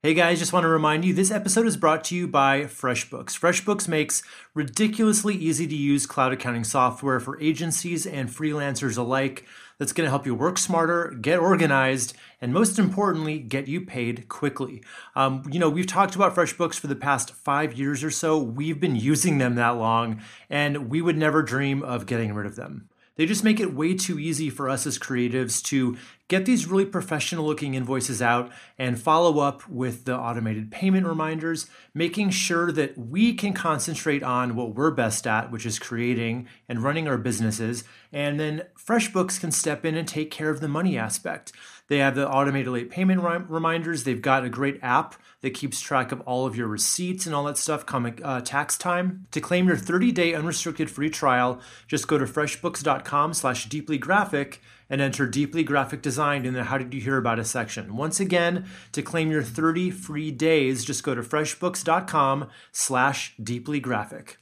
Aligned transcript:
Hey 0.00 0.14
guys, 0.14 0.38
just 0.38 0.52
want 0.52 0.62
to 0.62 0.68
remind 0.68 1.04
you 1.04 1.12
this 1.12 1.32
episode 1.32 1.66
is 1.66 1.76
brought 1.76 2.04
to 2.04 2.14
you 2.14 2.28
by 2.28 2.60
FreshBooks. 2.60 3.36
FreshBooks 3.36 3.88
makes 3.88 4.22
ridiculously 4.54 5.34
easy 5.34 5.66
to 5.66 5.74
use 5.74 6.06
cloud 6.06 6.32
accounting 6.32 6.62
software 6.62 7.18
for 7.18 7.40
agencies 7.40 8.06
and 8.06 8.28
freelancers 8.28 8.96
alike 8.96 9.44
that's 9.76 9.92
going 9.92 10.06
to 10.06 10.10
help 10.10 10.24
you 10.24 10.36
work 10.36 10.56
smarter, 10.56 11.16
get 11.20 11.40
organized, 11.40 12.16
and 12.40 12.54
most 12.54 12.78
importantly, 12.78 13.40
get 13.40 13.66
you 13.66 13.80
paid 13.80 14.28
quickly. 14.28 14.84
Um, 15.16 15.42
you 15.50 15.58
know, 15.58 15.68
we've 15.68 15.84
talked 15.84 16.14
about 16.14 16.32
FreshBooks 16.32 16.78
for 16.78 16.86
the 16.86 16.94
past 16.94 17.34
five 17.34 17.74
years 17.74 18.04
or 18.04 18.12
so. 18.12 18.38
We've 18.38 18.78
been 18.78 18.94
using 18.94 19.38
them 19.38 19.56
that 19.56 19.70
long, 19.70 20.22
and 20.48 20.88
we 20.88 21.02
would 21.02 21.18
never 21.18 21.42
dream 21.42 21.82
of 21.82 22.06
getting 22.06 22.34
rid 22.34 22.46
of 22.46 22.54
them. 22.54 22.88
They 23.18 23.26
just 23.26 23.42
make 23.42 23.58
it 23.58 23.74
way 23.74 23.94
too 23.94 24.18
easy 24.20 24.48
for 24.48 24.70
us 24.70 24.86
as 24.86 24.96
creatives 24.96 25.60
to 25.64 25.98
get 26.28 26.46
these 26.46 26.66
really 26.66 26.84
professional 26.84 27.44
looking 27.44 27.74
invoices 27.74 28.22
out 28.22 28.52
and 28.78 28.96
follow 29.00 29.40
up 29.40 29.68
with 29.68 30.04
the 30.04 30.16
automated 30.16 30.70
payment 30.70 31.04
reminders, 31.04 31.66
making 31.92 32.30
sure 32.30 32.70
that 32.70 32.96
we 32.96 33.34
can 33.34 33.54
concentrate 33.54 34.22
on 34.22 34.54
what 34.54 34.76
we're 34.76 34.92
best 34.92 35.26
at, 35.26 35.50
which 35.50 35.66
is 35.66 35.80
creating 35.80 36.46
and 36.68 36.84
running 36.84 37.08
our 37.08 37.18
businesses. 37.18 37.82
And 38.12 38.38
then 38.38 38.62
FreshBooks 38.78 39.40
can 39.40 39.50
step 39.50 39.84
in 39.84 39.96
and 39.96 40.06
take 40.06 40.30
care 40.30 40.50
of 40.50 40.60
the 40.60 40.68
money 40.68 40.96
aspect. 40.96 41.50
They 41.88 41.98
have 41.98 42.14
the 42.14 42.28
automated 42.28 42.72
late 42.72 42.90
payment 42.90 43.22
reminders. 43.48 44.04
They've 44.04 44.20
got 44.20 44.44
a 44.44 44.50
great 44.50 44.78
app 44.82 45.14
that 45.40 45.50
keeps 45.50 45.80
track 45.80 46.12
of 46.12 46.20
all 46.22 46.46
of 46.46 46.56
your 46.56 46.68
receipts 46.68 47.26
and 47.26 47.34
all 47.34 47.44
that 47.44 47.56
stuff 47.56 47.86
come 47.86 48.14
uh, 48.22 48.40
tax 48.42 48.76
time. 48.76 49.26
To 49.30 49.40
claim 49.40 49.66
your 49.68 49.76
30-day 49.76 50.34
unrestricted 50.34 50.90
free 50.90 51.10
trial, 51.10 51.60
just 51.86 52.06
go 52.06 52.18
to 52.18 52.26
freshbooks.com 52.26 53.34
slash 53.34 53.68
deeplygraphic 53.68 54.58
and 54.90 55.00
enter 55.00 55.26
deeply 55.26 55.62
graphic 55.62 56.02
design 56.02 56.44
in 56.46 56.54
the 56.54 56.64
how 56.64 56.78
did 56.78 56.92
you 56.92 57.00
hear 57.00 57.16
about 57.16 57.38
us 57.38 57.50
section. 57.50 57.96
Once 57.96 58.20
again, 58.20 58.66
to 58.92 59.02
claim 59.02 59.30
your 59.30 59.42
30 59.42 59.90
free 59.90 60.30
days, 60.30 60.84
just 60.84 61.02
go 61.02 61.14
to 61.14 61.22
freshbooks.com 61.22 62.48
slash 62.72 63.34
deeply 63.42 63.80
graphic. 63.80 64.38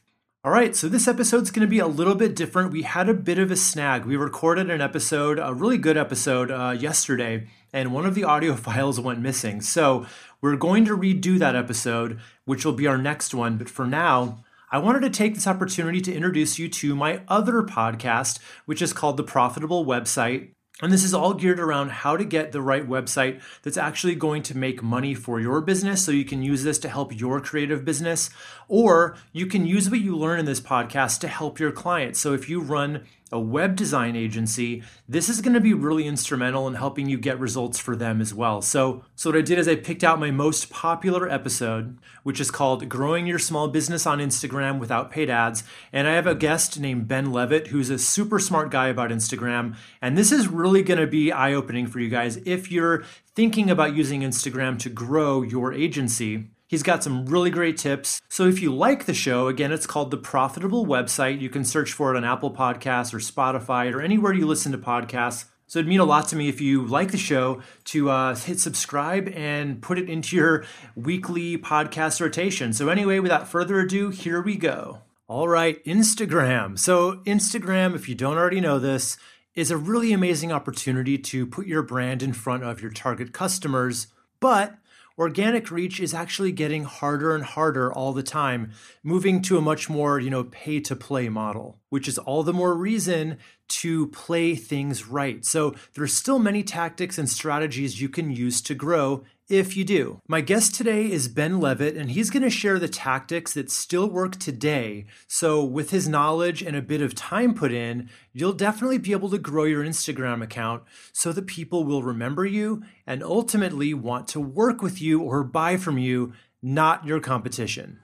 All 0.46 0.52
right, 0.52 0.76
so 0.76 0.88
this 0.88 1.08
episode's 1.08 1.50
going 1.50 1.66
to 1.66 1.70
be 1.70 1.80
a 1.80 1.88
little 1.88 2.14
bit 2.14 2.36
different. 2.36 2.70
We 2.70 2.82
had 2.82 3.08
a 3.08 3.14
bit 3.14 3.40
of 3.40 3.50
a 3.50 3.56
snag. 3.56 4.04
We 4.04 4.14
recorded 4.14 4.70
an 4.70 4.80
episode, 4.80 5.40
a 5.40 5.52
really 5.52 5.76
good 5.76 5.96
episode, 5.96 6.52
uh, 6.52 6.70
yesterday, 6.78 7.48
and 7.72 7.92
one 7.92 8.06
of 8.06 8.14
the 8.14 8.22
audio 8.22 8.54
files 8.54 9.00
went 9.00 9.18
missing. 9.18 9.60
So 9.60 10.06
we're 10.40 10.54
going 10.54 10.84
to 10.84 10.96
redo 10.96 11.36
that 11.40 11.56
episode, 11.56 12.20
which 12.44 12.64
will 12.64 12.74
be 12.74 12.86
our 12.86 12.96
next 12.96 13.34
one. 13.34 13.56
But 13.56 13.68
for 13.68 13.88
now, 13.88 14.44
I 14.70 14.78
wanted 14.78 15.00
to 15.00 15.10
take 15.10 15.34
this 15.34 15.48
opportunity 15.48 16.00
to 16.02 16.14
introduce 16.14 16.60
you 16.60 16.68
to 16.68 16.94
my 16.94 17.22
other 17.26 17.64
podcast, 17.64 18.38
which 18.66 18.80
is 18.80 18.92
called 18.92 19.16
The 19.16 19.24
Profitable 19.24 19.84
Website. 19.84 20.50
And 20.82 20.92
this 20.92 21.04
is 21.04 21.14
all 21.14 21.32
geared 21.32 21.58
around 21.58 21.90
how 21.90 22.18
to 22.18 22.24
get 22.24 22.52
the 22.52 22.60
right 22.60 22.86
website 22.86 23.40
that's 23.62 23.78
actually 23.78 24.14
going 24.14 24.42
to 24.42 24.56
make 24.56 24.82
money 24.82 25.14
for 25.14 25.40
your 25.40 25.62
business. 25.62 26.04
So 26.04 26.12
you 26.12 26.26
can 26.26 26.42
use 26.42 26.64
this 26.64 26.78
to 26.80 26.90
help 26.90 27.18
your 27.18 27.40
creative 27.40 27.82
business, 27.82 28.28
or 28.68 29.16
you 29.32 29.46
can 29.46 29.64
use 29.64 29.88
what 29.88 30.00
you 30.00 30.14
learn 30.14 30.38
in 30.38 30.44
this 30.44 30.60
podcast 30.60 31.20
to 31.20 31.28
help 31.28 31.58
your 31.58 31.72
clients. 31.72 32.20
So 32.20 32.34
if 32.34 32.50
you 32.50 32.60
run 32.60 33.04
a 33.32 33.40
web 33.40 33.74
design 33.74 34.14
agency, 34.14 34.82
this 35.08 35.28
is 35.28 35.40
going 35.40 35.54
to 35.54 35.60
be 35.60 35.74
really 35.74 36.06
instrumental 36.06 36.68
in 36.68 36.74
helping 36.74 37.08
you 37.08 37.18
get 37.18 37.40
results 37.40 37.78
for 37.78 37.96
them 37.96 38.20
as 38.20 38.32
well. 38.32 38.62
So, 38.62 39.02
so 39.16 39.30
what 39.30 39.38
I 39.38 39.42
did 39.42 39.58
is 39.58 39.66
I 39.66 39.74
picked 39.74 40.04
out 40.04 40.20
my 40.20 40.30
most 40.30 40.70
popular 40.70 41.28
episode, 41.28 41.98
which 42.22 42.40
is 42.40 42.52
called 42.52 42.88
Growing 42.88 43.26
Your 43.26 43.40
Small 43.40 43.66
Business 43.66 44.06
on 44.06 44.20
Instagram 44.20 44.78
Without 44.78 45.10
Paid 45.10 45.28
Ads. 45.28 45.64
And 45.92 46.06
I 46.06 46.12
have 46.12 46.28
a 46.28 46.36
guest 46.36 46.78
named 46.78 47.08
Ben 47.08 47.32
Levitt, 47.32 47.68
who's 47.68 47.90
a 47.90 47.98
super 47.98 48.38
smart 48.38 48.70
guy 48.70 48.88
about 48.88 49.10
Instagram. 49.10 49.76
And 50.00 50.16
this 50.16 50.30
is 50.30 50.46
really 50.46 50.82
going 50.82 51.00
to 51.00 51.06
be 51.06 51.32
eye 51.32 51.52
opening 51.52 51.88
for 51.88 51.98
you 51.98 52.08
guys 52.08 52.36
if 52.46 52.70
you're 52.70 53.02
thinking 53.34 53.70
about 53.70 53.96
using 53.96 54.20
Instagram 54.20 54.78
to 54.78 54.88
grow 54.88 55.42
your 55.42 55.72
agency. 55.72 56.46
He's 56.68 56.82
got 56.82 57.04
some 57.04 57.26
really 57.26 57.50
great 57.50 57.76
tips. 57.76 58.20
So 58.28 58.46
if 58.46 58.60
you 58.60 58.74
like 58.74 59.06
the 59.06 59.14
show, 59.14 59.46
again, 59.46 59.70
it's 59.70 59.86
called 59.86 60.10
The 60.10 60.16
Profitable 60.16 60.84
Website. 60.84 61.40
You 61.40 61.48
can 61.48 61.64
search 61.64 61.92
for 61.92 62.12
it 62.12 62.16
on 62.16 62.24
Apple 62.24 62.50
Podcasts 62.50 63.14
or 63.14 63.18
Spotify 63.18 63.92
or 63.94 64.00
anywhere 64.00 64.32
you 64.32 64.46
listen 64.46 64.72
to 64.72 64.78
podcasts. 64.78 65.44
So 65.68 65.80
it'd 65.80 65.88
mean 65.88 66.00
a 66.00 66.04
lot 66.04 66.28
to 66.28 66.36
me 66.36 66.48
if 66.48 66.60
you 66.60 66.86
like 66.86 67.10
the 67.10 67.18
show 67.18 67.60
to 67.86 68.10
uh, 68.10 68.34
hit 68.36 68.60
subscribe 68.60 69.28
and 69.28 69.82
put 69.82 69.98
it 69.98 70.08
into 70.08 70.36
your 70.36 70.64
weekly 70.94 71.58
podcast 71.58 72.20
rotation. 72.20 72.72
So, 72.72 72.88
anyway, 72.88 73.18
without 73.18 73.48
further 73.48 73.80
ado, 73.80 74.10
here 74.10 74.40
we 74.40 74.56
go. 74.56 75.02
All 75.26 75.48
right, 75.48 75.84
Instagram. 75.84 76.78
So, 76.78 77.16
Instagram, 77.26 77.96
if 77.96 78.08
you 78.08 78.14
don't 78.14 78.36
already 78.36 78.60
know 78.60 78.78
this, 78.78 79.16
is 79.56 79.72
a 79.72 79.76
really 79.76 80.12
amazing 80.12 80.52
opportunity 80.52 81.18
to 81.18 81.46
put 81.46 81.66
your 81.66 81.82
brand 81.82 82.22
in 82.22 82.32
front 82.32 82.62
of 82.62 82.80
your 82.80 82.92
target 82.92 83.32
customers, 83.32 84.06
but 84.38 84.76
organic 85.18 85.70
reach 85.70 86.00
is 86.00 86.12
actually 86.12 86.52
getting 86.52 86.84
harder 86.84 87.34
and 87.34 87.44
harder 87.44 87.92
all 87.92 88.12
the 88.12 88.22
time, 88.22 88.72
moving 89.02 89.40
to 89.42 89.56
a 89.58 89.62
much 89.62 89.88
more, 89.88 90.20
you 90.20 90.30
know, 90.30 90.44
pay 90.44 90.80
to 90.80 90.94
play 90.94 91.28
model, 91.28 91.78
which 91.88 92.06
is 92.08 92.18
all 92.18 92.42
the 92.42 92.52
more 92.52 92.74
reason 92.74 93.38
to 93.68 94.08
play 94.08 94.54
things 94.54 95.06
right. 95.06 95.44
So 95.44 95.74
there's 95.94 96.12
still 96.12 96.38
many 96.38 96.62
tactics 96.62 97.18
and 97.18 97.28
strategies 97.28 98.00
you 98.00 98.08
can 98.08 98.30
use 98.30 98.60
to 98.62 98.74
grow 98.74 99.24
if 99.48 99.76
you 99.76 99.84
do. 99.84 100.20
My 100.26 100.40
guest 100.40 100.74
today 100.74 101.10
is 101.10 101.28
Ben 101.28 101.60
Levitt, 101.60 101.96
and 101.96 102.10
he's 102.10 102.30
going 102.30 102.42
to 102.42 102.50
share 102.50 102.78
the 102.78 102.88
tactics 102.88 103.54
that 103.54 103.70
still 103.70 104.08
work 104.08 104.36
today. 104.36 105.06
So, 105.28 105.64
with 105.64 105.90
his 105.90 106.08
knowledge 106.08 106.62
and 106.62 106.76
a 106.76 106.82
bit 106.82 107.00
of 107.00 107.14
time 107.14 107.54
put 107.54 107.72
in, 107.72 108.08
you'll 108.32 108.52
definitely 108.52 108.98
be 108.98 109.12
able 109.12 109.30
to 109.30 109.38
grow 109.38 109.64
your 109.64 109.84
Instagram 109.84 110.42
account 110.42 110.82
so 111.12 111.32
that 111.32 111.46
people 111.46 111.84
will 111.84 112.02
remember 112.02 112.44
you 112.44 112.82
and 113.06 113.22
ultimately 113.22 113.94
want 113.94 114.28
to 114.28 114.40
work 114.40 114.82
with 114.82 115.00
you 115.00 115.20
or 115.22 115.44
buy 115.44 115.76
from 115.76 115.98
you, 115.98 116.32
not 116.62 117.06
your 117.06 117.20
competition. 117.20 118.00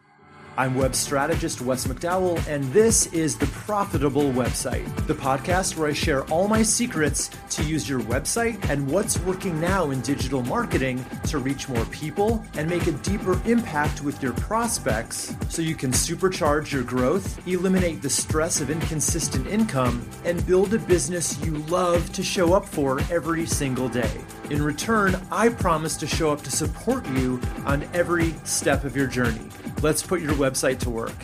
I'm 0.55 0.75
web 0.75 0.95
strategist 0.95 1.63
Wes 1.63 1.87
McDowell, 1.87 2.47
and 2.47 2.63
this 2.75 3.07
is 3.07 3.39
The 3.39 3.47
Profitable 3.47 4.31
Website, 4.33 4.85
the 5.07 5.15
podcast 5.15 5.79
where 5.79 5.89
I 5.89 5.95
share 5.95 6.25
all 6.25 6.47
my 6.47 6.63
secrets 6.63 7.31
to 7.51 7.65
use 7.65 7.89
your 7.89 8.01
website 8.01 8.63
and 8.69 8.87
what's 8.87 9.19
working 9.21 9.59
now 9.63 9.93
in 9.93 10.03
digital 10.03 10.43
marketing 10.43 11.03
to 11.29 11.39
reach 11.39 11.71
more 11.71 11.87
people 11.87 12.45
and 12.55 12.69
make 12.69 12.87
a 12.87 12.93
deeper 12.93 13.41
impact 13.49 14.03
with 14.03 14.23
your 14.23 14.35
prospects 14.35 15.35
so 15.49 15.63
you 15.63 15.75
can 15.75 15.91
supercharge 15.91 16.71
your 16.71 16.83
growth, 16.83 17.47
eliminate 17.49 18.03
the 18.03 18.11
stress 18.11 18.61
of 18.61 18.69
inconsistent 18.69 19.47
income, 19.47 20.07
and 20.27 20.45
build 20.47 20.75
a 20.75 20.79
business 20.81 21.43
you 21.47 21.57
love 21.69 22.13
to 22.13 22.23
show 22.23 22.53
up 22.53 22.67
for 22.67 23.01
every 23.11 23.47
single 23.47 23.89
day. 23.89 24.21
In 24.51 24.63
return, 24.63 25.19
I 25.31 25.49
promise 25.49 25.97
to 25.97 26.07
show 26.07 26.31
up 26.31 26.43
to 26.43 26.51
support 26.51 27.09
you 27.13 27.41
on 27.65 27.89
every 27.95 28.35
step 28.45 28.85
of 28.85 28.95
your 28.95 29.07
journey. 29.07 29.49
Let's 29.81 30.03
put 30.03 30.21
your 30.21 30.35
website 30.43 30.81
to 30.81 30.91
work. 30.91 31.15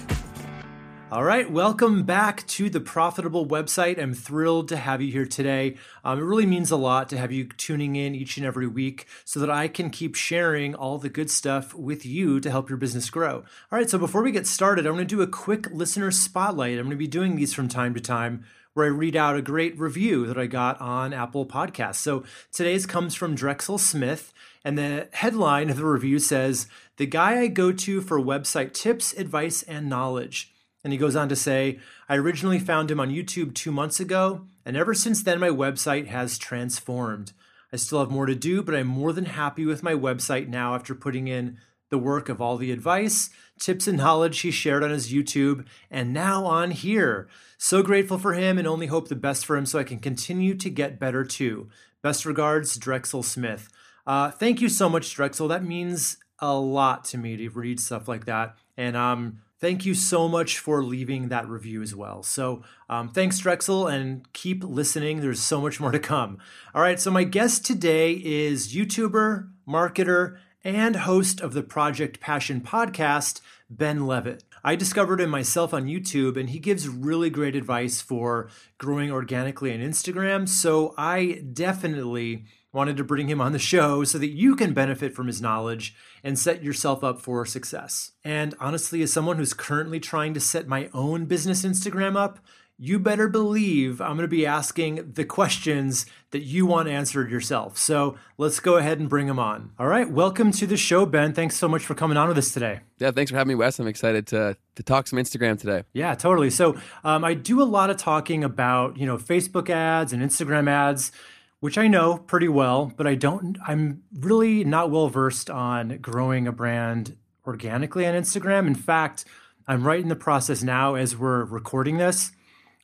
All 1.11 1.25
right, 1.25 1.51
welcome 1.51 2.05
back 2.05 2.47
to 2.49 2.71
the 2.71 2.81
Profitable 2.81 3.47
Website. 3.47 3.99
I'm 3.99 4.15
thrilled 4.15 4.69
to 4.69 4.77
have 4.77 5.03
you 5.03 5.11
here 5.11 5.25
today. 5.27 5.77
Um, 6.05 6.19
it 6.19 6.23
really 6.23 6.47
means 6.47 6.71
a 6.71 6.77
lot 6.77 7.09
to 7.09 7.19
have 7.19 7.33
you 7.33 7.47
tuning 7.47 7.97
in 7.97 8.15
each 8.15 8.37
and 8.37 8.47
every 8.47 8.69
week 8.69 9.07
so 9.25 9.41
that 9.41 9.51
I 9.51 9.67
can 9.67 9.91
keep 9.91 10.15
sharing 10.15 10.75
all 10.75 10.99
the 10.99 11.09
good 11.09 11.31
stuff 11.31 11.75
with 11.75 12.07
you 12.07 12.39
to 12.41 12.51
help 12.51 12.69
your 12.69 12.77
business 12.77 13.11
grow. 13.11 13.37
All 13.37 13.79
right, 13.79 13.91
so 13.91 13.99
before 13.99 14.23
we 14.23 14.31
get 14.31 14.47
started, 14.47 14.87
I'm 14.87 14.95
going 14.95 15.09
to 15.09 15.17
do 15.17 15.23
a 15.23 15.27
quick 15.27 15.69
listener 15.73 16.11
spotlight. 16.11 16.79
I'm 16.79 16.85
going 16.85 16.91
to 16.91 16.97
be 16.97 17.09
doing 17.09 17.35
these 17.35 17.55
from 17.55 17.69
time 17.69 17.95
to 17.95 18.01
time 18.01 18.45
where 18.75 18.87
I 18.87 18.91
read 18.91 19.17
out 19.17 19.35
a 19.35 19.43
great 19.43 19.77
review 19.81 20.27
that 20.27 20.39
I 20.39 20.47
got 20.47 20.81
on 20.81 21.13
Apple 21.13 21.45
Podcasts. 21.45 21.97
So 21.97 22.23
today's 22.53 22.87
comes 22.87 23.15
from 23.17 23.35
Drexel 23.35 23.79
Smith. 23.79 24.33
And 24.65 24.77
the 24.77 25.09
headline 25.13 25.71
of 25.71 25.79
the 25.79 25.87
review 25.87 26.19
says, 26.19 26.67
The 26.99 27.07
guy 27.07 27.39
I 27.41 27.47
go 27.47 27.71
to 27.71 28.01
for 28.01 28.21
website 28.21 28.73
tips, 28.73 29.13
advice, 29.15 29.63
and 29.63 29.89
knowledge. 29.89 30.53
And 30.83 30.93
he 30.93 30.99
goes 30.99 31.15
on 31.15 31.29
to 31.29 31.37
say, 31.37 31.79
I 32.09 32.17
originally 32.17 32.59
found 32.59 32.91
him 32.91 32.99
on 32.99 33.11
YouTube 33.11 33.55
two 33.55 33.71
months 33.71 34.01
ago, 34.01 34.47
and 34.65 34.77
ever 34.77 34.95
since 34.95 35.23
then, 35.23 35.39
my 35.39 35.49
website 35.49 36.09
has 36.09 36.39
transformed. 36.39 37.33
I 37.73 37.77
still 37.77 38.01
have 38.01 38.11
more 38.11 38.27
to 38.27 38.35
do, 38.35 38.63
but 38.63 38.75
I'm 38.75 38.89
more 38.89 39.13
than 39.13 39.27
happy 39.27 39.65
with 39.65 39.83
my 39.83 39.95
website 39.95 40.49
now 40.49 40.75
after 40.75 40.95
putting 40.95 41.29
in 41.29 41.59
the 41.91 41.99
work 41.99 42.29
of 42.29 42.41
all 42.41 42.57
the 42.57 42.73
advice, 42.73 43.31
tips, 43.61 43.87
and 43.87 43.99
knowledge 43.99 44.41
he 44.41 44.51
shared 44.51 44.83
on 44.83 44.91
his 44.91 45.13
YouTube, 45.13 45.67
and 45.91 46.13
now 46.13 46.45
on 46.47 46.73
here. 46.73 47.29
So 47.59 47.83
grateful 47.83 48.19
for 48.19 48.35
him 48.35 48.59
and 48.59 48.67
only 48.67 48.87
hope 48.87 49.09
the 49.09 49.15
best 49.15 49.47
for 49.47 49.57
him 49.57 49.67
so 49.67 49.79
I 49.79 49.85
can 49.85 50.01
continue 50.01 50.55
to 50.57 50.69
get 50.71 50.99
better 50.99 51.25
too. 51.25 51.69
Best 52.03 52.27
regards, 52.27 52.77
Drexel 52.77 53.23
Smith. 53.23 53.69
Uh, 54.07 54.31
thank 54.31 54.61
you 54.61 54.69
so 54.69 54.89
much, 54.89 55.15
Drexel. 55.15 55.49
That 55.49 55.65
means 55.65 56.17
a 56.41 56.55
lot 56.55 57.05
to 57.07 57.19
me 57.19 57.37
to 57.37 57.49
read 57.51 57.81
stuff 57.81 58.09
like 58.09 58.27
that. 58.27 58.57
And 58.77 58.97
um, 58.97 59.41
thank 59.61 59.85
you 59.85 59.95
so 59.95 60.29
much 60.29 60.59
for 60.59 60.83
leaving 60.83 61.29
that 61.29 61.49
review 61.49 61.83
as 61.83 61.95
well. 61.95 62.23
So 62.23 62.63
um, 62.89 63.09
thanks, 63.09 63.39
Drexel, 63.39 63.87
and 63.87 64.31
keep 64.33 64.63
listening. 64.65 65.21
There's 65.21 65.41
so 65.41 65.61
much 65.61 65.81
more 65.81 65.91
to 65.93 65.99
come. 65.99 66.39
All 66.75 66.83
right, 66.83 67.01
so 67.01 67.11
my 67.11 67.25
guest 67.25 67.65
today 67.65 68.13
is 68.13 68.75
YouTuber, 68.75 69.49
marketer, 69.69 70.39
and 70.65 70.97
host 70.97 71.41
of 71.41 71.55
the 71.55 71.63
Project 71.63 72.21
Passion 72.21 72.61
podcast, 72.61 73.41
Ben 73.71 74.07
Levitt. 74.07 74.45
I 74.65 74.75
discovered 74.75 75.21
him 75.21 75.31
myself 75.31 75.73
on 75.73 75.87
YouTube, 75.87 76.37
and 76.37 76.51
he 76.51 76.59
gives 76.59 76.89
really 76.89 77.31
great 77.31 77.55
advice 77.55 78.01
for 78.01 78.51
growing 78.77 79.11
organically 79.11 79.73
on 79.73 79.81
Instagram. 79.81 80.49
So 80.49 80.95
I 80.99 81.43
definitely 81.53 82.45
wanted 82.73 82.97
to 82.97 83.05
bring 83.05 83.29
him 83.29 83.41
on 83.41 83.53
the 83.53 83.59
show 83.59 84.05
so 84.05 84.19
that 84.19 84.29
you 84.29 84.55
can 84.55 84.75
benefit 84.75 85.15
from 85.15 85.27
his 85.27 85.41
knowledge 85.41 85.95
and 86.23 86.39
set 86.39 86.63
yourself 86.63 87.03
up 87.03 87.21
for 87.21 87.47
success. 87.47 88.13
And 88.25 88.55
honestly, 88.61 89.03
as 89.03 89.13
someone 89.13 89.39
who's 89.39 89.55
currently 89.55 90.01
trying 90.01 90.35
to 90.35 90.41
set 90.41 90.69
my 90.69 90.91
own 90.93 91.25
business 91.25 91.65
Instagram 91.65 92.17
up, 92.17 92.41
you 92.81 93.01
better 93.01 93.27
believe 93.27 94.01
I'm 94.01 94.17
going 94.17 94.19
to 94.19 94.29
be 94.29 94.47
asking 94.47 95.13
the 95.15 95.25
questions 95.25 96.07
that 96.31 96.43
you 96.45 96.65
want 96.65 96.89
answered 96.89 97.29
yourself. 97.29 97.77
So 97.77 98.17
let's 98.37 98.61
go 98.61 98.77
ahead 98.77 99.01
and 99.01 99.09
bring 99.09 99.27
him 99.27 99.41
on. 99.41 99.73
All 99.81 99.89
right, 99.89 100.09
welcome 100.09 100.53
to 100.53 100.67
the 100.67 100.77
show, 100.77 101.05
Ben. 101.05 101.33
Thanks 101.33 101.57
so 101.57 101.67
much 101.67 101.85
for 101.85 101.97
coming 101.97 102.17
on 102.17 102.29
with 102.29 102.39
us 102.39 102.53
today. 102.53 102.81
Yeah, 103.01 103.11
thanks 103.11 103.33
for 103.33 103.37
having 103.37 103.49
me, 103.49 103.55
Wes. 103.57 103.81
I'm 103.81 103.89
excited 103.89 104.29
to 104.29 104.57
to 104.77 104.83
talk 104.85 105.09
some 105.09 105.19
Instagram 105.19 105.59
today. 105.59 105.83
Yeah, 105.93 106.15
totally. 106.15 106.51
So 106.51 106.77
um, 107.03 107.25
I 107.25 107.35
do 107.35 107.61
a 107.61 107.65
lot 107.65 107.91
of 107.91 107.97
talking 107.97 108.45
about 108.45 108.97
you 108.97 109.07
know 109.07 109.19
Facebook 109.19 109.71
ads 109.71 110.13
and 110.13 110.23
Instagram 110.23 110.71
ads 110.71 111.11
which 111.61 111.79
I 111.79 111.89
know 111.89 112.19
pretty 112.19 112.49
well, 112.49 112.93
but 112.97 113.07
I 113.07 113.15
don't, 113.15 113.59
I'm 113.67 114.03
really 114.13 114.65
not 114.65 114.91
well 114.91 115.09
versed 115.09 115.51
on 115.51 115.99
growing 115.99 116.47
a 116.47 116.53
brand 116.53 117.17
organically 117.47 118.07
on 118.07 118.15
Instagram. 118.15 118.67
In 118.67 118.75
fact, 118.75 119.25
I'm 119.67 119.85
right 119.85 120.01
in 120.01 120.09
the 120.09 120.17
process 120.17 120.63
now 120.63 120.95
as 120.95 121.17
we're 121.17 121.45
recording 121.45 121.99
this 121.99 122.33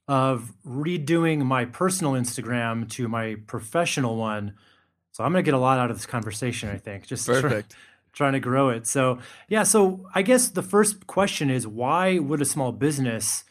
of 0.06 0.52
redoing 0.66 1.44
my 1.44 1.64
personal 1.64 2.12
Instagram 2.12 2.88
to 2.90 3.08
my 3.08 3.36
professional 3.46 4.16
one. 4.16 4.54
So 5.12 5.24
I'm 5.24 5.32
going 5.32 5.44
to 5.44 5.46
get 5.46 5.54
a 5.54 5.58
lot 5.58 5.78
out 5.78 5.90
of 5.90 5.96
this 5.96 6.06
conversation, 6.06 6.68
I 6.68 6.76
think. 6.76 7.06
Just 7.06 7.26
perfect. 7.26 7.70
Try, 7.70 7.78
trying 8.12 8.32
to 8.34 8.40
grow 8.40 8.68
it. 8.68 8.86
So, 8.86 9.18
yeah, 9.48 9.62
so 9.62 10.06
I 10.14 10.22
guess 10.22 10.48
the 10.48 10.62
first 10.62 11.06
question 11.06 11.48
is 11.48 11.66
why 11.66 12.18
would 12.18 12.42
a 12.42 12.44
small 12.44 12.72
business 12.72 13.44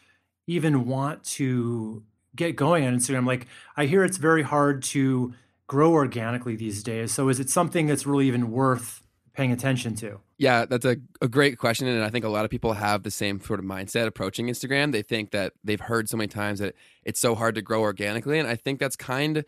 even 0.46 0.86
want 0.86 1.24
to 1.24 2.02
get 2.36 2.56
going 2.56 2.86
on 2.86 2.96
Instagram? 2.96 3.26
Like, 3.26 3.46
I 3.76 3.86
hear 3.86 4.04
it's 4.04 4.16
very 4.16 4.42
hard 4.42 4.82
to 4.84 5.34
grow 5.66 5.92
organically 5.92 6.56
these 6.56 6.82
days. 6.82 7.12
So, 7.12 7.28
is 7.28 7.40
it 7.40 7.50
something 7.50 7.86
that's 7.86 8.06
really 8.06 8.26
even 8.26 8.50
worth 8.50 9.02
paying 9.34 9.52
attention 9.52 9.94
to? 9.96 10.20
Yeah, 10.38 10.64
that's 10.64 10.84
a, 10.84 10.96
a 11.20 11.28
great 11.28 11.58
question. 11.58 11.86
And 11.86 12.02
I 12.02 12.10
think 12.10 12.24
a 12.24 12.28
lot 12.28 12.44
of 12.44 12.50
people 12.50 12.72
have 12.72 13.02
the 13.02 13.10
same 13.10 13.40
sort 13.40 13.58
of 13.58 13.66
mindset 13.66 14.06
approaching 14.06 14.46
Instagram. 14.46 14.92
They 14.92 15.02
think 15.02 15.32
that 15.32 15.52
they've 15.62 15.80
heard 15.80 16.08
so 16.08 16.16
many 16.16 16.28
times 16.28 16.60
that 16.60 16.74
it's 17.04 17.20
so 17.20 17.34
hard 17.34 17.54
to 17.56 17.62
grow 17.62 17.82
organically. 17.82 18.38
And 18.38 18.48
I 18.48 18.56
think 18.56 18.78
that's 18.78 18.96
kind 18.96 19.44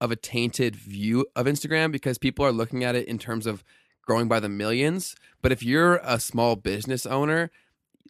of 0.00 0.10
a 0.10 0.16
tainted 0.16 0.76
view 0.76 1.26
of 1.34 1.46
Instagram 1.46 1.90
because 1.90 2.18
people 2.18 2.44
are 2.44 2.52
looking 2.52 2.84
at 2.84 2.94
it 2.94 3.06
in 3.08 3.18
terms 3.18 3.46
of 3.46 3.64
growing 4.02 4.28
by 4.28 4.40
the 4.40 4.48
millions. 4.48 5.14
But 5.42 5.52
if 5.52 5.62
you're 5.62 5.96
a 6.04 6.20
small 6.20 6.56
business 6.56 7.04
owner, 7.06 7.50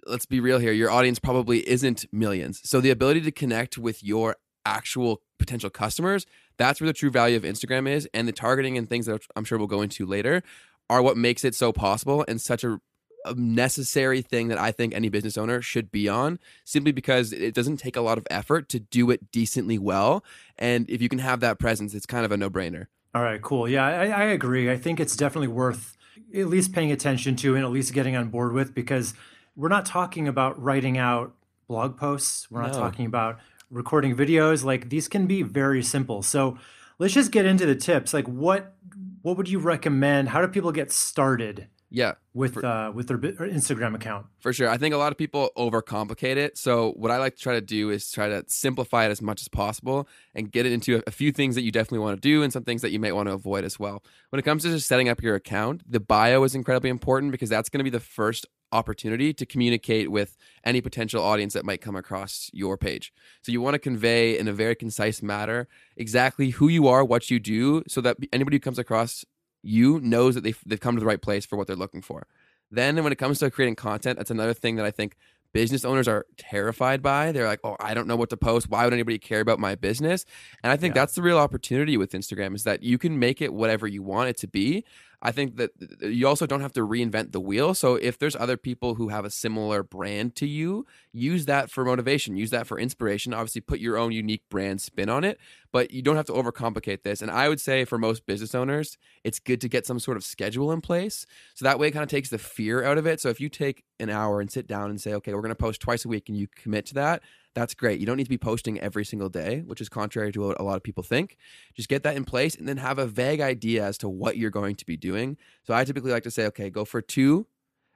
let's 0.06 0.26
be 0.26 0.40
real 0.40 0.58
here, 0.58 0.72
your 0.72 0.90
audience 0.90 1.18
probably 1.18 1.68
isn't 1.68 2.06
millions. 2.12 2.60
So 2.68 2.80
the 2.80 2.90
ability 2.90 3.22
to 3.22 3.30
connect 3.30 3.78
with 3.78 4.02
your 4.02 4.36
actual 4.64 5.22
potential 5.38 5.70
customers, 5.70 6.26
that's 6.58 6.80
where 6.80 6.86
the 6.86 6.92
true 6.92 7.10
value 7.10 7.36
of 7.36 7.42
Instagram 7.42 7.88
is. 7.88 8.08
And 8.12 8.28
the 8.28 8.32
targeting 8.32 8.76
and 8.76 8.88
things 8.88 9.06
that 9.06 9.22
I'm 9.36 9.44
sure 9.44 9.58
we'll 9.58 9.66
go 9.66 9.82
into 9.82 10.04
later 10.06 10.42
are 10.90 11.02
what 11.02 11.16
makes 11.16 11.44
it 11.44 11.54
so 11.54 11.72
possible 11.72 12.24
and 12.28 12.40
such 12.40 12.64
a, 12.64 12.80
a, 13.24 13.34
necessary 13.34 14.22
thing 14.22 14.48
that 14.48 14.58
I 14.58 14.72
think 14.72 14.94
any 14.94 15.08
business 15.08 15.36
owner 15.36 15.60
should 15.60 15.90
be 15.90 16.08
on 16.08 16.38
simply 16.64 16.92
because 16.92 17.32
it 17.32 17.54
doesn't 17.54 17.76
take 17.76 17.96
a 17.96 18.00
lot 18.00 18.18
of 18.18 18.26
effort 18.30 18.68
to 18.70 18.80
do 18.80 19.10
it 19.10 19.30
decently 19.30 19.78
well. 19.78 20.24
And 20.58 20.88
if 20.88 21.02
you 21.02 21.08
can 21.08 21.18
have 21.18 21.40
that 21.40 21.58
presence, 21.58 21.94
it's 21.94 22.06
kind 22.06 22.24
of 22.24 22.32
a 22.32 22.36
no 22.36 22.48
brainer. 22.48 22.86
All 23.14 23.22
right, 23.22 23.40
cool. 23.40 23.68
Yeah, 23.68 23.86
I, 23.86 24.06
I, 24.06 24.24
agree. 24.24 24.70
I 24.70 24.76
think 24.76 25.00
it's 25.00 25.16
definitely 25.16 25.48
worth 25.48 25.96
at 26.34 26.46
least 26.46 26.72
paying 26.72 26.92
attention 26.92 27.36
to 27.36 27.54
and 27.54 27.64
at 27.64 27.70
least 27.70 27.92
getting 27.92 28.16
on 28.16 28.28
board 28.28 28.52
with 28.52 28.74
because 28.74 29.14
we're 29.58 29.68
not 29.68 29.84
talking 29.84 30.28
about 30.28 30.62
writing 30.62 30.96
out 30.96 31.34
blog 31.66 31.98
posts. 31.98 32.48
We're 32.50 32.62
not 32.62 32.72
no. 32.72 32.78
talking 32.78 33.06
about 33.06 33.40
recording 33.70 34.16
videos. 34.16 34.64
Like 34.64 34.88
these 34.88 35.08
can 35.08 35.26
be 35.26 35.42
very 35.42 35.82
simple. 35.82 36.22
So 36.22 36.56
let's 37.00 37.12
just 37.12 37.32
get 37.32 37.44
into 37.44 37.66
the 37.66 37.74
tips. 37.74 38.14
Like 38.14 38.26
what 38.26 38.76
what 39.22 39.36
would 39.36 39.48
you 39.48 39.58
recommend? 39.58 40.28
How 40.28 40.40
do 40.40 40.48
people 40.48 40.70
get 40.70 40.92
started? 40.92 41.66
Yeah, 41.90 42.14
with 42.34 42.54
for, 42.54 42.66
uh, 42.66 42.90
with 42.90 43.08
their 43.08 43.16
Instagram 43.16 43.94
account. 43.94 44.26
For 44.40 44.52
sure, 44.52 44.68
I 44.68 44.76
think 44.76 44.94
a 44.94 44.98
lot 44.98 45.10
of 45.10 45.16
people 45.16 45.50
overcomplicate 45.56 46.36
it. 46.36 46.58
So 46.58 46.92
what 46.92 47.10
I 47.10 47.16
like 47.16 47.36
to 47.36 47.42
try 47.42 47.54
to 47.54 47.62
do 47.62 47.88
is 47.88 48.10
try 48.10 48.28
to 48.28 48.44
simplify 48.46 49.06
it 49.06 49.10
as 49.10 49.22
much 49.22 49.40
as 49.40 49.48
possible 49.48 50.06
and 50.34 50.52
get 50.52 50.66
it 50.66 50.72
into 50.72 51.02
a 51.06 51.10
few 51.10 51.32
things 51.32 51.54
that 51.54 51.62
you 51.62 51.72
definitely 51.72 52.00
want 52.00 52.18
to 52.18 52.20
do 52.20 52.42
and 52.42 52.52
some 52.52 52.62
things 52.62 52.82
that 52.82 52.90
you 52.90 52.98
might 52.98 53.14
want 53.14 53.28
to 53.28 53.32
avoid 53.32 53.64
as 53.64 53.78
well. 53.80 54.04
When 54.28 54.38
it 54.38 54.42
comes 54.42 54.64
to 54.64 54.68
just 54.68 54.86
setting 54.86 55.08
up 55.08 55.22
your 55.22 55.34
account, 55.34 55.82
the 55.90 55.98
bio 55.98 56.44
is 56.44 56.54
incredibly 56.54 56.90
important 56.90 57.32
because 57.32 57.48
that's 57.48 57.70
going 57.70 57.80
to 57.80 57.84
be 57.84 57.90
the 57.90 58.00
first 58.00 58.46
opportunity 58.72 59.32
to 59.32 59.46
communicate 59.46 60.10
with 60.10 60.36
any 60.64 60.80
potential 60.80 61.22
audience 61.22 61.54
that 61.54 61.64
might 61.64 61.80
come 61.80 61.96
across 61.96 62.50
your 62.52 62.76
page. 62.76 63.12
So 63.42 63.52
you 63.52 63.60
want 63.60 63.74
to 63.74 63.78
convey 63.78 64.38
in 64.38 64.48
a 64.48 64.52
very 64.52 64.74
concise 64.74 65.22
manner 65.22 65.68
exactly 65.96 66.50
who 66.50 66.68
you 66.68 66.86
are, 66.88 67.04
what 67.04 67.30
you 67.30 67.38
do, 67.38 67.82
so 67.88 68.00
that 68.02 68.16
anybody 68.32 68.56
who 68.56 68.60
comes 68.60 68.78
across 68.78 69.24
you 69.62 70.00
knows 70.00 70.34
that 70.34 70.44
they've, 70.44 70.60
they've 70.66 70.80
come 70.80 70.96
to 70.96 71.00
the 71.00 71.06
right 71.06 71.20
place 71.20 71.44
for 71.44 71.56
what 71.56 71.66
they're 71.66 71.76
looking 71.76 72.02
for. 72.02 72.26
Then 72.70 73.02
when 73.02 73.12
it 73.12 73.16
comes 73.16 73.38
to 73.38 73.50
creating 73.50 73.76
content, 73.76 74.18
that's 74.18 74.30
another 74.30 74.54
thing 74.54 74.76
that 74.76 74.84
I 74.84 74.90
think 74.90 75.16
business 75.52 75.84
owners 75.84 76.06
are 76.06 76.26
terrified 76.36 77.02
by. 77.02 77.32
They're 77.32 77.46
like, 77.46 77.60
"Oh, 77.64 77.76
I 77.80 77.94
don't 77.94 78.06
know 78.06 78.16
what 78.16 78.30
to 78.30 78.36
post. 78.36 78.68
Why 78.68 78.84
would 78.84 78.92
anybody 78.92 79.18
care 79.18 79.40
about 79.40 79.58
my 79.58 79.74
business?" 79.74 80.24
And 80.62 80.70
I 80.70 80.76
think 80.76 80.94
yeah. 80.94 81.02
that's 81.02 81.14
the 81.14 81.22
real 81.22 81.38
opportunity 81.38 81.96
with 81.96 82.12
Instagram 82.12 82.54
is 82.54 82.64
that 82.64 82.82
you 82.82 82.98
can 82.98 83.18
make 83.18 83.40
it 83.40 83.52
whatever 83.52 83.86
you 83.86 84.02
want 84.02 84.28
it 84.28 84.36
to 84.38 84.46
be, 84.46 84.84
I 85.20 85.32
think 85.32 85.56
that 85.56 85.70
you 86.00 86.28
also 86.28 86.46
don't 86.46 86.60
have 86.60 86.72
to 86.74 86.86
reinvent 86.86 87.32
the 87.32 87.40
wheel. 87.40 87.74
So 87.74 87.96
if 87.96 88.18
there's 88.18 88.36
other 88.36 88.56
people 88.56 88.94
who 88.94 89.08
have 89.08 89.24
a 89.24 89.30
similar 89.30 89.82
brand 89.82 90.36
to 90.36 90.46
you, 90.46 90.86
use 91.12 91.46
that 91.46 91.70
for 91.70 91.84
motivation, 91.84 92.36
use 92.36 92.50
that 92.50 92.68
for 92.68 92.78
inspiration. 92.78 93.34
Obviously, 93.34 93.60
put 93.60 93.80
your 93.80 93.96
own 93.96 94.12
unique 94.12 94.42
brand 94.48 94.80
spin 94.80 95.08
on 95.08 95.24
it, 95.24 95.40
but 95.72 95.90
you 95.90 96.02
don't 96.02 96.14
have 96.14 96.26
to 96.26 96.32
overcomplicate 96.32 97.02
this. 97.02 97.20
And 97.20 97.32
I 97.32 97.48
would 97.48 97.60
say 97.60 97.84
for 97.84 97.98
most 97.98 98.26
business 98.26 98.54
owners, 98.54 98.96
it's 99.24 99.40
good 99.40 99.60
to 99.62 99.68
get 99.68 99.86
some 99.86 99.98
sort 99.98 100.16
of 100.16 100.24
schedule 100.24 100.70
in 100.70 100.80
place. 100.80 101.26
So 101.54 101.64
that 101.64 101.80
way 101.80 101.88
it 101.88 101.92
kind 101.92 102.04
of 102.04 102.08
takes 102.08 102.30
the 102.30 102.38
fear 102.38 102.84
out 102.84 102.96
of 102.96 103.06
it. 103.06 103.20
So 103.20 103.28
if 103.28 103.40
you 103.40 103.48
take 103.48 103.82
an 103.98 104.10
hour 104.10 104.40
and 104.40 104.50
sit 104.50 104.68
down 104.68 104.88
and 104.88 105.00
say, 105.00 105.14
okay, 105.14 105.34
we're 105.34 105.42
going 105.42 105.50
to 105.50 105.56
post 105.56 105.80
twice 105.80 106.04
a 106.04 106.08
week 106.08 106.28
and 106.28 106.38
you 106.38 106.46
commit 106.46 106.86
to 106.86 106.94
that, 106.94 107.22
that's 107.54 107.74
great. 107.74 107.98
You 108.00 108.06
don't 108.06 108.16
need 108.16 108.24
to 108.24 108.30
be 108.30 108.38
posting 108.38 108.78
every 108.80 109.04
single 109.04 109.28
day, 109.28 109.62
which 109.66 109.80
is 109.80 109.88
contrary 109.88 110.32
to 110.32 110.40
what 110.40 110.60
a 110.60 110.62
lot 110.62 110.76
of 110.76 110.82
people 110.82 111.02
think. 111.02 111.36
Just 111.74 111.88
get 111.88 112.02
that 112.04 112.16
in 112.16 112.24
place 112.24 112.54
and 112.54 112.68
then 112.68 112.76
have 112.76 112.98
a 112.98 113.06
vague 113.06 113.40
idea 113.40 113.84
as 113.84 113.98
to 113.98 114.08
what 114.08 114.36
you're 114.36 114.50
going 114.50 114.76
to 114.76 114.86
be 114.86 114.96
doing. 114.96 115.36
So 115.64 115.74
I 115.74 115.84
typically 115.84 116.12
like 116.12 116.22
to 116.24 116.30
say, 116.30 116.46
okay, 116.46 116.70
go 116.70 116.84
for 116.84 117.00
two, 117.00 117.46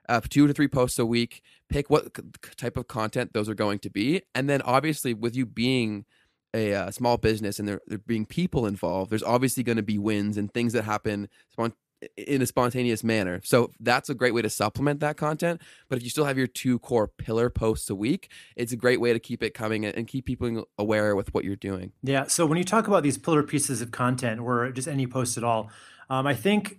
uh, 0.08 0.20
two 0.28 0.46
to 0.46 0.52
three 0.52 0.68
posts 0.68 0.98
a 0.98 1.06
week. 1.06 1.42
Pick 1.68 1.90
what 1.90 2.08
type 2.56 2.76
of 2.76 2.88
content 2.88 3.32
those 3.32 3.48
are 3.48 3.54
going 3.54 3.78
to 3.80 3.90
be, 3.90 4.22
and 4.34 4.48
then 4.48 4.62
obviously 4.62 5.14
with 5.14 5.36
you 5.36 5.46
being 5.46 6.04
a 6.54 6.74
uh, 6.74 6.90
small 6.90 7.16
business 7.16 7.58
and 7.58 7.66
there, 7.66 7.80
there 7.86 7.98
being 7.98 8.26
people 8.26 8.66
involved, 8.66 9.10
there's 9.10 9.22
obviously 9.22 9.62
going 9.62 9.76
to 9.76 9.82
be 9.82 9.98
wins 9.98 10.36
and 10.36 10.52
things 10.52 10.72
that 10.74 10.84
happen 10.84 11.28
in 12.16 12.42
a 12.42 12.46
spontaneous 12.46 13.04
manner. 13.04 13.40
So 13.44 13.70
that's 13.80 14.08
a 14.08 14.14
great 14.14 14.34
way 14.34 14.42
to 14.42 14.50
supplement 14.50 15.00
that 15.00 15.16
content. 15.16 15.60
But 15.88 15.98
if 15.98 16.04
you 16.04 16.10
still 16.10 16.24
have 16.24 16.38
your 16.38 16.46
two 16.46 16.78
core 16.78 17.08
pillar 17.08 17.50
posts 17.50 17.90
a 17.90 17.94
week, 17.94 18.30
it's 18.56 18.72
a 18.72 18.76
great 18.76 19.00
way 19.00 19.12
to 19.12 19.18
keep 19.18 19.42
it 19.42 19.54
coming 19.54 19.84
and 19.84 20.06
keep 20.06 20.26
people 20.26 20.68
aware 20.78 21.14
with 21.14 21.32
what 21.34 21.44
you're 21.44 21.56
doing. 21.56 21.92
Yeah. 22.02 22.26
So 22.26 22.46
when 22.46 22.58
you 22.58 22.64
talk 22.64 22.88
about 22.88 23.02
these 23.02 23.18
pillar 23.18 23.42
pieces 23.42 23.80
of 23.80 23.90
content 23.90 24.40
or 24.40 24.70
just 24.72 24.88
any 24.88 25.06
post 25.06 25.36
at 25.36 25.44
all, 25.44 25.70
um, 26.10 26.26
I 26.26 26.34
think 26.34 26.78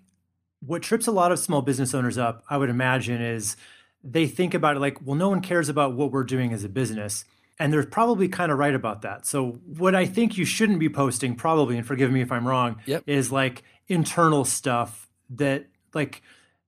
what 0.66 0.82
trips 0.82 1.08
a 1.08 1.12
lot 1.12 1.32
of 1.32 1.40
small 1.40 1.62
business 1.62 1.94
owners 1.94 2.18
up, 2.18 2.44
I 2.50 2.58
would 2.58 2.70
imagine, 2.70 3.22
is 3.22 3.58
they 4.04 4.28
think 4.28 4.54
about 4.54 4.76
it 4.76 4.80
like, 4.80 5.06
well, 5.06 5.16
no 5.16 5.30
one 5.30 5.42
cares 5.42 5.70
about 5.70 5.94
what 5.94 6.12
we're 6.12 6.24
doing 6.24 6.54
as 6.54 6.64
a 6.64 6.70
business. 6.70 7.26
And 7.60 7.72
they're 7.72 7.86
probably 7.86 8.28
kind 8.28 8.52
of 8.52 8.58
right 8.58 8.74
about 8.74 9.04
that. 9.04 9.28
So, 9.28 9.60
what 9.78 9.94
I 9.94 10.06
think 10.06 10.38
you 10.38 10.44
shouldn't 10.44 10.80
be 10.80 10.90
posting, 10.90 11.36
probably, 11.36 11.78
and 11.78 11.86
forgive 11.86 12.12
me 12.12 12.22
if 12.22 12.32
I'm 12.32 12.48
wrong, 12.48 12.78
yep. 12.88 13.04
is 13.06 13.32
like 13.32 13.62
internal 13.88 14.44
stuff 14.44 15.08
that 15.38 15.66
like 15.94 16.22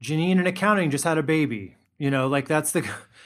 Janine 0.04 0.40
in 0.40 0.48
accounting 0.48 0.92
just 0.92 1.04
had 1.04 1.18
a 1.18 1.24
baby. 1.24 1.76
You 1.98 2.12
know, 2.12 2.28
like 2.28 2.48
that's 2.48 2.72
the 2.72 2.82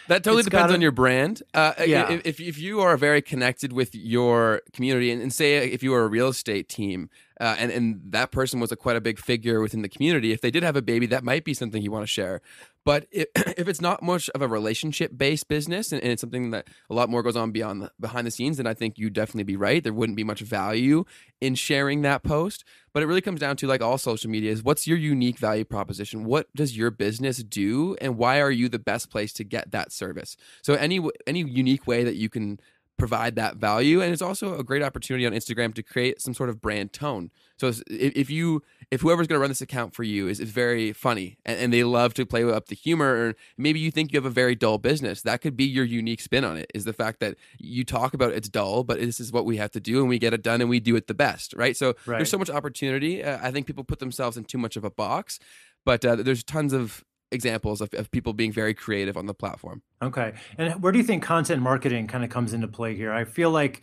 that 0.08 0.24
totally 0.24 0.44
depends 0.44 0.64
gotta, 0.64 0.74
on 0.74 0.82
your 0.82 0.92
brand. 0.92 1.42
Uh, 1.54 1.74
yeah. 1.86 2.20
If, 2.24 2.40
if 2.40 2.60
you 2.60 2.82
are 2.82 2.98
very 2.98 3.22
connected 3.22 3.74
with 3.74 3.96
your 3.96 4.62
community, 4.74 5.12
and, 5.12 5.22
and, 5.22 5.34
say 5.34 5.58
if 5.58 5.82
you 5.82 5.94
are 5.94 6.04
a 6.04 6.08
real 6.08 6.28
estate 6.28 6.70
team 6.70 7.10
uh, 7.40 7.56
and 7.58 7.72
and 7.72 8.02
that 8.06 8.32
person 8.32 8.60
was 8.60 8.72
a 8.72 8.76
quite 8.76 8.96
a 8.96 9.02
big 9.02 9.18
figure 9.20 9.62
within 9.62 9.82
the 9.82 9.90
community. 9.90 10.32
If 10.32 10.42
they 10.42 10.52
did 10.52 10.64
have 10.64 10.76
a 10.76 10.82
baby, 10.82 11.06
that 11.08 11.24
might 11.24 11.46
be 11.46 11.54
something 11.54 11.82
you 11.82 11.92
want 11.92 12.04
to 12.04 12.08
share. 12.08 12.42
But 12.86 13.08
if, 13.12 13.28
if 13.58 13.68
it's 13.68 13.82
not 13.82 14.04
much 14.04 14.30
of 14.30 14.42
a 14.42 14.48
relationship 14.48 15.18
based 15.18 15.48
business 15.48 15.92
and, 15.92 16.02
and, 16.02 16.12
it's 16.12 16.22
something 16.22 16.52
that 16.52 16.68
a 16.90 16.94
lot 16.94 17.10
more 17.10 17.24
goes 17.24 17.36
on 17.36 17.52
beyond 17.52 17.84
the, 17.84 17.92
behind 18.00 18.28
the 18.28 18.32
scenes, 18.32 18.58
then 18.58 18.68
I 18.68 18.74
think 18.74 18.98
you'd 18.98 19.14
definitely 19.14 19.44
be 19.44 19.56
right. 19.56 19.84
There 19.84 19.94
wouldn't 19.94 20.16
be 20.16 20.24
much 20.24 20.42
value 20.42 21.06
in 21.40 21.56
sharing 21.56 22.02
that 22.02 22.24
post. 22.24 22.64
But 22.94 23.04
it 23.04 23.06
really 23.06 23.22
comes 23.22 23.40
down 23.40 23.56
to 23.58 23.68
like 23.68 23.82
all 23.82 23.98
social 23.98 24.30
media 24.30 24.52
is 24.52 24.64
what's 24.64 24.88
your 24.88 24.98
unique 24.98 25.38
value 25.38 25.66
proposition? 25.66 26.26
What 26.26 26.54
does 26.56 26.76
your 26.76 26.92
business 26.92 27.38
do, 27.44 27.96
and 28.02 28.18
why 28.18 28.42
are 28.42 28.52
you 28.52 28.68
the 28.68 28.80
best 28.80 29.12
place 29.12 29.32
to 29.34 29.44
get 29.44 29.72
that 29.72 29.92
service? 29.92 30.36
So 30.64 30.74
any 30.74 31.00
any 31.28 31.42
unique 31.42 31.86
way 31.86 32.04
that 32.04 32.16
you 32.16 32.30
can 32.30 32.60
provide 33.00 33.36
that 33.36 33.56
value. 33.56 34.02
And 34.02 34.14
it's 34.14 34.22
also 34.22 34.60
a 34.60 34.64
great 34.64 34.84
opportunity 34.84 35.26
on 35.26 35.32
instagram 35.32 35.74
to 35.74 35.82
create 35.82 36.22
some 36.22 36.34
sort 36.34 36.50
of 36.50 36.62
brand 36.62 36.94
tone. 36.94 37.32
So 37.58 37.72
if 37.88 38.30
you 38.30 38.62
if 38.92 39.02
whoever's 39.02 39.28
going 39.28 39.38
to 39.38 39.42
run 39.42 39.50
this 39.50 39.62
account 39.62 39.94
for 39.94 40.04
you 40.04 40.28
is, 40.28 40.40
is 40.40 40.50
very 40.50 40.94
funny 40.94 41.38
and, 41.46 41.60
and, 41.60 41.74
they 41.74 41.84
love 41.84 42.16
to 42.16 42.26
play 42.26 42.44
up 42.44 42.68
the 42.68 42.76
humor 42.76 43.06
or 43.06 43.36
maybe 43.58 43.80
you 43.80 43.92
think 43.92 44.12
you 44.12 44.18
have 44.18 44.26
a 44.26 44.30
very 44.30 44.56
dull 44.56 44.78
business 44.78 45.22
that 45.22 45.42
could 45.42 45.56
be 45.56 45.66
your 45.66 45.86
unique 45.86 46.22
spin 46.22 46.44
on 46.44 46.58
it 46.58 46.72
is 46.74 46.86
the 46.86 46.94
fact 46.94 47.20
that 47.20 47.36
you 47.60 47.84
talk 47.84 48.14
about 48.14 48.32
it's 48.32 48.50
dull 48.50 48.84
but 48.84 49.00
this 49.00 49.20
is 49.20 49.32
what 49.32 49.46
we 49.46 49.58
have 49.58 49.70
to 49.72 49.80
do 49.80 50.00
and 50.00 50.10
we 50.10 50.18
get 50.18 50.34
it 50.34 50.42
done 50.42 50.62
and 50.62 50.70
we 50.70 50.80
do 50.80 50.96
it 50.96 51.08
the 51.08 51.14
best 51.14 51.54
right? 51.56 51.78
So 51.78 51.90
right. 52.06 52.18
there's 52.18 52.32
so 52.32 52.38
much 52.38 52.50
opportunity. 52.50 53.24
Uh, 53.24 53.38
i 53.42 53.52
think 53.52 53.68
people 53.68 53.84
put 53.84 54.00
themselves 54.00 54.38
in 54.38 54.44
too 54.46 54.58
much 54.58 54.76
of 54.76 54.84
a 54.84 54.90
box 54.92 55.40
but 55.86 56.04
uh, 56.04 56.16
there's 56.16 56.44
tons 56.44 56.74
of 56.74 57.04
examples 57.32 57.82
of, 57.82 57.94
of 57.94 58.12
people 58.12 58.34
being 58.34 58.52
very 58.52 58.74
creative 58.74 59.18
on 59.18 59.26
the 59.26 59.34
platform. 59.34 59.82
Okay. 60.02 60.34
And 60.58 60.82
where 60.82 60.92
do 60.92 60.98
you 60.98 61.04
think 61.04 61.24
content 61.24 61.62
marketing 61.62 62.08
kind 62.08 62.24
of 62.24 62.30
comes 62.30 62.54
into 62.54 62.68
play 62.68 62.96
here? 62.96 63.12
I 63.12 63.26
feel 63.26 63.52
like 63.52 63.82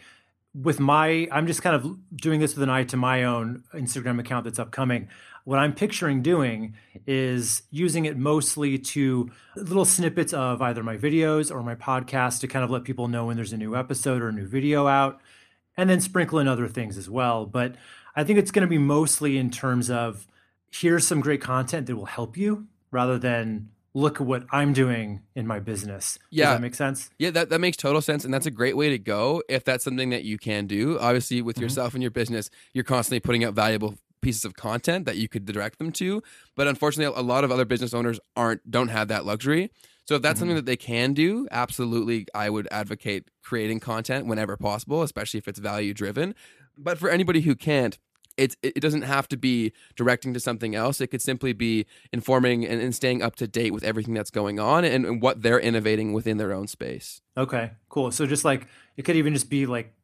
with 0.55 0.81
my, 0.81 1.29
I'm 1.31 1.47
just 1.47 1.63
kind 1.63 1.77
of 1.77 1.99
doing 2.17 2.41
this 2.41 2.55
with 2.55 2.63
an 2.63 2.71
eye 2.71 2.85
to 2.85 2.97
my 2.97 3.25
own 3.25 3.65
Instagram 3.75 4.19
account 4.19 4.45
that's 4.45 4.59
upcoming. 4.59 5.09
What 5.45 5.59
I'm 5.59 5.75
picturing 5.75 6.23
doing 6.23 6.75
is 7.07 7.63
using 7.71 8.07
it 8.07 8.17
mostly 8.17 8.79
to 8.79 9.31
little 9.55 9.85
snippets 9.85 10.33
of 10.33 10.63
either 10.63 10.83
my 10.83 10.97
videos 10.97 11.55
or 11.55 11.63
my 11.63 11.75
podcast 11.75 12.41
to 12.41 12.49
kind 12.49 12.65
of 12.65 12.71
let 12.71 12.85
people 12.85 13.07
know 13.07 13.27
when 13.27 13.37
there's 13.37 13.53
a 13.53 13.59
new 13.59 13.77
episode 13.77 14.23
or 14.23 14.29
a 14.29 14.33
new 14.33 14.47
video 14.47 14.89
out, 14.89 15.21
and 15.77 15.89
then 15.89 16.01
sprinkle 16.01 16.39
in 16.39 16.49
other 16.49 16.67
things 16.67 16.97
as 16.97 17.09
well. 17.09 17.47
But 17.47 17.77
I 18.17 18.25
think 18.25 18.39
it's 18.39 18.51
going 18.51 18.67
to 18.67 18.71
be 18.71 18.79
mostly 18.79 19.37
in 19.37 19.51
terms 19.51 19.91
of 19.91 20.27
here's 20.73 21.07
some 21.07 21.21
great 21.21 21.41
content 21.41 21.87
that 21.87 21.97
will 21.97 22.07
help 22.07 22.37
you 22.37 22.67
rather 22.91 23.19
than 23.19 23.71
look 23.95 24.21
at 24.21 24.27
what 24.27 24.45
I'm 24.51 24.75
doing 24.75 25.23
in 25.35 25.47
my 25.47 25.59
business. 25.59 26.19
Yeah. 26.31 26.47
Does 26.47 26.55
that 26.57 26.61
make 26.61 26.75
sense? 26.75 27.11
Yeah, 27.19 27.31
that, 27.31 27.49
that 27.49 27.61
makes 27.61 27.79
total 27.79 28.03
sense. 28.03 28.27
And 28.27 28.35
that's 28.35 28.45
a 28.45 28.51
great 28.51 28.77
way 28.77 28.91
to 28.91 28.99
go 28.99 29.43
if 29.49 29.65
that's 29.65 29.85
something 29.85 30.11
that 30.11 30.23
you 30.23 30.37
can 30.37 30.67
do. 30.67 30.99
Obviously, 30.99 31.41
with 31.41 31.57
mm-hmm. 31.57 31.63
yourself 31.63 31.95
and 31.95 32.03
your 32.03 32.11
business, 32.11 32.51
you're 32.75 32.85
constantly 32.85 33.21
putting 33.21 33.43
out 33.43 33.55
valuable 33.55 33.97
pieces 34.21 34.45
of 34.45 34.55
content 34.55 35.07
that 35.07 35.17
you 35.17 35.29
could 35.29 35.47
direct 35.47 35.79
them 35.79 35.93
to. 35.93 36.23
But 36.57 36.69
unfortunately, 36.69 37.19
a 37.19 37.25
lot 37.25 37.43
of 37.43 37.51
other 37.51 37.65
business 37.65 37.95
owners 37.95 38.21
aren't 38.37 38.71
don't 38.71 38.89
have 38.89 39.09
that 39.09 39.25
luxury. 39.25 39.71
So 40.05 40.15
if 40.15 40.23
that's 40.23 40.35
mm-hmm. 40.35 40.41
something 40.41 40.57
that 40.57 40.67
they 40.67 40.77
can 40.77 41.15
do, 41.15 41.49
absolutely 41.51 42.27
I 42.35 42.51
would 42.51 42.69
advocate 42.71 43.31
creating 43.43 43.81
content 43.81 44.27
whenever 44.27 44.57
possible, 44.59 45.03
especially 45.03 45.39
if 45.39 45.49
it's 45.49 45.59
value 45.59 45.95
driven. 45.95 46.35
But 46.77 46.99
for 46.99 47.09
anybody 47.09 47.41
who 47.41 47.55
can't, 47.55 47.99
it, 48.37 48.57
it 48.63 48.81
doesn't 48.81 49.03
have 49.03 49.29
to 49.29 49.37
be 49.37 49.73
directing 49.95 50.35
to 50.35 50.41
something 50.41 50.75
else. 50.75 51.01
It 51.01 51.09
could 51.09 51.23
simply 51.23 51.53
be 51.53 51.87
informing 52.13 52.65
and, 52.67 52.81
and 52.81 52.95
staying 52.95 53.23
up 53.23 53.37
to 53.37 53.47
date 53.47 53.73
with 53.73 53.85
everything 53.85 54.15
that's 54.15 54.31
going 54.31 54.61
on 54.61 54.85
and, 54.85 55.07
and, 55.07 55.23
what 55.23 55.43
they're 55.43 55.61
innovating 55.61 56.13
within 56.13 56.37
their 56.37 56.53
own 56.53 56.67
space. 56.67 57.23
Okay, 57.37 57.73
cool. 57.89 58.11
So 58.11 58.27
just 58.27 58.45
like 58.45 58.67
it 58.97 59.03
could 59.03 59.17
even 59.17 59.33
just 59.33 59.49
be 59.49 59.67
like 59.67 59.95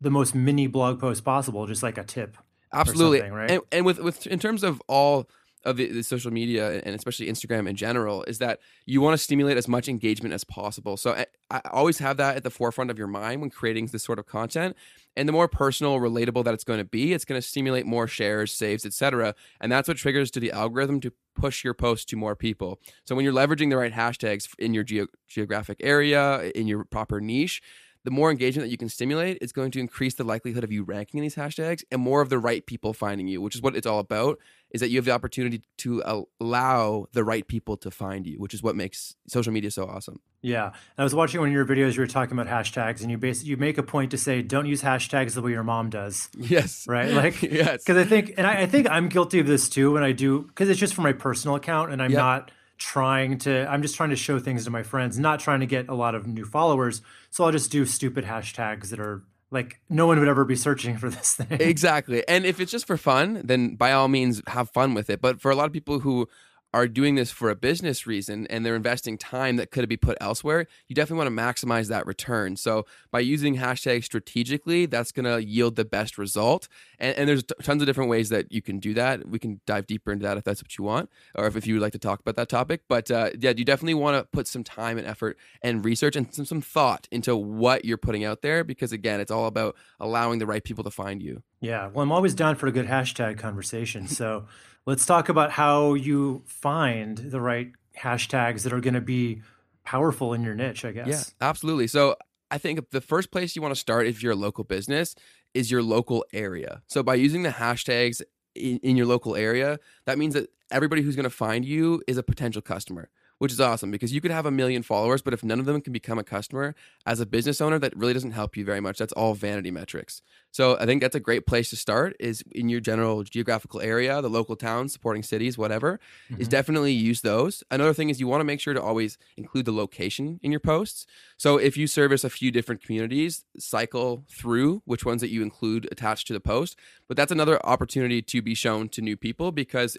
the 0.00 0.10
most 0.10 0.34
mini 0.34 0.66
blog 0.66 1.00
post 1.00 1.24
possible, 1.24 1.66
just 1.66 1.82
like 1.82 1.98
a 1.98 2.04
tip. 2.04 2.36
Absolutely, 2.72 3.30
right? 3.30 3.50
And, 3.50 3.60
and 3.70 3.84
with 3.84 3.98
with 3.98 4.26
in 4.26 4.38
terms 4.38 4.62
of 4.62 4.82
all 4.88 5.28
of 5.64 5.76
the, 5.76 5.86
the, 5.92 6.02
social 6.02 6.32
media 6.32 6.80
and 6.84 6.94
especially 6.94 7.26
Instagram 7.28 7.68
in 7.68 7.76
general 7.76 8.24
is 8.24 8.38
that 8.38 8.58
you 8.84 9.00
want 9.00 9.14
to 9.14 9.18
stimulate 9.18 9.56
as 9.56 9.68
much 9.68 9.88
engagement 9.88 10.34
as 10.34 10.42
possible. 10.44 10.96
So 10.96 11.12
eh, 11.12 11.24
I, 11.50 11.60
I, 11.64 11.68
always 11.70 11.98
have 11.98 12.16
that 12.16 12.36
at 12.36 12.42
the 12.42 12.50
forefront 12.50 12.90
of 12.90 12.98
your 12.98 13.06
mind 13.06 13.40
when 13.40 13.50
creating 13.50 13.86
this 13.86 14.02
sort 14.02 14.18
of 14.18 14.26
content. 14.26 14.76
And 15.16 15.28
the 15.28 15.32
more 15.32 15.48
personal, 15.48 15.98
relatable 15.98 16.44
that 16.44 16.54
it's 16.54 16.64
going 16.64 16.78
to 16.78 16.84
be, 16.84 17.12
it's 17.12 17.24
going 17.24 17.40
to 17.40 17.46
stimulate 17.46 17.86
more 17.86 18.08
shares, 18.08 18.52
saves, 18.52 18.86
etc. 18.86 19.34
And 19.60 19.70
that's 19.70 19.88
what 19.88 19.98
triggers 19.98 20.30
to 20.32 20.40
the 20.40 20.52
algorithm 20.52 21.00
to 21.00 21.12
push 21.34 21.64
your 21.64 21.74
post 21.74 22.08
to 22.10 22.16
more 22.16 22.34
people. 22.34 22.80
So 23.04 23.14
when 23.14 23.24
you're 23.24 23.34
leveraging 23.34 23.70
the 23.70 23.76
right 23.76 23.92
hashtags 23.92 24.48
in 24.58 24.74
your 24.74 24.84
geo- 24.84 25.08
geographic 25.28 25.78
area, 25.80 26.50
in 26.54 26.66
your 26.66 26.84
proper 26.84 27.20
niche, 27.20 27.60
the 28.04 28.10
more 28.10 28.30
engagement 28.30 28.66
that 28.66 28.70
you 28.70 28.76
can 28.76 28.88
stimulate 28.88 29.38
it's 29.40 29.52
going 29.52 29.70
to 29.70 29.80
increase 29.80 30.14
the 30.14 30.24
likelihood 30.24 30.64
of 30.64 30.72
you 30.72 30.82
ranking 30.82 31.18
in 31.18 31.22
these 31.22 31.36
hashtags 31.36 31.84
and 31.90 32.00
more 32.00 32.20
of 32.20 32.28
the 32.28 32.38
right 32.38 32.64
people 32.66 32.92
finding 32.92 33.28
you, 33.28 33.40
which 33.40 33.54
is 33.54 33.62
what 33.62 33.76
it's 33.76 33.86
all 33.86 33.98
about. 33.98 34.38
Is 34.70 34.80
that 34.80 34.88
you 34.88 34.96
have 34.96 35.04
the 35.04 35.10
opportunity 35.10 35.60
to 35.78 36.24
allow 36.40 37.06
the 37.12 37.22
right 37.22 37.46
people 37.46 37.76
to 37.76 37.90
find 37.90 38.26
you, 38.26 38.38
which 38.38 38.54
is 38.54 38.62
what 38.62 38.74
makes 38.74 39.14
social 39.28 39.52
media 39.52 39.70
so 39.70 39.84
awesome. 39.84 40.20
Yeah, 40.40 40.72
I 40.96 41.04
was 41.04 41.14
watching 41.14 41.40
one 41.40 41.50
of 41.50 41.52
your 41.52 41.66
videos. 41.66 41.94
You 41.94 42.00
were 42.00 42.06
talking 42.06 42.38
about 42.38 42.48
hashtags, 42.48 43.02
and 43.02 43.10
you 43.10 43.18
basically 43.18 43.50
you 43.50 43.58
make 43.58 43.76
a 43.76 43.82
point 43.82 44.10
to 44.12 44.18
say, 44.18 44.40
"Don't 44.40 44.66
use 44.66 44.82
hashtags 44.82 45.34
the 45.34 45.42
way 45.42 45.52
your 45.52 45.62
mom 45.62 45.90
does." 45.90 46.30
Yes, 46.36 46.86
right. 46.88 47.12
Like, 47.22 47.42
yes, 47.42 47.84
because 47.84 47.98
I 47.98 48.08
think, 48.08 48.32
and 48.38 48.46
I, 48.46 48.62
I, 48.62 48.66
think 48.66 48.88
I'm 48.88 49.08
guilty 49.08 49.38
of 49.38 49.46
this 49.46 49.68
too 49.68 49.92
when 49.92 50.02
I 50.02 50.12
do, 50.12 50.42
because 50.42 50.70
it's 50.70 50.80
just 50.80 50.94
for 50.94 51.02
my 51.02 51.12
personal 51.12 51.54
account, 51.56 51.92
and 51.92 52.02
I'm 52.02 52.10
yep. 52.10 52.18
not 52.18 52.50
trying 52.82 53.38
to 53.38 53.70
i'm 53.70 53.80
just 53.82 53.94
trying 53.94 54.10
to 54.10 54.16
show 54.16 54.38
things 54.38 54.64
to 54.64 54.70
my 54.70 54.82
friends 54.82 55.18
not 55.18 55.38
trying 55.40 55.60
to 55.60 55.66
get 55.66 55.88
a 55.88 55.94
lot 55.94 56.14
of 56.14 56.26
new 56.26 56.44
followers. 56.44 57.00
So 57.30 57.44
i'll 57.44 57.52
just 57.52 57.70
do 57.70 57.86
stupid 57.86 58.24
hashtags 58.24 58.90
that 58.90 58.98
are 58.98 59.22
like 59.50 59.80
no 59.88 60.06
one 60.06 60.18
would 60.18 60.28
ever 60.28 60.44
be 60.44 60.56
searching 60.56 60.96
for 60.96 61.10
this 61.16 61.34
thing. 61.34 61.60
Exactly. 61.60 62.26
And 62.26 62.44
if 62.44 62.58
it's 62.58 62.72
just 62.72 62.86
for 62.86 62.96
fun 62.96 63.42
then 63.44 63.76
by 63.76 63.92
all 63.92 64.08
means 64.08 64.42
have 64.48 64.70
fun 64.70 64.94
with 64.94 65.08
it. 65.10 65.20
But 65.20 65.40
for 65.40 65.50
a 65.50 65.54
lot 65.54 65.66
of 65.66 65.72
people 65.72 66.00
who 66.00 66.28
are 66.74 66.88
doing 66.88 67.16
this 67.16 67.30
for 67.30 67.50
a 67.50 67.54
business 67.54 68.06
reason 68.06 68.46
and 68.48 68.64
they're 68.64 68.74
investing 68.74 69.18
time 69.18 69.56
that 69.56 69.70
could 69.70 69.88
be 69.88 69.96
put 69.96 70.16
elsewhere, 70.20 70.66
you 70.88 70.94
definitely 70.94 71.24
want 71.24 71.36
to 71.36 71.42
maximize 71.66 71.88
that 71.88 72.06
return. 72.06 72.56
So 72.56 72.86
by 73.10 73.20
using 73.20 73.56
hashtags 73.56 74.04
strategically, 74.04 74.86
that's 74.86 75.12
going 75.12 75.26
to 75.26 75.44
yield 75.44 75.76
the 75.76 75.84
best 75.84 76.16
result. 76.16 76.68
And, 76.98 77.16
and 77.18 77.28
there's 77.28 77.44
t- 77.44 77.54
tons 77.62 77.82
of 77.82 77.86
different 77.86 78.08
ways 78.08 78.30
that 78.30 78.50
you 78.50 78.62
can 78.62 78.78
do 78.78 78.94
that. 78.94 79.28
We 79.28 79.38
can 79.38 79.60
dive 79.66 79.86
deeper 79.86 80.12
into 80.12 80.24
that 80.24 80.38
if 80.38 80.44
that's 80.44 80.62
what 80.62 80.78
you 80.78 80.84
want, 80.84 81.10
or 81.34 81.46
if, 81.46 81.56
if 81.56 81.66
you 81.66 81.74
would 81.74 81.82
like 81.82 81.92
to 81.92 81.98
talk 81.98 82.20
about 82.20 82.36
that 82.36 82.48
topic. 82.48 82.82
But 82.88 83.10
uh, 83.10 83.30
yeah, 83.38 83.52
you 83.56 83.64
definitely 83.64 83.94
want 83.94 84.16
to 84.16 84.28
put 84.32 84.46
some 84.46 84.64
time 84.64 84.96
and 84.96 85.06
effort 85.06 85.36
and 85.60 85.84
research 85.84 86.16
and 86.16 86.34
some, 86.34 86.46
some 86.46 86.62
thought 86.62 87.06
into 87.10 87.36
what 87.36 87.84
you're 87.84 87.98
putting 87.98 88.24
out 88.24 88.40
there, 88.40 88.64
because 88.64 88.92
again, 88.92 89.20
it's 89.20 89.30
all 89.30 89.46
about 89.46 89.76
allowing 90.00 90.38
the 90.38 90.46
right 90.46 90.64
people 90.64 90.84
to 90.84 90.90
find 90.90 91.22
you. 91.22 91.42
Yeah, 91.60 91.88
well, 91.88 92.02
I'm 92.02 92.10
always 92.10 92.34
down 92.34 92.56
for 92.56 92.66
a 92.66 92.72
good 92.72 92.86
hashtag 92.86 93.38
conversation. 93.38 94.08
So 94.08 94.46
let's 94.86 95.06
talk 95.06 95.28
about 95.28 95.52
how 95.52 95.94
you 95.94 96.42
find 96.46 97.18
the 97.18 97.40
right 97.40 97.72
hashtags 97.98 98.62
that 98.62 98.72
are 98.72 98.80
going 98.80 98.94
to 98.94 99.00
be 99.00 99.42
powerful 99.84 100.34
in 100.34 100.42
your 100.42 100.54
niche, 100.54 100.84
I 100.84 100.92
guess. 100.92 101.06
Yeah, 101.06 101.48
absolutely. 101.48 101.86
So 101.86 102.16
I 102.50 102.58
think 102.58 102.90
the 102.90 103.00
first 103.00 103.30
place 103.30 103.56
you 103.56 103.62
want 103.62 103.74
to 103.74 103.80
start 103.80 104.06
if 104.06 104.22
you're 104.22 104.32
a 104.32 104.36
local 104.36 104.64
business 104.64 105.14
is 105.54 105.70
your 105.70 105.82
local 105.82 106.24
area. 106.32 106.82
So 106.86 107.02
by 107.02 107.14
using 107.14 107.42
the 107.42 107.50
hashtags 107.50 108.22
in, 108.54 108.78
in 108.78 108.96
your 108.96 109.06
local 109.06 109.36
area, 109.36 109.78
that 110.06 110.18
means 110.18 110.34
that 110.34 110.50
everybody 110.70 111.02
who's 111.02 111.16
going 111.16 111.24
to 111.24 111.30
find 111.30 111.64
you 111.64 112.02
is 112.06 112.16
a 112.16 112.22
potential 112.22 112.62
customer 112.62 113.10
which 113.42 113.50
is 113.50 113.60
awesome 113.60 113.90
because 113.90 114.12
you 114.12 114.20
could 114.20 114.30
have 114.30 114.46
a 114.46 114.52
million 114.52 114.84
followers, 114.84 115.20
but 115.20 115.34
if 115.34 115.42
none 115.42 115.58
of 115.58 115.66
them 115.66 115.80
can 115.80 115.92
become 115.92 116.16
a 116.16 116.22
customer 116.22 116.76
as 117.04 117.18
a 117.18 117.26
business 117.26 117.60
owner, 117.60 117.76
that 117.76 117.92
really 117.96 118.12
doesn't 118.12 118.30
help 118.30 118.56
you 118.56 118.64
very 118.64 118.78
much. 118.78 118.98
That's 118.98 119.12
all 119.14 119.34
vanity 119.34 119.72
metrics. 119.72 120.22
So 120.52 120.78
I 120.78 120.86
think 120.86 121.02
that's 121.02 121.16
a 121.16 121.20
great 121.20 121.44
place 121.44 121.68
to 121.70 121.76
start 121.76 122.14
is 122.20 122.44
in 122.52 122.68
your 122.68 122.78
general 122.78 123.24
geographical 123.24 123.80
area, 123.80 124.22
the 124.22 124.30
local 124.30 124.54
towns, 124.54 124.92
supporting 124.92 125.24
cities, 125.24 125.58
whatever, 125.58 125.98
mm-hmm. 126.30 126.40
is 126.40 126.46
definitely 126.46 126.92
use 126.92 127.22
those. 127.22 127.64
Another 127.68 127.92
thing 127.92 128.10
is 128.10 128.20
you 128.20 128.28
want 128.28 128.42
to 128.42 128.44
make 128.44 128.60
sure 128.60 128.74
to 128.74 128.80
always 128.80 129.18
include 129.36 129.64
the 129.64 129.72
location 129.72 130.38
in 130.44 130.52
your 130.52 130.60
posts. 130.60 131.04
So 131.36 131.56
if 131.56 131.76
you 131.76 131.88
service 131.88 132.22
a 132.22 132.30
few 132.30 132.52
different 132.52 132.80
communities, 132.80 133.44
cycle 133.58 134.22
through 134.30 134.82
which 134.84 135.04
ones 135.04 135.20
that 135.20 135.30
you 135.30 135.42
include 135.42 135.88
attached 135.90 136.28
to 136.28 136.32
the 136.32 136.38
post. 136.38 136.78
But 137.08 137.16
that's 137.16 137.32
another 137.32 137.58
opportunity 137.66 138.22
to 138.22 138.40
be 138.40 138.54
shown 138.54 138.88
to 138.90 139.02
new 139.02 139.16
people 139.16 139.50
because 139.50 139.98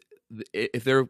if 0.54 0.86
they're 0.86 1.10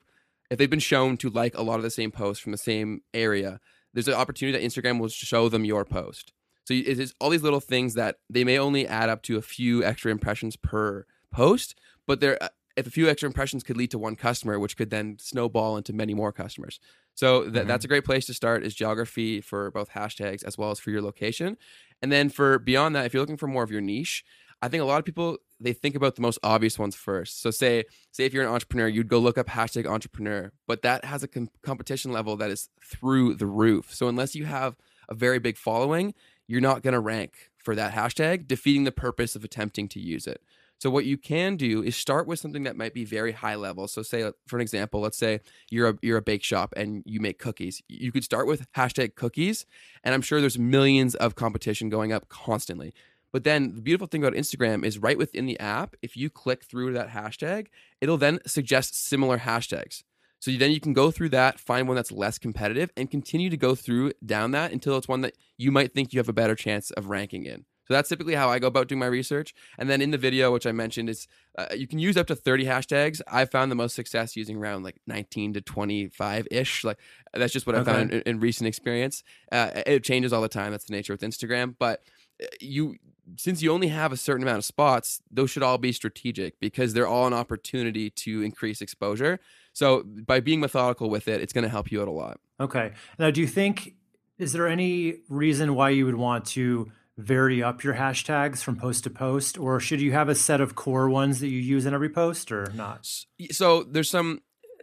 if 0.54 0.60
they've 0.60 0.70
been 0.70 0.80
shown 0.80 1.18
to 1.18 1.32
like 1.32 1.58
a 1.58 1.64
lot 1.64 1.78
of 1.78 1.82
the 1.82 1.90
same 1.90 2.12
posts 2.12 2.42
from 2.42 2.52
the 2.52 2.60
same 2.60 3.02
area, 3.12 3.60
there's 3.92 4.08
an 4.08 4.14
opportunity 4.14 4.56
that 4.56 4.64
Instagram 4.64 5.00
will 5.00 5.10
show 5.10 5.50
them 5.50 5.66
your 5.66 5.84
post. 5.84 6.32
So 6.66 6.76
it's 6.76 7.14
all 7.20 7.32
these 7.32 7.42
little 7.42 7.60
things 7.60 7.96
that 7.96 8.18
they 8.30 8.44
may 8.44 8.60
only 8.60 8.88
add 8.88 9.10
up 9.10 9.24
to 9.24 9.38
a 9.38 9.42
few 9.42 9.84
extra 9.84 10.12
impressions 10.12 10.56
per 10.56 11.06
post, 11.32 11.76
but 12.06 12.20
there 12.20 12.42
uh, 12.42 12.50
if 12.76 12.86
a 12.88 12.92
few 12.92 13.10
extra 13.10 13.28
impressions 13.28 13.64
could 13.64 13.78
lead 13.78 13.92
to 13.92 14.00
one 14.00 14.16
customer, 14.16 14.60
which 14.60 14.78
could 14.78 14.92
then 14.92 15.18
snowball 15.20 15.76
into 15.76 15.92
many 15.92 16.14
more 16.14 16.32
customers. 16.32 16.80
So 17.16 17.44
th- 17.44 17.54
mm-hmm. 17.54 17.68
that's 17.68 17.86
a 17.86 17.88
great 17.88 18.06
place 18.06 18.26
to 18.28 18.34
start 18.34 18.64
is 18.64 18.74
geography 18.74 19.42
for 19.42 19.72
both 19.72 19.90
hashtags 19.90 20.44
as 20.44 20.58
well 20.58 20.72
as 20.72 20.80
for 20.80 20.92
your 20.92 21.02
location. 21.02 21.58
And 22.02 22.12
then 22.12 22.30
for 22.30 22.60
beyond 22.60 22.96
that, 22.96 23.06
if 23.06 23.14
you're 23.14 23.22
looking 23.22 23.38
for 23.38 23.48
more 23.48 23.64
of 23.64 23.72
your 23.72 23.82
niche, 23.82 24.24
I 24.64 24.70
think 24.70 24.82
a 24.82 24.86
lot 24.86 24.98
of 25.00 25.04
people 25.04 25.40
they 25.60 25.74
think 25.74 25.94
about 25.94 26.16
the 26.16 26.22
most 26.22 26.40
obvious 26.42 26.80
ones 26.80 26.96
first. 26.96 27.42
So 27.42 27.52
say 27.52 27.84
say 28.14 28.24
if 28.24 28.34
you're 28.34 28.46
an 28.46 28.50
entrepreneur, 28.50 28.88
you'd 28.88 29.10
go 29.10 29.20
look 29.20 29.38
up 29.38 29.48
hashtag 29.48 29.86
entrepreneur, 29.86 30.54
but 30.68 30.84
that 30.84 31.04
has 31.04 31.22
a 31.22 31.28
com- 31.28 31.50
competition 31.62 32.14
level 32.14 32.38
that 32.38 32.50
is 32.50 32.70
through 32.82 33.34
the 33.34 33.46
roof. 33.46 33.94
So 33.94 34.08
unless 34.08 34.36
you 34.36 34.46
have 34.46 34.78
a 35.10 35.16
very 35.16 35.38
big 35.38 35.58
following, 35.58 36.14
you're 36.48 36.62
not 36.62 36.82
going 36.82 36.94
to 36.94 37.02
rank 37.02 37.52
for 37.58 37.76
that 37.76 37.94
hashtag, 37.94 38.48
defeating 38.48 38.86
the 38.86 38.94
purpose 38.94 39.36
of 39.36 39.44
attempting 39.44 39.90
to 39.90 40.00
use 40.00 40.28
it. 40.28 40.42
So 40.80 40.90
what 40.90 41.06
you 41.06 41.18
can 41.18 41.58
do 41.58 41.84
is 41.84 41.96
start 41.98 42.26
with 42.26 42.40
something 42.40 42.64
that 42.64 42.78
might 42.78 42.94
be 42.94 43.04
very 43.04 43.34
high 43.34 43.56
level. 43.56 43.90
So 43.90 44.02
say 44.02 44.32
for 44.48 44.58
an 44.58 44.62
example, 44.62 45.02
let's 45.02 45.18
say 45.18 45.42
you're 45.70 45.90
a 45.90 45.98
you're 46.02 46.18
a 46.18 46.22
bake 46.22 46.44
shop 46.44 46.74
and 46.78 47.04
you 47.06 47.20
make 47.20 47.38
cookies. 47.38 47.82
You 47.90 48.14
could 48.14 48.24
start 48.24 48.48
with 48.48 48.72
hashtag 48.74 49.16
cookies, 49.16 49.66
and 50.06 50.14
I'm 50.14 50.22
sure 50.22 50.40
there's 50.40 50.60
millions 50.60 51.16
of 51.16 51.36
competition 51.36 51.90
going 51.90 52.14
up 52.14 52.30
constantly. 52.30 52.94
But 53.34 53.44
then 53.44 53.76
the 53.76 53.82
beautiful 53.82 54.08
thing 54.08 54.24
about 54.24 54.38
Instagram 54.38 54.86
is 54.86 55.00
right 55.00 55.18
within 55.18 55.48
the 55.48 55.60
app, 55.60 55.96
if 56.02 56.16
you 56.16 56.30
click 56.30 56.64
through 56.64 56.94
that 56.94 57.10
hashtag, 57.10 57.68
it'll 58.00 58.18
then 58.18 58.40
suggest 58.46 58.96
similar 58.96 59.40
hashtags. 59.40 60.04
So 60.40 60.52
then 60.52 60.72
you 60.72 60.80
can 60.80 60.94
go 60.94 61.10
through 61.10 61.30
that, 61.30 61.60
find 61.60 61.88
one 61.88 61.96
that's 61.96 62.12
less 62.12 62.38
competitive, 62.38 62.92
and 62.96 63.10
continue 63.10 63.50
to 63.50 63.58
go 63.58 63.76
through 63.76 64.12
down 64.26 64.52
that 64.52 64.72
until 64.72 64.98
it's 64.98 65.08
one 65.08 65.22
that 65.22 65.36
you 65.58 65.72
might 65.72 65.94
think 65.94 66.14
you 66.14 66.20
have 66.20 66.30
a 66.30 66.34
better 66.34 66.54
chance 66.54 66.92
of 66.92 67.08
ranking 67.08 67.46
in. 67.46 67.66
So 67.88 67.94
that's 67.94 68.08
typically 68.08 68.36
how 68.36 68.50
I 68.50 68.60
go 68.60 68.68
about 68.68 68.88
doing 68.88 69.00
my 69.00 69.08
research. 69.08 69.54
And 69.78 69.90
then 69.90 70.02
in 70.02 70.12
the 70.12 70.18
video, 70.18 70.52
which 70.52 70.66
I 70.66 70.72
mentioned, 70.72 71.10
is 71.10 71.28
uh, 71.58 71.68
you 71.76 71.88
can 71.88 72.00
use 72.00 72.18
up 72.18 72.28
to 72.28 72.36
30 72.36 72.66
hashtags. 72.66 73.22
I've 73.28 73.52
found 73.52 73.72
the 73.72 73.76
most 73.76 73.96
success 73.96 74.36
using 74.36 74.58
around 74.58 74.84
like 74.84 74.98
19 75.08 75.54
to 75.54 75.62
25 75.62 76.48
ish. 76.52 76.84
Like 76.84 76.98
that's 77.34 77.52
just 77.52 77.66
what 77.66 77.76
okay. 77.76 77.92
I 77.92 77.94
found 77.94 78.14
in, 78.14 78.22
in 78.22 78.40
recent 78.40 78.68
experience. 78.68 79.24
Uh, 79.52 79.82
it 79.86 80.04
changes 80.04 80.32
all 80.32 80.42
the 80.42 80.50
time. 80.50 80.72
That's 80.72 80.86
the 80.86 80.94
nature 80.94 81.14
with 81.14 81.22
Instagram. 81.22 81.76
But 81.78 82.04
uh, 82.42 82.48
you 82.62 82.96
since 83.38 83.62
you 83.62 83.72
only 83.72 83.88
have 83.88 84.12
a 84.12 84.18
certain 84.18 84.44
amount 84.44 84.60
of 84.60 84.66
spots, 84.66 85.22
those 85.32 85.50
should 85.50 85.64
all 85.64 85.78
be 85.78 85.92
strategic 85.92 86.60
because 86.60 86.94
they're 86.94 87.08
all 87.08 87.28
an 87.28 87.34
opportunity 87.34 88.10
to 88.10 88.42
increase 88.42 88.82
exposure. 88.82 89.40
So 89.74 90.04
by 90.04 90.40
being 90.40 90.60
methodical 90.60 91.10
with 91.10 91.28
it, 91.28 91.42
it's 91.42 91.54
going 91.54 91.64
to 91.64 91.70
help 91.70 91.92
you 91.92 92.02
out 92.02 92.08
a 92.08 92.12
lot. 92.12 92.40
Okay. 92.60 92.94
Now, 93.18 93.32
do 93.32 93.42
you 93.42 93.48
think 93.48 93.96
is 94.38 94.54
there 94.54 94.68
any 94.68 95.20
reason 95.30 95.76
why 95.76 95.90
you 95.90 96.06
would 96.06 96.16
want 96.16 96.46
to 96.46 96.92
vary 97.18 97.62
up 97.62 97.84
your 97.84 97.94
hashtags 97.94 98.64
from 98.64 98.76
post 98.76 99.04
to 99.04 99.10
post, 99.10 99.58
or 99.58 99.80
should 99.80 100.02
you 100.02 100.12
have 100.12 100.30
a 100.30 100.36
set 100.36 100.60
of 100.60 100.76
core 100.76 101.10
ones 101.10 101.40
that 101.40 101.50
you 101.50 101.60
use 101.60 101.86
in 101.86 101.94
every 101.94 102.10
post, 102.10 102.52
or 102.52 102.72
not? 102.74 103.08
So 103.52 103.84
there's 103.84 104.10
some. 104.10 104.42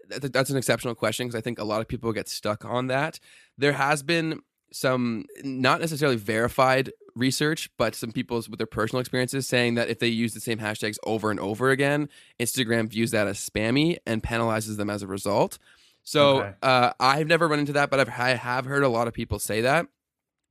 That's 0.09 0.51
an 0.51 0.57
exceptional 0.57 0.97
question 0.97 1.27
because 1.27 1.39
I 1.39 1.41
think 1.41 1.61
a 1.61 1.65
lot 1.65 1.81
of 1.81 1.89
people 1.89 2.13
get 2.13 2.29
stuck 2.29 2.65
on 2.65 2.89
that. 2.89 3.21
There 3.57 3.73
has 3.73 4.03
been 4.03 4.41
some 4.73 5.25
not 5.45 5.81
necessarily 5.81 6.17
verified 6.17 6.91
research, 7.15 7.71
but 7.77 7.95
some 7.95 8.13
people's 8.13 8.49
with 8.49 8.59
their 8.59 8.67
personal 8.67 9.01
experiences 9.01 9.47
saying 9.47 9.75
that 9.75 9.89
if 9.89 9.99
they 9.99 10.09
use 10.09 10.35
the 10.35 10.41
same 10.41 10.59
hashtags 10.59 10.97
over 11.05 11.31
and 11.31 11.41
over 11.41 11.71
again, 11.71 12.09
Instagram 12.39 12.89
views 12.89 13.11
that 13.11 13.27
as 13.27 13.39
spammy 13.39 13.99
and 14.07 14.23
penalizes 14.23 14.77
them 14.77 14.91
as 14.91 15.03
a 15.03 15.07
result. 15.07 15.59
So 16.03 16.41
okay. 16.41 16.55
uh, 16.63 16.93
I've 16.99 17.27
never 17.27 17.47
run 17.49 17.59
into 17.59 17.75
that, 17.75 17.91
but 17.91 18.01
I've, 18.01 18.09
I 18.09 18.31
have 18.31 18.65
heard 18.65 18.83
a 18.83 18.89
lot 18.89 19.09
of 19.09 19.15
people 19.15 19.39
say 19.39 19.63
that. 19.63 19.87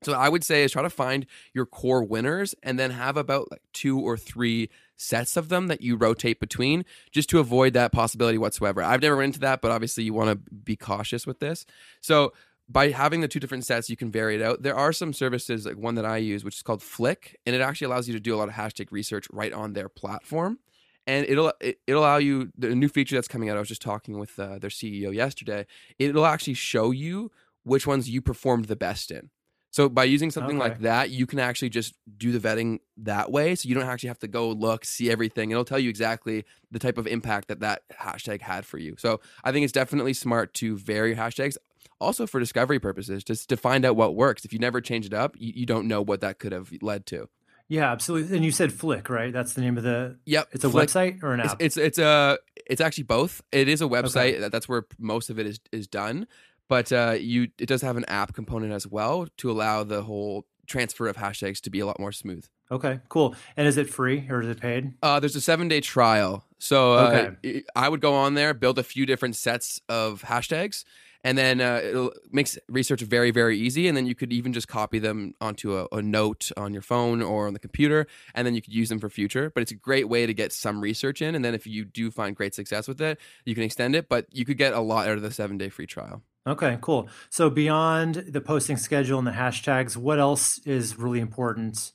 So 0.04 0.14
I 0.14 0.30
would 0.30 0.44
say 0.44 0.64
is 0.64 0.72
try 0.72 0.82
to 0.82 0.90
find 0.90 1.26
your 1.54 1.66
core 1.66 2.04
winners 2.04 2.56
and 2.64 2.80
then 2.80 2.92
have 2.92 3.18
about 3.18 3.52
like 3.52 3.62
two 3.74 4.00
or 4.00 4.16
three 4.16 4.70
sets 4.96 5.36
of 5.36 5.50
them 5.50 5.68
that 5.68 5.82
you 5.82 5.96
rotate 5.96 6.40
between 6.40 6.86
just 7.12 7.30
to 7.30 7.40
avoid 7.40 7.74
that 7.74 7.92
possibility 7.92 8.38
whatsoever. 8.38 8.82
I've 8.82 9.02
never 9.02 9.16
run 9.16 9.26
into 9.26 9.40
that, 9.42 9.62
but 9.62 9.72
obviously 9.72 10.04
you 10.04 10.14
want 10.14 10.30
to 10.30 10.54
be 10.54 10.76
cautious 10.76 11.28
with 11.28 11.40
this. 11.40 11.66
So 12.00 12.34
by 12.70 12.92
having 12.92 13.22
the 13.22 13.28
two 13.28 13.40
different 13.40 13.66
sets, 13.66 13.90
you 13.90 13.98
can 13.98 14.12
vary 14.12 14.36
it 14.36 14.42
out. 14.42 14.62
There 14.62 14.76
are 14.76 14.94
some 14.94 15.12
services, 15.12 15.66
like 15.66 15.76
one 15.76 15.96
that 15.96 16.06
I 16.06 16.18
use, 16.18 16.44
which 16.44 16.56
is 16.56 16.62
called 16.62 16.84
Flick, 16.84 17.38
and 17.46 17.56
it 17.56 17.62
actually 17.62 17.86
allows 17.86 18.08
you 18.08 18.14
to 18.14 18.20
do 18.20 18.36
a 18.36 18.38
lot 18.38 18.48
of 18.48 18.54
hashtag 18.54 18.92
research 18.92 19.28
right 19.32 19.52
on 19.52 19.74
their 19.74 19.90
platform. 19.90 20.60
And 21.08 21.26
it'll 21.28 21.52
it, 21.60 21.80
will 21.88 22.00
allow 22.00 22.18
you 22.18 22.52
the 22.56 22.76
new 22.76 22.88
feature 22.88 23.16
that's 23.16 23.28
coming 23.28 23.50
out. 23.50 23.58
I 23.58 23.60
was 23.60 23.70
just 23.70 23.82
talking 23.82 24.20
with 24.20 24.38
uh, 24.38 24.60
their 24.60 24.70
CEO 24.70 25.14
yesterday. 25.14 25.66
It'll 25.98 26.28
actually 26.28 26.54
show 26.54 26.92
you 26.92 27.32
which 27.64 27.88
ones 27.88 28.10
you 28.10 28.22
performed 28.22 28.66
the 28.66 28.76
best 28.76 29.10
in. 29.10 29.32
So 29.72 29.88
by 29.88 30.04
using 30.04 30.32
something 30.32 30.60
okay. 30.60 30.70
like 30.70 30.80
that, 30.82 31.12
you 31.12 31.28
can 31.28 31.40
actually 31.40 31.70
just 31.70 31.94
do 32.18 32.32
the 32.32 32.40
vetting 32.40 32.80
that 32.98 33.32
way. 33.32 33.54
So 33.54 33.70
you 33.70 33.76
don't 33.76 33.86
actually 33.86 34.08
have 34.08 34.20
to 34.20 34.28
go 34.28 34.50
look, 34.50 34.84
see 34.84 35.12
everything. 35.12 35.52
It'll 35.52 35.66
tell 35.66 35.80
you 35.80 35.90
exactly 35.90 36.44
the 36.72 36.80
type 36.80 36.98
of 36.98 37.06
impact 37.06 37.50
that 37.50 37.60
that 37.60 37.84
hashtag 37.94 38.42
had 38.42 38.66
for 38.66 38.80
you. 38.80 38.96
So 38.98 39.20
I 39.44 39.52
think 39.52 39.64
it's 39.64 39.74
definitely 39.74 40.14
smart 40.14 40.54
to 40.56 40.76
vary 40.78 41.16
hashtags 41.16 41.58
also 42.00 42.26
for 42.28 42.40
discovery 42.40 42.80
purposes, 42.80 43.24
just 43.24 43.50
to 43.50 43.58
find 43.58 43.86
out 43.86 43.96
what 43.96 44.16
works. 44.16 44.46
If 44.46 44.54
you 44.54 44.60
never 44.60 44.82
change 44.82 45.06
it 45.06 45.14
up, 45.14 45.36
you, 45.38 45.54
you 45.56 45.66
don't 45.66 45.88
know 45.88 46.02
what 46.02 46.22
that 46.22 46.40
could 46.40 46.52
have 46.52 46.72
led 46.82 47.06
to. 47.08 47.30
Yeah, 47.68 47.92
absolutely. 47.92 48.36
And 48.36 48.44
you 48.44 48.52
said 48.52 48.74
Flick, 48.74 49.10
right? 49.10 49.32
That's 49.32 49.54
the 49.54 49.62
name 49.62 49.78
of 49.78 49.84
the. 49.84 50.18
Yep. 50.26 50.50
It's 50.54 50.64
a 50.64 50.70
Flick. 50.70 50.90
website 50.90 51.24
or 51.24 51.34
an 51.34 51.42
app. 51.42 51.62
It's, 51.62 51.78
it's 51.78 51.78
it's 51.78 52.00
a 52.00 52.40
it's 52.66 52.82
actually 52.82 53.04
both. 53.04 53.42
It 53.52 53.68
is 53.68 53.82
a 53.82 53.86
website. 53.86 54.38
Okay. 54.38 54.50
That's 54.50 54.68
where 54.68 54.86
most 54.98 55.30
of 55.30 55.38
it 55.40 55.46
is 55.46 55.60
is 55.72 55.88
done. 55.88 56.28
But 56.68 56.92
uh, 56.92 57.16
you 57.20 57.50
it 57.60 57.68
does 57.68 57.84
have 57.84 57.96
an 57.96 58.06
app 58.06 58.34
component 58.34 58.74
as 58.74 58.88
well 58.88 59.28
to 59.38 59.52
allow 59.52 59.84
the 59.84 60.02
whole 60.02 60.46
transfer 60.66 61.08
of 61.08 61.18
hashtags 61.18 61.62
to 61.62 61.70
be 61.70 61.80
a 61.80 61.86
lot 61.86 62.00
more 62.00 62.12
smooth. 62.12 62.46
Okay, 62.72 63.00
cool. 63.10 63.36
And 63.58 63.68
is 63.68 63.78
it 63.78 63.90
free 63.90 64.28
or 64.30 64.42
is 64.42 64.50
it 64.50 64.60
paid? 64.60 64.94
Uh, 65.02 65.20
there's 65.20 65.36
a 65.36 65.42
seven 65.42 65.68
day 65.68 65.82
trial. 65.82 66.46
So 66.60 66.94
uh, 66.94 67.32
okay. 67.44 67.64
I 67.76 67.90
would 67.90 68.02
go 68.02 68.14
on 68.14 68.34
there, 68.34 68.54
build 68.54 68.78
a 68.80 68.84
few 68.84 69.06
different 69.06 69.36
sets 69.36 69.82
of 69.90 70.24
hashtags, 70.24 70.84
and 71.24 71.38
then 71.38 71.60
uh, 71.62 71.82
it 71.84 72.14
makes 72.32 72.58
research 72.68 73.02
very 73.02 73.32
very 73.32 73.58
easy 73.58 73.88
and 73.88 73.98
then 73.98 74.06
you 74.06 74.16
could 74.16 74.32
even 74.32 74.54
just 74.54 74.68
copy 74.68 75.00
them 75.00 75.34
onto 75.42 75.78
a, 75.78 75.88
a, 75.92 76.02
note 76.02 76.52
on 76.58 76.74
your 76.74 76.82
phone 76.82 77.22
or 77.22 77.48
on 77.48 77.54
the 77.54 77.60
computer 77.60 78.08
and 78.34 78.48
then 78.48 78.56
you 78.56 78.62
could 78.62 78.74
use 78.74 78.90
them 78.90 79.00
for 79.00 79.10
future. 79.10 79.52
But 79.54 79.62
it's 79.62 79.72
a 79.72 79.76
great 79.76 80.08
way 80.08 80.26
to 80.26 80.34
get 80.34 80.54
some 80.54 80.82
research 80.82 81.22
in 81.22 81.36
and 81.36 81.44
then 81.44 81.54
if 81.54 81.68
you 81.68 81.86
do 81.86 82.12
find 82.12 82.36
great 82.36 82.56
success 82.56 82.88
with 82.88 83.02
it 83.02 83.20
you 83.46 83.56
can 83.56 83.64
extend 83.64 83.96
it 83.96 84.10
but 84.10 84.26
you 84.32 84.46
could 84.46 84.58
get 84.58 84.74
a 84.74 84.80
lot 84.80 85.08
out 85.08 85.18
of 85.18 85.22
the 85.22 85.32
seven 85.32 85.58
day 85.58 85.70
free 85.70 85.88
trial. 85.88 86.22
Okay 86.48 86.78
cool. 86.82 87.10
So 87.30 87.50
beyond 87.50 88.16
the 88.16 88.42
posting 88.42 88.78
schedule 88.78 89.20
and 89.20 89.28
the 89.28 89.32
hashtags 89.32 89.98
what 89.98 90.20
else 90.20 90.60
is 90.60 90.98
really 90.98 91.20
important 91.20 91.94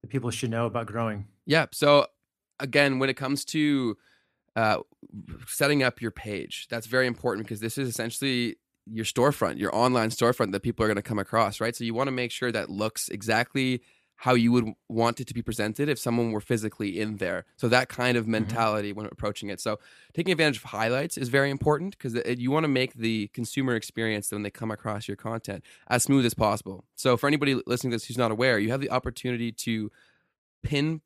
that 0.00 0.08
people 0.08 0.30
should 0.30 0.50
know 0.50 0.66
about 0.66 0.86
growing? 0.86 1.26
Yeah 1.46 1.66
so 1.72 2.06
again 2.58 2.98
when 2.98 3.10
it 3.10 3.16
comes 3.16 3.44
to 3.46 3.96
uh, 4.56 4.78
setting 5.46 5.82
up 5.82 6.00
your 6.00 6.10
page. 6.10 6.66
That's 6.68 6.86
very 6.86 7.06
important 7.06 7.46
because 7.46 7.60
this 7.60 7.78
is 7.78 7.88
essentially 7.88 8.56
your 8.86 9.04
storefront, 9.04 9.58
your 9.58 9.74
online 9.74 10.10
storefront 10.10 10.52
that 10.52 10.62
people 10.62 10.84
are 10.84 10.88
going 10.88 10.96
to 10.96 11.02
come 11.02 11.18
across, 11.18 11.60
right? 11.60 11.74
So 11.74 11.84
you 11.84 11.94
want 11.94 12.08
to 12.08 12.12
make 12.12 12.30
sure 12.30 12.50
that 12.52 12.70
looks 12.70 13.08
exactly 13.08 13.82
how 14.22 14.34
you 14.34 14.52
would 14.52 14.72
want 14.88 15.18
it 15.18 15.26
to 15.26 15.34
be 15.34 15.42
presented 15.42 15.88
if 15.88 15.98
someone 15.98 16.30
were 16.30 16.40
physically 16.40 17.00
in 17.00 17.16
there. 17.16 17.44
So 17.56 17.68
that 17.68 17.88
kind 17.88 18.16
of 18.16 18.22
mm-hmm. 18.24 18.32
mentality 18.32 18.90
mm-hmm. 18.90 18.98
when 18.98 19.06
approaching 19.10 19.48
it. 19.48 19.60
So 19.60 19.80
taking 20.14 20.30
advantage 20.30 20.58
of 20.58 20.62
highlights 20.62 21.18
is 21.18 21.28
very 21.28 21.50
important 21.50 21.98
because 21.98 22.14
you 22.38 22.52
want 22.52 22.62
to 22.62 22.68
make 22.68 22.94
the 22.94 23.28
consumer 23.34 23.74
experience 23.74 24.30
when 24.30 24.44
they 24.44 24.50
come 24.50 24.70
across 24.70 25.08
your 25.08 25.16
content 25.16 25.64
as 25.88 26.04
smooth 26.04 26.24
as 26.24 26.34
possible. 26.34 26.84
So 26.94 27.16
for 27.16 27.26
anybody 27.26 27.60
listening 27.66 27.90
to 27.90 27.96
this 27.96 28.04
who's 28.04 28.16
not 28.16 28.30
aware, 28.30 28.60
you 28.60 28.70
have 28.70 28.80
the 28.80 28.90
opportunity 28.90 29.50
to 29.50 29.90
pin 30.62 31.00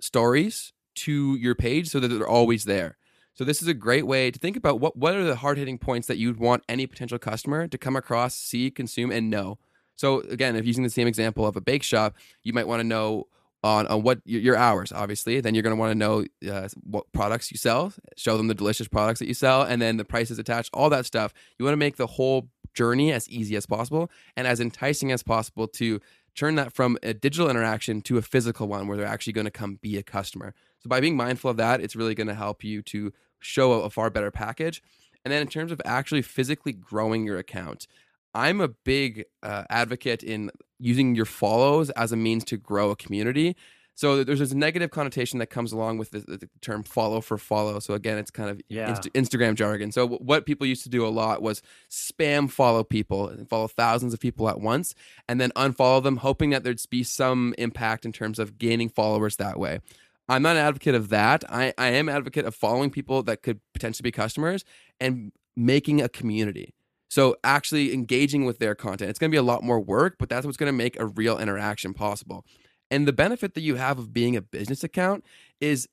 stories 0.00 0.72
to 0.94 1.36
your 1.36 1.54
page 1.54 1.88
so 1.88 2.00
that 2.00 2.08
they're 2.08 2.26
always 2.26 2.64
there. 2.64 2.96
So 3.34 3.44
this 3.44 3.62
is 3.62 3.68
a 3.68 3.74
great 3.74 4.06
way 4.06 4.30
to 4.30 4.38
think 4.38 4.56
about 4.56 4.80
what 4.80 4.96
what 4.96 5.14
are 5.14 5.24
the 5.24 5.36
hard 5.36 5.58
hitting 5.58 5.78
points 5.78 6.06
that 6.08 6.18
you'd 6.18 6.38
want 6.38 6.64
any 6.68 6.86
potential 6.86 7.18
customer 7.18 7.66
to 7.68 7.78
come 7.78 7.96
across, 7.96 8.34
see, 8.34 8.70
consume, 8.70 9.10
and 9.10 9.30
know. 9.30 9.58
So 9.96 10.20
again, 10.20 10.56
if 10.56 10.66
using 10.66 10.84
the 10.84 10.90
same 10.90 11.06
example 11.06 11.46
of 11.46 11.56
a 11.56 11.60
bake 11.60 11.82
shop, 11.82 12.14
you 12.42 12.52
might 12.52 12.66
want 12.66 12.80
to 12.80 12.84
know 12.84 13.28
on, 13.64 13.86
on 13.86 14.02
what 14.02 14.20
your 14.24 14.56
hours, 14.56 14.92
obviously. 14.92 15.40
Then 15.40 15.54
you're 15.54 15.62
going 15.62 15.76
to 15.76 15.80
want 15.80 15.92
to 15.92 15.98
know 15.98 16.24
uh, 16.50 16.68
what 16.82 17.10
products 17.12 17.50
you 17.50 17.56
sell, 17.56 17.92
show 18.16 18.36
them 18.36 18.48
the 18.48 18.54
delicious 18.54 18.88
products 18.88 19.20
that 19.20 19.28
you 19.28 19.34
sell, 19.34 19.62
and 19.62 19.80
then 19.80 19.96
the 19.96 20.04
prices 20.04 20.38
attached, 20.38 20.70
all 20.74 20.90
that 20.90 21.06
stuff. 21.06 21.32
You 21.58 21.64
want 21.64 21.74
to 21.74 21.78
make 21.78 21.96
the 21.96 22.06
whole 22.06 22.48
journey 22.74 23.12
as 23.12 23.28
easy 23.28 23.54
as 23.56 23.66
possible 23.66 24.10
and 24.36 24.46
as 24.46 24.60
enticing 24.60 25.12
as 25.12 25.22
possible 25.22 25.68
to 25.68 26.00
turn 26.34 26.54
that 26.54 26.72
from 26.72 26.96
a 27.02 27.12
digital 27.12 27.50
interaction 27.50 28.00
to 28.00 28.16
a 28.16 28.22
physical 28.22 28.66
one 28.66 28.88
where 28.88 28.96
they're 28.96 29.06
actually 29.06 29.34
going 29.34 29.44
to 29.44 29.50
come 29.50 29.78
be 29.82 29.98
a 29.98 30.02
customer. 30.02 30.54
So 30.82 30.88
by 30.88 31.00
being 31.00 31.16
mindful 31.16 31.50
of 31.50 31.56
that, 31.58 31.80
it's 31.80 31.96
really 31.96 32.14
going 32.14 32.26
to 32.26 32.34
help 32.34 32.64
you 32.64 32.82
to 32.82 33.12
show 33.38 33.72
a, 33.72 33.90
far 33.90 34.10
better 34.10 34.30
package. 34.30 34.82
And 35.24 35.32
then 35.32 35.42
in 35.42 35.48
terms 35.48 35.72
of 35.72 35.80
actually 35.84 36.22
physically 36.22 36.72
growing 36.72 37.24
your 37.24 37.38
account, 37.38 37.86
I'm 38.34 38.60
a 38.60 38.68
big 38.68 39.24
uh, 39.42 39.64
advocate 39.70 40.22
in 40.22 40.50
using 40.78 41.14
your 41.14 41.26
follows 41.26 41.90
as 41.90 42.12
a 42.12 42.16
means 42.16 42.44
to 42.44 42.56
grow 42.56 42.90
a 42.90 42.96
community. 42.96 43.56
So 43.94 44.24
there's 44.24 44.38
this 44.38 44.54
negative 44.54 44.90
connotation 44.90 45.38
that 45.38 45.48
comes 45.48 45.70
along 45.70 45.98
with 45.98 46.10
the, 46.10 46.20
the 46.20 46.48
term 46.62 46.82
follow 46.82 47.20
for 47.20 47.36
follow. 47.36 47.78
So 47.78 47.92
again, 47.92 48.16
it's 48.16 48.30
kind 48.30 48.48
of 48.48 48.60
yeah. 48.68 48.88
Inst- 48.88 49.12
Instagram 49.12 49.54
jargon. 49.54 49.92
So 49.92 50.08
what 50.08 50.46
people 50.46 50.66
used 50.66 50.82
to 50.84 50.88
do 50.88 51.06
a 51.06 51.08
lot 51.08 51.42
was 51.42 51.62
spam 51.90 52.50
follow 52.50 52.84
people 52.84 53.28
and 53.28 53.48
follow 53.48 53.68
thousands 53.68 54.14
of 54.14 54.20
people 54.20 54.48
at 54.48 54.60
once 54.60 54.94
and 55.28 55.40
then 55.40 55.50
unfollow 55.50 56.02
them, 56.02 56.16
hoping 56.16 56.50
that 56.50 56.64
there'd 56.64 56.80
be 56.88 57.02
some 57.02 57.54
impact 57.58 58.06
in 58.06 58.12
terms 58.12 58.38
of 58.38 58.56
gaining 58.56 58.88
followers 58.88 59.36
that 59.36 59.58
way. 59.58 59.80
I'm 60.28 60.42
not 60.42 60.56
an 60.56 60.62
advocate 60.62 60.94
of 60.94 61.08
that. 61.10 61.44
I, 61.48 61.74
I 61.76 61.88
am 61.88 62.08
advocate 62.08 62.44
of 62.44 62.54
following 62.54 62.90
people 62.90 63.22
that 63.24 63.42
could 63.42 63.60
potentially 63.74 64.04
be 64.04 64.12
customers 64.12 64.64
and 65.00 65.32
making 65.56 66.00
a 66.00 66.08
community. 66.08 66.74
So 67.08 67.36
actually 67.44 67.92
engaging 67.92 68.46
with 68.46 68.58
their 68.58 68.74
content. 68.74 69.10
It's 69.10 69.18
going 69.18 69.30
to 69.30 69.34
be 69.34 69.38
a 69.38 69.42
lot 69.42 69.62
more 69.62 69.78
work, 69.78 70.16
but 70.18 70.28
that's 70.28 70.46
what's 70.46 70.56
going 70.56 70.72
to 70.72 70.76
make 70.76 70.98
a 70.98 71.06
real 71.06 71.38
interaction 71.38 71.92
possible. 71.92 72.46
And 72.90 73.06
the 73.06 73.12
benefit 73.12 73.54
that 73.54 73.60
you 73.60 73.76
have 73.76 73.98
of 73.98 74.12
being 74.12 74.36
a 74.36 74.42
business 74.42 74.84
account 74.84 75.24
is 75.60 75.88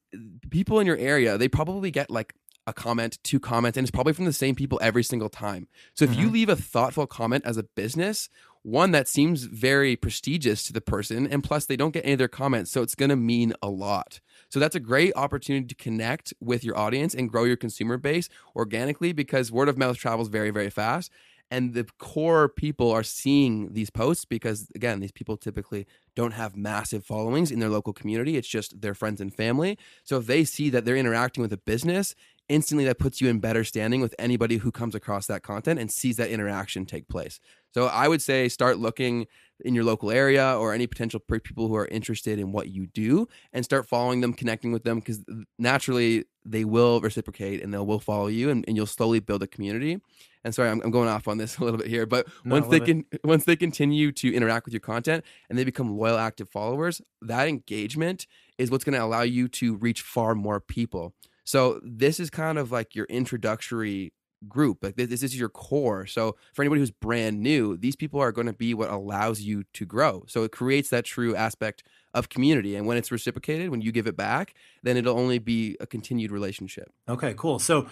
people 0.50 0.80
in 0.80 0.88
your 0.88 0.98
area, 0.98 1.38
they 1.38 1.48
probably 1.48 1.92
get 1.92 2.10
like 2.10 2.34
a 2.68 2.74
comment, 2.74 3.20
two 3.24 3.40
comments, 3.40 3.78
and 3.78 3.84
it's 3.84 3.92
probably 3.92 4.14
from 4.14 4.26
the 4.26 4.34
same 4.34 4.56
people 4.56 4.80
every 4.82 5.04
single 5.04 5.30
time. 5.30 5.68
So 5.94 6.06
if 6.06 6.12
mm-hmm. 6.12 6.22
you 6.22 6.30
leave 6.30 6.50
a 6.50 6.56
thoughtful 6.56 7.08
comment 7.08 7.44
as 7.46 7.58
a 7.58 7.64
business, 7.64 8.30
one 8.64 8.92
that 8.92 9.08
seems 9.08 9.44
very 9.44 9.96
prestigious 9.96 10.64
to 10.64 10.74
the 10.74 10.82
person 10.82 11.26
and 11.26 11.44
plus 11.44 11.66
they 11.66 11.78
don't 11.78 11.92
get 11.92 12.04
any 12.04 12.14
of 12.14 12.20
their 12.20 12.28
comments 12.28 12.72
so 12.72 12.82
it's 12.82 12.96
going 12.96 13.10
to 13.10 13.16
mean 13.16 13.54
a 13.62 13.70
lot. 13.70 14.20
So 14.50 14.60
that's 14.60 14.76
a 14.76 14.80
great 14.80 15.14
opportunity 15.16 15.68
to 15.68 15.76
connect 15.76 16.34
with 16.42 16.64
your 16.64 16.78
audience 16.78 17.14
and 17.14 17.30
grow 17.30 17.44
your 17.44 17.58
consumer 17.58 17.98
base 17.98 18.30
organically 18.56 19.14
because 19.14 19.52
word 19.52 19.70
of 19.70 19.78
mouth 19.78 19.98
travels 19.98 20.28
very 20.28 20.50
very 20.50 20.70
fast 20.70 21.12
and 21.52 21.74
the 21.74 21.88
core 21.98 22.48
people 22.48 22.92
are 22.92 23.04
seeing 23.04 23.74
these 23.74 23.90
posts 23.90 24.26
because 24.26 24.70
again 24.76 25.00
these 25.00 25.12
people 25.12 25.38
typically 25.38 25.88
don't 26.16 26.34
have 26.34 26.56
massive 26.56 27.06
followings 27.06 27.52
in 27.52 27.60
their 27.60 27.70
local 27.70 27.94
community. 27.94 28.38
It's 28.38 28.48
just 28.48 28.82
their 28.82 28.94
friends 28.94 29.22
and 29.22 29.34
family. 29.34 29.78
So 30.04 30.18
if 30.18 30.28
they 30.28 30.44
see 30.44 30.70
that 30.70 30.86
they're 30.86 30.98
interacting 30.98 31.42
with 31.42 31.54
a 31.54 31.58
business 31.58 32.14
instantly 32.50 32.86
that 32.86 33.00
puts 33.00 33.22
you 33.22 33.30
in 33.30 33.40
better 33.40 33.64
standing 33.64 34.02
with 34.02 34.14
anybody 34.20 34.58
who 34.58 34.72
comes 34.72 34.96
across 34.96 35.28
that 35.28 35.44
content 35.44 35.80
and 35.80 35.92
sees 35.92 36.18
that 36.18 36.30
interaction 36.30 36.86
take 36.86 37.08
place. 37.08 37.40
So 37.74 37.86
i 37.86 38.08
would 38.08 38.22
say 38.22 38.50
start 38.50 38.80
looking 38.80 39.28
in 39.62 39.76
your 39.76 39.84
local 39.84 40.10
area 40.10 40.56
or 40.58 40.74
any 40.74 40.88
potential 40.88 41.20
people 41.20 41.68
who 41.68 41.76
are 41.76 41.88
interested 41.88 42.40
in 42.40 42.52
what 42.52 42.70
you 42.70 42.88
do 42.88 43.28
and 43.54 43.66
start 43.66 43.88
following 43.88 44.22
them 44.22 44.34
connecting 44.34 44.72
with 44.72 44.84
them 44.84 45.00
because 45.00 45.24
naturally 45.58 46.26
they 46.46 46.64
will 46.64 47.02
reciprocate 47.02 47.62
and 47.62 47.74
they 47.74 47.78
will 47.78 48.00
follow 48.00 48.28
you 48.28 48.50
and, 48.50 48.64
and 48.68 48.78
you'll 48.78 48.86
slowly 48.86 49.20
build 49.20 49.44
a 49.44 49.48
community. 49.48 50.00
And 50.44 50.56
sorry 50.56 50.70
I'm, 50.70 50.82
I'm, 50.82 50.92
going 50.92 51.10
off 51.10 51.28
on 51.28 51.38
this 51.38 51.58
a 51.60 51.64
little 51.64 51.78
bit 51.78 51.88
here 51.88 52.06
but 52.06 52.28
no, 52.44 52.56
once 52.56 52.68
they 52.68 52.80
can 52.80 53.06
it. 53.12 53.22
once 53.24 53.44
they 53.44 53.56
continue 53.56 54.12
to 54.14 54.34
interact 54.34 54.66
with 54.66 54.74
your 54.74 54.82
content 54.82 55.24
and 55.50 55.60
they 55.60 55.64
become 55.64 55.98
loyal 55.98 56.18
active 56.18 56.50
followers 56.50 57.02
that 57.22 57.48
engagement 57.48 58.26
is 58.58 58.72
what's 58.72 58.84
going 58.84 58.98
to 58.98 59.04
allow 59.04 59.22
you 59.22 59.48
to 59.48 59.76
reach 59.76 60.02
far 60.02 60.36
more 60.36 60.60
people 60.60 61.14
so 61.50 61.80
this 61.84 62.20
is 62.20 62.30
kind 62.30 62.60
of 62.60 62.72
like 62.72 62.94
your 62.94 63.06
introductory 63.06 64.14
group 64.48 64.84
like 64.84 64.98
this, 64.98 65.10
this 65.10 65.24
is 65.24 65.40
your 65.40 65.50
core. 65.50 66.06
So 66.06 66.36
for 66.54 66.62
anybody 66.62 66.80
who's 66.80 66.92
brand 66.92 67.42
new 67.42 67.76
these 67.76 67.96
people 67.96 68.20
are 68.20 68.32
going 68.32 68.46
to 68.46 68.54
be 68.54 68.76
what 68.76 68.92
allows 68.92 69.42
you 69.42 69.64
to 69.74 69.84
grow. 69.84 70.26
So 70.28 70.44
it 70.44 70.52
creates 70.52 70.92
that 70.92 71.06
true 71.06 71.36
aspect 71.36 71.82
of 72.14 72.30
community 72.30 72.76
and 72.76 72.86
when 72.86 72.98
it's 72.98 73.12
reciprocated 73.12 73.72
when 73.72 73.82
you 73.82 73.92
give 73.92 74.06
it 74.06 74.16
back 74.16 74.54
then 74.84 74.96
it'll 74.96 75.18
only 75.18 75.40
be 75.40 75.76
a 75.80 75.88
continued 75.88 76.32
relationship. 76.32 76.94
Okay 77.10 77.34
cool. 77.36 77.58
So 77.58 77.88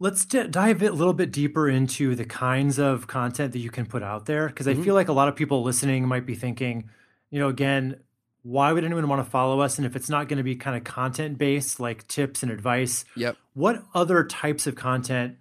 Let's 0.00 0.24
d- 0.24 0.48
dive 0.48 0.82
a 0.82 0.90
little 0.90 1.14
bit 1.14 1.30
deeper 1.30 1.68
into 1.68 2.16
the 2.16 2.24
kinds 2.24 2.80
of 2.80 3.06
content 3.06 3.52
that 3.52 3.60
you 3.60 3.70
can 3.70 3.86
put 3.86 4.02
out 4.02 4.26
there 4.26 4.48
because 4.48 4.66
I 4.66 4.72
mm-hmm. 4.72 4.82
feel 4.82 4.94
like 4.94 5.06
a 5.06 5.12
lot 5.12 5.28
of 5.28 5.36
people 5.36 5.62
listening 5.62 6.08
might 6.08 6.26
be 6.26 6.34
thinking, 6.34 6.90
you 7.30 7.38
know, 7.38 7.48
again, 7.48 8.00
why 8.42 8.72
would 8.72 8.84
anyone 8.84 9.08
want 9.08 9.24
to 9.24 9.30
follow 9.30 9.60
us? 9.60 9.78
And 9.78 9.86
if 9.86 9.96
it's 9.96 10.08
not 10.08 10.28
going 10.28 10.38
to 10.38 10.42
be 10.42 10.56
kind 10.56 10.76
of 10.76 10.84
content 10.84 11.38
based, 11.38 11.78
like 11.80 12.06
tips 12.08 12.42
and 12.42 12.50
advice, 12.50 13.04
yep. 13.16 13.36
what 13.54 13.84
other 13.94 14.24
types 14.24 14.66
of 14.66 14.74
content 14.74 15.36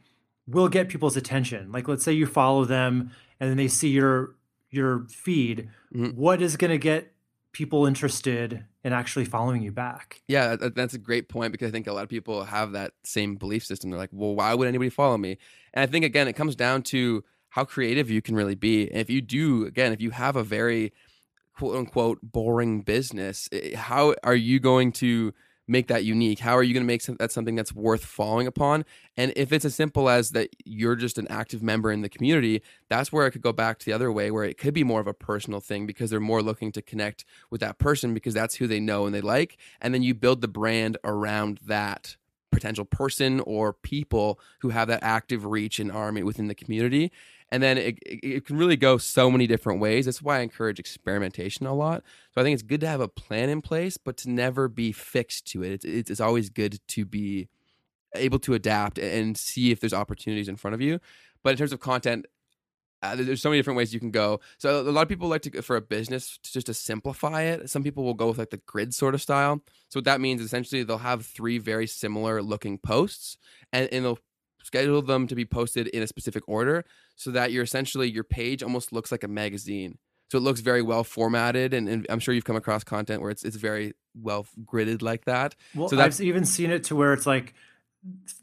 will 0.47 0.69
get 0.69 0.89
people's 0.89 1.17
attention? 1.17 1.71
Like, 1.71 1.87
let's 1.87 2.03
say 2.03 2.13
you 2.13 2.25
follow 2.25 2.65
them 2.65 3.11
and 3.39 3.49
then 3.49 3.57
they 3.57 3.67
see 3.67 3.89
your 3.89 4.35
your 4.69 5.05
feed. 5.09 5.69
Mm-hmm. 5.93 6.19
What 6.19 6.41
is 6.41 6.55
going 6.55 6.71
to 6.71 6.77
get 6.77 7.11
people 7.51 7.85
interested 7.85 8.65
in 8.83 8.93
actually 8.93 9.25
following 9.25 9.61
you 9.61 9.71
back. 9.71 10.21
Yeah, 10.27 10.55
that's 10.55 10.93
a 10.93 10.97
great 10.97 11.29
point 11.29 11.51
because 11.51 11.67
I 11.67 11.71
think 11.71 11.87
a 11.87 11.93
lot 11.93 12.03
of 12.03 12.09
people 12.09 12.43
have 12.43 12.71
that 12.71 12.93
same 13.03 13.35
belief 13.35 13.65
system. 13.65 13.89
They're 13.89 13.99
like, 13.99 14.09
well, 14.11 14.35
why 14.35 14.53
would 14.53 14.67
anybody 14.67 14.89
follow 14.89 15.17
me? 15.17 15.37
And 15.73 15.83
I 15.83 15.85
think, 15.85 16.05
again, 16.05 16.27
it 16.27 16.33
comes 16.33 16.55
down 16.55 16.83
to 16.83 17.23
how 17.49 17.65
creative 17.65 18.09
you 18.09 18.21
can 18.21 18.35
really 18.35 18.55
be. 18.55 18.89
And 18.89 18.99
if 18.99 19.09
you 19.09 19.21
do, 19.21 19.65
again, 19.65 19.91
if 19.91 20.01
you 20.01 20.11
have 20.11 20.35
a 20.35 20.43
very 20.43 20.93
quote 21.57 21.75
unquote 21.75 22.19
boring 22.21 22.81
business, 22.81 23.49
how 23.75 24.15
are 24.23 24.35
you 24.35 24.59
going 24.59 24.91
to 24.93 25.33
make 25.67 25.87
that 25.87 26.03
unique? 26.03 26.39
How 26.39 26.57
are 26.57 26.63
you 26.63 26.73
going 26.73 26.83
to 26.83 26.87
make 26.87 27.03
that 27.03 27.31
something 27.31 27.55
that's 27.55 27.73
worth 27.73 28.03
following 28.03 28.45
upon? 28.45 28.83
And 29.15 29.31
if 29.35 29.53
it's 29.53 29.65
as 29.65 29.73
simple 29.73 30.09
as 30.09 30.31
that 30.31 30.49
you're 30.65 30.95
just 30.95 31.17
an 31.17 31.27
active 31.29 31.63
member 31.63 31.91
in 31.91 32.01
the 32.01 32.09
community, 32.09 32.61
that's 32.89 33.11
where 33.11 33.25
I 33.25 33.29
could 33.29 33.41
go 33.41 33.53
back 33.53 33.79
to 33.79 33.85
the 33.85 33.93
other 33.93 34.11
way 34.11 34.31
where 34.31 34.43
it 34.43 34.57
could 34.57 34.73
be 34.73 34.83
more 34.83 34.99
of 34.99 35.07
a 35.07 35.13
personal 35.13 35.61
thing 35.61 35.85
because 35.85 36.09
they're 36.09 36.19
more 36.19 36.41
looking 36.41 36.71
to 36.73 36.81
connect 36.81 37.23
with 37.49 37.61
that 37.61 37.77
person 37.77 38.13
because 38.13 38.33
that's 38.33 38.55
who 38.55 38.67
they 38.67 38.79
know 38.79 39.05
and 39.05 39.15
they 39.15 39.21
like. 39.21 39.57
And 39.79 39.93
then 39.93 40.03
you 40.03 40.13
build 40.13 40.41
the 40.41 40.47
brand 40.47 40.97
around 41.03 41.59
that 41.65 42.17
potential 42.51 42.83
person 42.83 43.39
or 43.41 43.71
people 43.71 44.39
who 44.59 44.69
have 44.69 44.89
that 44.89 45.03
active 45.03 45.45
reach 45.45 45.79
and 45.79 45.89
army 45.89 46.21
within 46.21 46.47
the 46.47 46.55
community 46.55 47.11
and 47.51 47.61
then 47.61 47.77
it, 47.77 47.99
it, 48.05 48.45
can 48.45 48.57
really 48.57 48.77
go 48.77 48.97
so 48.97 49.29
many 49.29 49.45
different 49.47 49.79
ways 49.79 50.05
that's 50.05 50.21
why 50.21 50.37
i 50.37 50.41
encourage 50.41 50.79
experimentation 50.79 51.65
a 51.65 51.73
lot 51.73 52.03
so 52.33 52.41
i 52.41 52.43
think 52.43 52.53
it's 52.53 52.63
good 52.63 52.81
to 52.81 52.87
have 52.87 53.01
a 53.01 53.07
plan 53.07 53.49
in 53.49 53.61
place 53.61 53.97
but 53.97 54.17
to 54.17 54.29
never 54.29 54.67
be 54.67 54.91
fixed 54.91 55.45
to 55.45 55.63
it 55.63 55.83
it's, 55.83 56.09
it's 56.09 56.21
always 56.21 56.49
good 56.49 56.79
to 56.87 57.05
be 57.05 57.47
able 58.15 58.39
to 58.39 58.53
adapt 58.53 58.97
and 58.97 59.37
see 59.37 59.71
if 59.71 59.79
there's 59.79 59.93
opportunities 59.93 60.47
in 60.47 60.55
front 60.55 60.73
of 60.73 60.81
you 60.81 60.99
but 61.43 61.51
in 61.51 61.57
terms 61.57 61.71
of 61.71 61.79
content 61.79 62.25
uh, 63.03 63.15
there's 63.15 63.41
so 63.41 63.49
many 63.49 63.59
different 63.59 63.77
ways 63.77 63.93
you 63.93 63.99
can 63.99 64.11
go. 64.11 64.39
So 64.59 64.81
a 64.81 64.91
lot 64.91 65.01
of 65.01 65.09
people 65.09 65.27
like 65.27 65.41
to 65.43 65.61
for 65.61 65.75
a 65.75 65.81
business 65.81 66.37
to, 66.43 66.53
just 66.53 66.67
to 66.67 66.73
simplify 66.73 67.41
it. 67.41 67.69
Some 67.69 67.83
people 67.83 68.03
will 68.03 68.13
go 68.13 68.27
with 68.27 68.37
like 68.37 68.51
the 68.51 68.61
grid 68.67 68.93
sort 68.93 69.15
of 69.15 69.21
style. 69.21 69.61
So 69.89 69.97
what 69.97 70.05
that 70.05 70.21
means 70.21 70.41
essentially 70.41 70.83
they'll 70.83 70.99
have 70.99 71.25
three 71.25 71.57
very 71.57 71.87
similar 71.87 72.43
looking 72.43 72.77
posts, 72.77 73.37
and, 73.73 73.89
and 73.91 74.05
they'll 74.05 74.19
schedule 74.63 75.01
them 75.01 75.27
to 75.27 75.35
be 75.35 75.45
posted 75.45 75.87
in 75.87 76.03
a 76.03 76.07
specific 76.07 76.43
order 76.47 76.85
so 77.15 77.31
that 77.31 77.51
you're 77.51 77.63
essentially 77.63 78.09
your 78.09 78.23
page 78.23 78.63
almost 78.63 78.91
looks 78.91 79.11
like 79.11 79.23
a 79.23 79.27
magazine. 79.27 79.97
So 80.29 80.37
it 80.37 80.41
looks 80.41 80.61
very 80.61 80.81
well 80.81 81.03
formatted 81.03 81.73
and, 81.73 81.89
and, 81.89 82.07
i'm 82.09 82.19
sure 82.19 82.33
you've 82.33 82.45
come 82.45 82.55
across 82.55 82.85
content 82.85 83.21
where 83.21 83.31
it's 83.31 83.43
it's 83.43 83.57
very 83.57 83.93
well 84.15 84.47
gridded 84.65 85.01
like 85.01 85.25
that. 85.25 85.55
Well 85.75 85.89
so 85.89 85.99
i've 85.99 86.19
even 86.21 86.45
seen 86.45 86.71
it 86.71 86.85
to 86.85 86.95
where 86.95 87.13
it's 87.13 87.25
like 87.25 87.53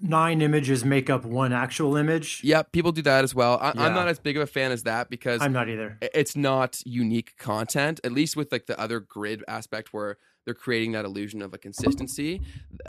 nine 0.00 0.40
images 0.40 0.84
make 0.84 1.10
up 1.10 1.24
one 1.24 1.52
actual 1.52 1.96
image. 1.96 2.42
Yeah 2.44 2.62
people 2.62 2.92
do 2.92 3.02
that 3.02 3.24
as 3.24 3.34
well. 3.34 3.58
I, 3.60 3.70
am 3.70 3.94
not 3.94 4.08
as 4.08 4.18
big 4.18 4.36
of 4.36 4.42
a 4.42 4.46
fan 4.46 4.70
as 4.70 4.84
that 4.84 5.10
because 5.10 5.40
i'm 5.40 5.52
not 5.52 5.68
either. 5.68 5.98
it's 6.00 6.36
not 6.36 6.80
unique 6.84 7.36
content 7.38 8.00
at 8.04 8.12
least 8.12 8.36
with 8.36 8.52
like 8.52 8.66
the 8.66 8.78
other 8.78 9.00
grid 9.00 9.42
aspect 9.48 9.92
where 9.92 10.18
they're 10.48 10.54
creating 10.54 10.92
that 10.92 11.04
illusion 11.04 11.42
of 11.42 11.52
a 11.52 11.58
consistency. 11.58 12.40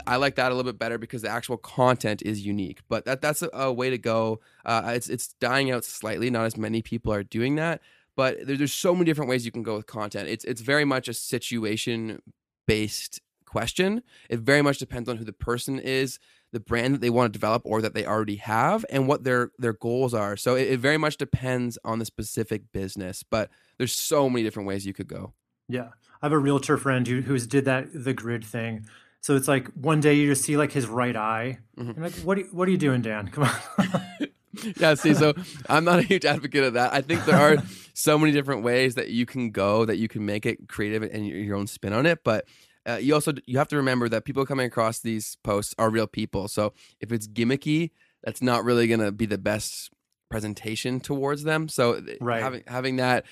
I 0.06 0.16
like 0.16 0.36
that 0.36 0.50
a 0.50 0.54
little 0.54 0.72
bit 0.72 0.78
better 0.78 0.96
because 0.96 1.20
the 1.20 1.28
actual 1.28 1.58
content 1.58 2.22
is 2.22 2.46
unique. 2.46 2.80
But 2.88 3.04
that 3.04 3.20
that's 3.20 3.42
a, 3.42 3.50
a 3.52 3.70
way 3.70 3.90
to 3.90 3.98
go. 3.98 4.40
Uh, 4.64 4.92
it's 4.94 5.10
it's 5.10 5.34
dying 5.34 5.70
out 5.70 5.84
slightly. 5.84 6.30
Not 6.30 6.46
as 6.46 6.56
many 6.56 6.80
people 6.80 7.12
are 7.12 7.22
doing 7.22 7.56
that. 7.56 7.82
But 8.16 8.46
there, 8.46 8.56
there's 8.56 8.72
so 8.72 8.94
many 8.94 9.04
different 9.04 9.28
ways 9.28 9.44
you 9.44 9.52
can 9.52 9.62
go 9.62 9.76
with 9.76 9.86
content. 9.86 10.30
It's 10.30 10.42
it's 10.46 10.62
very 10.62 10.86
much 10.86 11.06
a 11.06 11.12
situation 11.12 12.22
based 12.66 13.20
question. 13.44 14.02
It 14.30 14.40
very 14.40 14.62
much 14.62 14.78
depends 14.78 15.06
on 15.10 15.18
who 15.18 15.24
the 15.24 15.34
person 15.34 15.78
is, 15.78 16.18
the 16.50 16.60
brand 16.60 16.94
that 16.94 17.02
they 17.02 17.10
want 17.10 17.30
to 17.30 17.38
develop 17.38 17.60
or 17.66 17.82
that 17.82 17.92
they 17.92 18.06
already 18.06 18.36
have, 18.36 18.86
and 18.88 19.06
what 19.06 19.24
their 19.24 19.50
their 19.58 19.74
goals 19.74 20.14
are. 20.14 20.34
So 20.38 20.54
it, 20.54 20.68
it 20.68 20.80
very 20.80 20.96
much 20.96 21.18
depends 21.18 21.76
on 21.84 21.98
the 21.98 22.06
specific 22.06 22.72
business. 22.72 23.22
But 23.22 23.50
there's 23.76 23.92
so 23.94 24.30
many 24.30 24.44
different 24.44 24.66
ways 24.66 24.86
you 24.86 24.94
could 24.94 25.08
go. 25.08 25.34
Yeah. 25.68 25.90
I 26.22 26.26
have 26.26 26.32
a 26.32 26.38
realtor 26.38 26.76
friend 26.76 27.06
who 27.06 27.20
who's 27.22 27.46
did 27.46 27.64
that 27.64 27.88
the 27.92 28.14
grid 28.14 28.44
thing. 28.44 28.86
So 29.20 29.36
it's 29.36 29.48
like 29.48 29.68
one 29.74 30.00
day 30.00 30.14
you 30.14 30.26
just 30.28 30.42
see 30.42 30.56
like 30.56 30.72
his 30.72 30.86
right 30.86 31.16
eye. 31.16 31.58
Mm-hmm. 31.78 32.02
like, 32.02 32.12
what 32.16 32.38
are, 32.38 32.40
you, 32.40 32.48
what 32.52 32.66
are 32.68 32.70
you 32.70 32.78
doing, 32.78 33.02
Dan? 33.02 33.28
Come 33.28 33.44
on. 33.44 34.28
yeah, 34.76 34.94
see, 34.94 35.14
so 35.14 35.34
I'm 35.68 35.84
not 35.84 35.98
a 35.98 36.02
huge 36.02 36.24
advocate 36.24 36.64
of 36.64 36.74
that. 36.74 36.92
I 36.92 37.00
think 37.00 37.24
there 37.24 37.36
are 37.36 37.62
so 37.94 38.18
many 38.18 38.32
different 38.32 38.62
ways 38.62 38.94
that 38.96 39.08
you 39.08 39.26
can 39.26 39.50
go 39.50 39.84
that 39.84 39.98
you 39.98 40.08
can 40.08 40.26
make 40.26 40.46
it 40.46 40.68
creative 40.68 41.02
and 41.02 41.26
your 41.26 41.56
own 41.56 41.66
spin 41.66 41.92
on 41.92 42.06
it. 42.06 42.20
But 42.24 42.46
uh, 42.86 42.98
you 43.00 43.14
also 43.14 43.32
you 43.46 43.58
have 43.58 43.68
to 43.68 43.76
remember 43.76 44.08
that 44.08 44.24
people 44.24 44.44
coming 44.46 44.66
across 44.66 45.00
these 45.00 45.36
posts 45.44 45.74
are 45.78 45.90
real 45.90 46.06
people. 46.06 46.48
So 46.48 46.72
if 47.00 47.12
it's 47.12 47.28
gimmicky, 47.28 47.90
that's 48.24 48.42
not 48.42 48.64
really 48.64 48.86
going 48.86 49.00
to 49.00 49.12
be 49.12 49.26
the 49.26 49.38
best 49.38 49.90
presentation 50.30 51.00
towards 51.00 51.42
them. 51.44 51.68
So 51.68 52.02
right. 52.20 52.42
having 52.42 52.62
having 52.66 52.96
that 52.96 53.26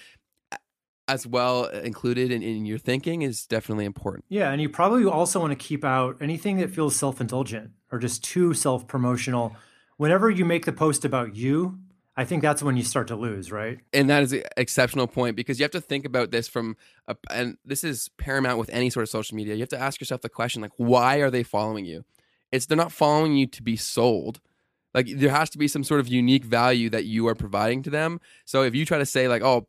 as 1.09 1.27
well 1.27 1.65
uh, 1.65 1.81
included 1.81 2.31
in, 2.31 2.43
in 2.43 2.67
your 2.67 2.79
thinking 2.79 3.23
is 3.23 3.47
definitely 3.47 3.87
important. 3.87 4.25
Yeah, 4.29 4.53
and 4.53 4.61
you 4.63 4.69
probably 4.69 5.05
also 5.05 5.41
want 5.41 5.51
to 5.51 5.57
keep 5.57 5.85
out 5.85 6.19
anything 6.21 6.59
that 6.59 6.71
feels 6.71 6.95
self-indulgent 6.95 7.71
or 7.91 7.99
just 7.99 8.23
too 8.23 8.55
self-promotional. 8.55 9.57
Whenever 9.97 10.31
you 10.31 10.45
make 10.45 10.67
the 10.67 10.73
post 10.73 11.05
about 11.05 11.35
you, 11.35 11.79
I 12.17 12.25
think 12.25 12.43
that's 12.43 12.63
when 12.63 12.77
you 12.77 12.83
start 12.83 13.09
to 13.09 13.17
lose, 13.17 13.51
right? 13.51 13.79
And 13.93 14.11
that 14.11 14.23
is 14.25 14.33
an 14.33 14.43
exceptional 14.57 15.07
point 15.07 15.37
because 15.37 15.59
you 15.59 15.65
have 15.65 15.71
to 15.71 15.81
think 15.81 16.05
about 16.05 16.31
this 16.31 16.49
from, 16.49 16.77
a, 17.07 17.17
and 17.31 17.57
this 17.65 17.85
is 17.85 18.11
paramount 18.19 18.59
with 18.59 18.71
any 18.71 18.91
sort 18.91 19.05
of 19.05 19.09
social 19.09 19.37
media. 19.37 19.55
You 19.55 19.61
have 19.61 19.69
to 19.71 19.81
ask 19.81 20.01
yourself 20.01 20.21
the 20.21 20.29
question, 20.29 20.61
like, 20.61 20.73
why 20.77 21.17
are 21.17 21.31
they 21.31 21.43
following 21.43 21.85
you? 21.85 22.05
It's 22.51 22.67
they're 22.67 22.77
not 22.77 22.93
following 22.93 23.37
you 23.37 23.47
to 23.47 23.63
be 23.63 23.77
sold. 23.77 24.41
Like 24.95 25.07
there 25.09 25.31
has 25.31 25.51
to 25.51 25.59
be 25.59 25.69
some 25.69 25.85
sort 25.85 26.01
of 26.01 26.09
unique 26.09 26.45
value 26.45 26.91
that 26.91 27.05
you 27.05 27.29
are 27.29 27.35
providing 27.35 27.83
to 27.85 27.91
them. 27.91 28.21
So 28.45 28.63
if 28.63 28.75
you 28.75 28.85
try 28.85 28.99
to 28.99 29.07
say 29.07 29.29
like, 29.29 29.43
oh, 29.43 29.69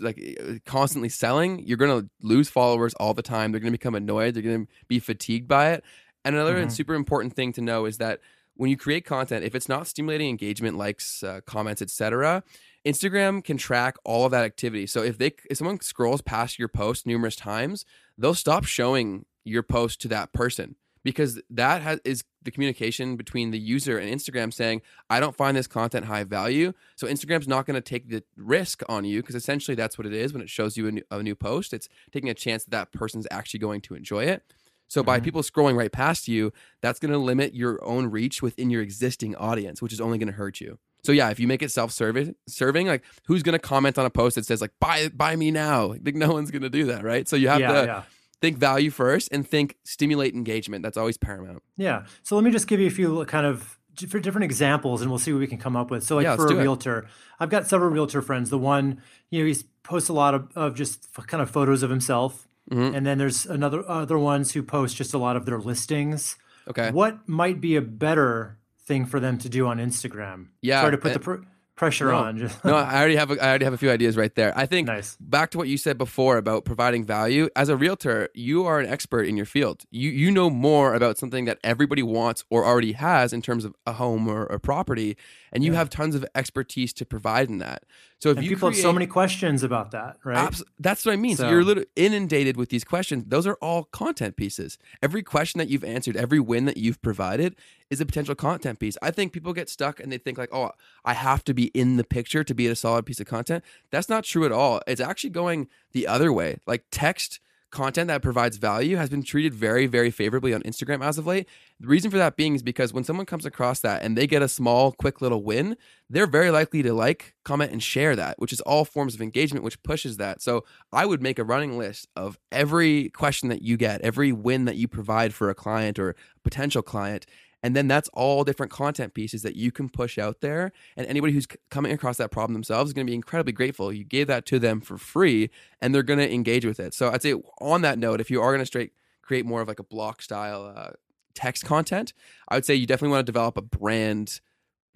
like 0.00 0.38
uh, 0.40 0.54
constantly 0.64 1.08
selling, 1.08 1.64
you're 1.66 1.76
going 1.76 2.02
to 2.02 2.08
lose 2.22 2.48
followers 2.48 2.94
all 2.94 3.14
the 3.14 3.22
time. 3.22 3.52
They're 3.52 3.60
going 3.60 3.72
to 3.72 3.78
become 3.78 3.94
annoyed. 3.94 4.34
They're 4.34 4.42
going 4.42 4.66
to 4.66 4.72
be 4.88 4.98
fatigued 4.98 5.48
by 5.48 5.70
it. 5.72 5.84
And 6.24 6.34
another 6.34 6.56
mm-hmm. 6.56 6.68
super 6.70 6.94
important 6.94 7.34
thing 7.34 7.52
to 7.54 7.60
know 7.60 7.84
is 7.84 7.98
that 7.98 8.20
when 8.54 8.70
you 8.70 8.76
create 8.76 9.04
content, 9.04 9.44
if 9.44 9.54
it's 9.54 9.68
not 9.68 9.86
stimulating 9.86 10.28
engagement, 10.28 10.76
likes, 10.76 11.22
uh, 11.22 11.40
comments, 11.46 11.80
etc., 11.80 12.42
Instagram 12.84 13.42
can 13.42 13.56
track 13.56 13.96
all 14.04 14.24
of 14.24 14.32
that 14.32 14.44
activity. 14.44 14.86
So 14.86 15.02
if 15.02 15.18
they 15.18 15.32
if 15.48 15.58
someone 15.58 15.80
scrolls 15.80 16.22
past 16.22 16.58
your 16.58 16.68
post 16.68 17.06
numerous 17.06 17.36
times, 17.36 17.84
they'll 18.16 18.34
stop 18.34 18.64
showing 18.64 19.26
your 19.44 19.62
post 19.62 20.00
to 20.02 20.08
that 20.08 20.32
person 20.32 20.76
because 21.08 21.40
that 21.48 21.80
has, 21.80 22.00
is 22.04 22.22
the 22.42 22.50
communication 22.50 23.16
between 23.16 23.50
the 23.50 23.58
user 23.58 23.96
and 23.96 24.12
Instagram 24.14 24.52
saying, 24.52 24.82
I 25.08 25.20
don't 25.20 25.34
find 25.34 25.56
this 25.56 25.66
content 25.66 26.04
high 26.04 26.24
value. 26.24 26.74
So 26.96 27.06
Instagram's 27.06 27.48
not 27.48 27.64
going 27.64 27.76
to 27.76 27.80
take 27.80 28.10
the 28.10 28.22
risk 28.36 28.82
on 28.90 29.06
you 29.06 29.22
because 29.22 29.34
essentially 29.34 29.74
that's 29.74 29.96
what 29.96 30.06
it 30.06 30.12
is 30.12 30.34
when 30.34 30.42
it 30.42 30.50
shows 30.50 30.76
you 30.76 30.86
a 30.88 30.92
new, 30.92 31.02
a 31.10 31.22
new 31.22 31.34
post. 31.34 31.72
It's 31.72 31.88
taking 32.12 32.28
a 32.28 32.34
chance 32.34 32.64
that 32.64 32.70
that 32.72 32.92
person's 32.92 33.26
actually 33.30 33.60
going 33.60 33.80
to 33.82 33.94
enjoy 33.94 34.24
it. 34.24 34.42
So 34.86 35.02
by 35.02 35.18
Mhm. 35.18 35.24
people 35.24 35.42
scrolling 35.42 35.76
right 35.76 35.92
past 35.92 36.28
you, 36.28 36.52
that's 36.82 36.98
going 36.98 37.12
to 37.12 37.18
limit 37.18 37.54
your 37.54 37.82
own 37.82 38.06
reach 38.06 38.42
within 38.42 38.68
your 38.68 38.82
existing 38.82 39.34
audience, 39.36 39.80
which 39.80 39.94
is 39.94 40.00
only 40.00 40.18
going 40.18 40.28
to 40.28 40.34
hurt 40.34 40.60
you. 40.60 40.78
So 41.04 41.12
yeah, 41.12 41.30
if 41.30 41.40
you 41.40 41.46
make 41.46 41.62
it 41.62 41.70
self-serving, 41.70 42.34
serving, 42.46 42.86
like 42.86 43.02
who's 43.26 43.42
going 43.42 43.54
to 43.54 43.58
comment 43.58 43.98
on 43.98 44.04
a 44.04 44.10
post 44.10 44.34
that 44.36 44.44
says 44.44 44.60
like 44.60 44.72
buy 44.78 45.08
buy 45.08 45.36
me 45.36 45.50
now? 45.50 45.94
Like 46.04 46.14
no 46.14 46.32
one's 46.32 46.50
going 46.50 46.62
to 46.62 46.70
do 46.70 46.84
that, 46.86 47.02
right? 47.02 47.26
So 47.26 47.36
you 47.36 47.48
have 47.48 47.60
yeah, 47.60 47.72
to 47.72 47.86
yeah. 47.86 48.02
Think 48.40 48.58
value 48.58 48.90
first 48.90 49.28
and 49.32 49.46
think 49.46 49.76
stimulate 49.84 50.34
engagement. 50.34 50.82
That's 50.82 50.96
always 50.96 51.16
paramount. 51.16 51.62
Yeah. 51.76 52.04
So 52.22 52.34
let 52.36 52.44
me 52.44 52.50
just 52.50 52.66
give 52.68 52.80
you 52.80 52.86
a 52.86 52.90
few 52.90 53.24
kind 53.24 53.46
of 53.46 53.78
for 54.08 54.20
different 54.20 54.44
examples 54.44 55.02
and 55.02 55.10
we'll 55.10 55.18
see 55.18 55.32
what 55.32 55.40
we 55.40 55.46
can 55.48 55.58
come 55.58 55.74
up 55.76 55.90
with. 55.90 56.04
So 56.04 56.14
like 56.16 56.24
Yeah, 56.24 56.36
for 56.36 56.46
a 56.46 56.48
do 56.48 56.58
it. 56.58 56.62
realtor, 56.62 57.06
I've 57.40 57.50
got 57.50 57.66
several 57.66 57.90
realtor 57.90 58.22
friends. 58.22 58.48
The 58.50 58.58
one, 58.58 59.02
you 59.30 59.40
know, 59.40 59.46
he 59.52 59.56
posts 59.82 60.08
a 60.08 60.12
lot 60.12 60.34
of, 60.34 60.48
of 60.54 60.74
just 60.76 61.12
kind 61.26 61.42
of 61.42 61.50
photos 61.50 61.82
of 61.82 61.90
himself. 61.90 62.46
Mhm. 62.70 62.94
And 62.94 63.04
then 63.06 63.18
there's 63.18 63.44
another 63.46 63.82
other 63.88 64.18
ones 64.18 64.52
who 64.52 64.62
post 64.62 64.96
just 64.96 65.14
a 65.14 65.18
lot 65.18 65.36
of 65.36 65.46
their 65.46 65.58
listings. 65.58 66.36
Okay. 66.68 66.90
What 66.92 67.28
might 67.28 67.60
be 67.60 67.74
a 67.76 67.82
better 67.82 68.58
thing 68.86 69.04
for 69.06 69.18
them 69.18 69.36
to 69.38 69.48
do 69.48 69.66
on 69.66 69.78
Instagram? 69.78 70.48
Yeah, 70.62 70.80
Sorry 70.82 70.92
to 70.92 70.98
put 70.98 71.12
and- 71.12 71.20
the 71.20 71.24
pr- 71.24 71.42
pressure 71.78 72.08
No. 72.08 72.16
on. 72.16 72.36
Just 72.38 72.62
no, 72.64 72.74
I 72.92 72.98
already 72.98 73.16
have 73.16 73.30
a, 73.30 73.42
I 73.42 73.48
already 73.48 73.64
have 73.64 73.72
a 73.74 73.78
few 73.78 73.90
ideas 73.90 74.16
right 74.16 74.34
there. 74.34 74.52
I 74.56 74.66
think 74.66 74.88
nice. 74.88 75.16
back 75.20 75.50
to 75.52 75.58
what 75.58 75.68
you 75.68 75.78
said 75.78 75.96
before 75.96 76.36
about 76.36 76.64
providing 76.66 77.04
value 77.04 77.48
as 77.56 77.68
a 77.70 77.76
realtor 77.76 78.28
you 78.34 78.66
are 78.66 78.80
an 78.80 78.86
expert 78.86 79.22
in 79.22 79.36
your 79.36 79.46
field 79.46 79.84
you 79.90 80.10
you 80.10 80.30
know 80.30 80.50
more 80.50 80.94
about 80.94 81.16
something 81.16 81.44
that 81.46 81.58
everybody 81.64 82.02
wants 82.02 82.44
or 82.50 82.64
already 82.64 82.92
has 82.92 83.32
in 83.32 83.40
terms 83.40 83.64
of 83.64 83.74
a 83.86 83.92
home 83.92 84.28
or 84.28 84.44
a 84.46 84.58
property 84.60 85.16
and 85.52 85.64
you 85.64 85.72
Yeah. 85.72 85.78
have 85.78 85.90
tons 85.90 86.14
of 86.14 86.24
expertise 86.34 86.92
to 86.94 87.04
provide 87.04 87.48
in 87.48 87.58
that 87.58 87.84
so 88.20 88.30
if 88.30 88.38
And 88.38 88.44
you 88.44 88.50
people 88.56 88.70
have 88.70 88.76
so 88.78 88.92
many 88.92 89.06
questions 89.06 89.62
about 89.62 89.92
that, 89.92 90.16
right? 90.24 90.36
Abs- 90.36 90.64
that's 90.80 91.06
what 91.06 91.12
I 91.12 91.16
mean. 91.16 91.36
So, 91.36 91.44
So- 91.44 91.50
you're 91.50 91.62
literally 91.62 91.88
inundated 91.94 92.56
with 92.56 92.68
these 92.68 92.82
questions. 92.82 93.24
Those 93.28 93.46
are 93.46 93.54
all 93.62 93.84
content 93.84 94.36
pieces. 94.36 94.76
Every 95.00 95.22
question 95.22 95.58
that 95.58 95.68
you've 95.68 95.84
answered, 95.84 96.16
every 96.16 96.40
win 96.40 96.64
that 96.64 96.76
you've 96.78 97.00
provided 97.00 97.54
is 97.90 98.00
a 98.00 98.06
potential 98.06 98.34
content 98.34 98.80
piece. 98.80 98.96
I 99.00 99.12
think 99.12 99.32
people 99.32 99.52
get 99.52 99.68
stuck 99.68 100.00
and 100.00 100.10
they 100.10 100.18
think 100.18 100.36
like, 100.36 100.48
"Oh, 100.52 100.72
I 101.04 101.14
have 101.14 101.44
to 101.44 101.54
be 101.54 101.66
in 101.66 101.96
the 101.96 102.02
picture 102.04 102.42
to 102.42 102.54
be 102.54 102.66
a 102.66 102.74
solid 102.74 103.06
piece 103.06 103.20
of 103.20 103.28
content." 103.28 103.62
That's 103.92 104.08
not 104.08 104.24
true 104.24 104.44
at 104.44 104.50
all. 104.52 104.80
It's 104.88 105.00
actually 105.00 105.30
going 105.30 105.68
the 105.92 106.08
other 106.08 106.32
way. 106.32 106.58
Like 106.66 106.86
text 106.90 107.38
content 107.70 108.08
that 108.08 108.22
provides 108.22 108.56
value 108.56 108.96
has 108.96 109.10
been 109.10 109.22
treated 109.22 109.54
very 109.54 109.86
very 109.86 110.10
favorably 110.10 110.54
on 110.54 110.62
Instagram 110.62 111.04
as 111.04 111.18
of 111.18 111.26
late. 111.26 111.48
The 111.80 111.86
reason 111.86 112.10
for 112.10 112.16
that 112.16 112.36
being 112.36 112.54
is 112.54 112.62
because 112.62 112.92
when 112.92 113.04
someone 113.04 113.26
comes 113.26 113.46
across 113.46 113.80
that 113.80 114.02
and 114.02 114.16
they 114.16 114.26
get 114.26 114.42
a 114.42 114.48
small 114.48 114.92
quick 114.92 115.20
little 115.20 115.42
win, 115.44 115.76
they're 116.10 116.26
very 116.26 116.50
likely 116.50 116.82
to 116.82 116.92
like, 116.92 117.34
comment, 117.44 117.70
and 117.70 117.82
share 117.82 118.16
that, 118.16 118.38
which 118.38 118.52
is 118.52 118.60
all 118.62 118.84
forms 118.84 119.14
of 119.14 119.22
engagement, 119.22 119.64
which 119.64 119.82
pushes 119.82 120.16
that. 120.16 120.42
So 120.42 120.64
I 120.92 121.06
would 121.06 121.22
make 121.22 121.38
a 121.38 121.44
running 121.44 121.78
list 121.78 122.08
of 122.16 122.38
every 122.50 123.10
question 123.10 123.48
that 123.50 123.62
you 123.62 123.76
get, 123.76 124.00
every 124.00 124.32
win 124.32 124.64
that 124.64 124.76
you 124.76 124.88
provide 124.88 125.34
for 125.34 125.50
a 125.50 125.54
client 125.54 125.98
or 125.98 126.10
a 126.10 126.14
potential 126.42 126.82
client. 126.82 127.26
And 127.62 127.74
then 127.74 127.88
that's 127.88 128.08
all 128.10 128.44
different 128.44 128.70
content 128.70 129.14
pieces 129.14 129.42
that 129.42 129.56
you 129.56 129.72
can 129.72 129.88
push 129.88 130.18
out 130.18 130.40
there. 130.40 130.72
And 130.96 131.06
anybody 131.06 131.32
who's 131.32 131.46
coming 131.70 131.92
across 131.92 132.16
that 132.18 132.30
problem 132.30 132.54
themselves 132.54 132.90
is 132.90 132.94
going 132.94 133.06
to 133.06 133.10
be 133.10 133.14
incredibly 133.14 133.52
grateful. 133.52 133.92
You 133.92 134.04
gave 134.04 134.28
that 134.28 134.46
to 134.46 134.58
them 134.58 134.80
for 134.80 134.96
free 134.96 135.50
and 135.80 135.94
they're 135.94 136.02
going 136.02 136.20
to 136.20 136.32
engage 136.32 136.64
with 136.64 136.78
it. 136.78 136.94
So 136.94 137.10
I'd 137.10 137.22
say 137.22 137.34
on 137.60 137.82
that 137.82 137.98
note, 137.98 138.20
if 138.20 138.30
you 138.30 138.40
are 138.40 138.50
going 138.52 138.60
to 138.60 138.66
straight 138.66 138.92
create 139.22 139.44
more 139.44 139.60
of 139.60 139.68
like 139.68 139.80
a 139.80 139.84
block 139.84 140.22
style 140.22 140.72
uh, 140.74 140.90
text 141.34 141.64
content, 141.64 142.12
I 142.48 142.54
would 142.54 142.64
say 142.64 142.74
you 142.74 142.86
definitely 142.86 143.12
want 143.12 143.26
to 143.26 143.32
develop 143.32 143.56
a 143.56 143.62
brand 143.62 144.40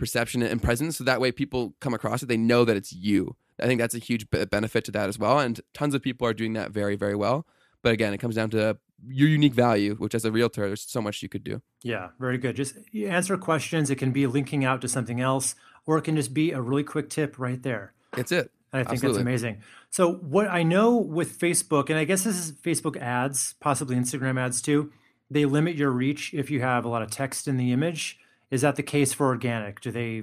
perception 0.03 0.43
and 0.43 0.61
presence 0.61 0.97
so 0.97 1.05
that 1.05 1.21
way 1.21 1.31
people 1.31 1.75
come 1.81 1.95
across 1.95 2.25
it 2.25 2.27
they 2.27 2.37
know 2.37 2.65
that 2.65 2.77
it's 2.77 2.93
you 2.93 3.37
i 3.61 3.67
think 3.67 3.81
that's 3.81 3.95
a 3.95 4.01
huge 4.01 4.29
benefit 4.51 4.85
to 4.85 4.91
that 4.91 5.09
as 5.09 5.17
well 5.17 5.39
and 5.39 5.61
tons 5.75 5.95
of 5.95 6.03
people 6.03 6.27
are 6.27 6.35
doing 6.35 6.55
that 6.55 6.73
very 6.73 6.97
very 6.97 7.15
well 7.15 7.47
but 7.83 7.93
again 7.93 8.13
it 8.13 8.19
comes 8.19 8.35
down 8.35 8.51
to 8.51 8.77
your 9.09 9.29
unique 9.29 9.55
value 9.55 9.95
which 9.97 10.15
as 10.15 10.25
a 10.25 10.31
realtor 10.33 10.67
there's 10.67 10.83
so 10.83 11.01
much 11.03 11.23
you 11.23 11.29
could 11.29 11.43
do 11.45 11.61
Yeah, 11.83 12.09
very 12.21 12.39
good. 12.39 12.55
Just 12.57 12.77
answer 12.95 13.37
questions. 13.37 13.91
It 13.91 13.97
can 13.97 14.13
be 14.13 14.27
linking 14.27 14.65
out 14.65 14.81
to 14.83 14.89
something 14.89 15.21
else, 15.21 15.55
or 15.87 15.99
it 15.99 16.03
can 16.03 16.15
just 16.17 16.33
be 16.33 16.53
a 16.53 16.61
really 16.61 16.85
quick 16.85 17.09
tip 17.11 17.39
right 17.39 17.61
there. 17.63 17.93
That's 18.17 18.31
it 18.33 18.51
And 18.73 18.81
I 18.81 18.85
think 18.85 18.93
Absolutely. 19.05 19.19
that's 19.19 19.23
amazing. 19.23 19.63
So 19.91 20.13
what 20.15 20.47
I 20.49 20.63
know 20.63 20.97
with 20.97 21.39
Facebook, 21.39 21.91
and 21.91 21.99
I 21.99 22.05
guess 22.05 22.23
this 22.25 22.37
is 22.39 22.53
Facebook 22.53 22.97
ads, 22.97 23.55
possibly 23.61 23.97
Instagram 23.97 24.39
ads 24.41 24.63
too, 24.63 24.93
they 25.31 25.45
limit 25.47 25.75
your 25.77 25.91
reach 25.91 26.33
if 26.35 26.51
you 26.51 26.61
have 26.61 26.85
a 26.85 26.89
lot 26.89 27.03
of 27.03 27.11
text 27.11 27.49
in 27.49 27.57
the 27.57 27.73
image. 27.73 28.19
Is 28.51 28.61
that 28.61 28.77
the 28.77 28.83
case 28.83 29.13
for 29.13 29.27
organic? 29.27 29.81
Do 29.81 29.91
they? 29.91 30.23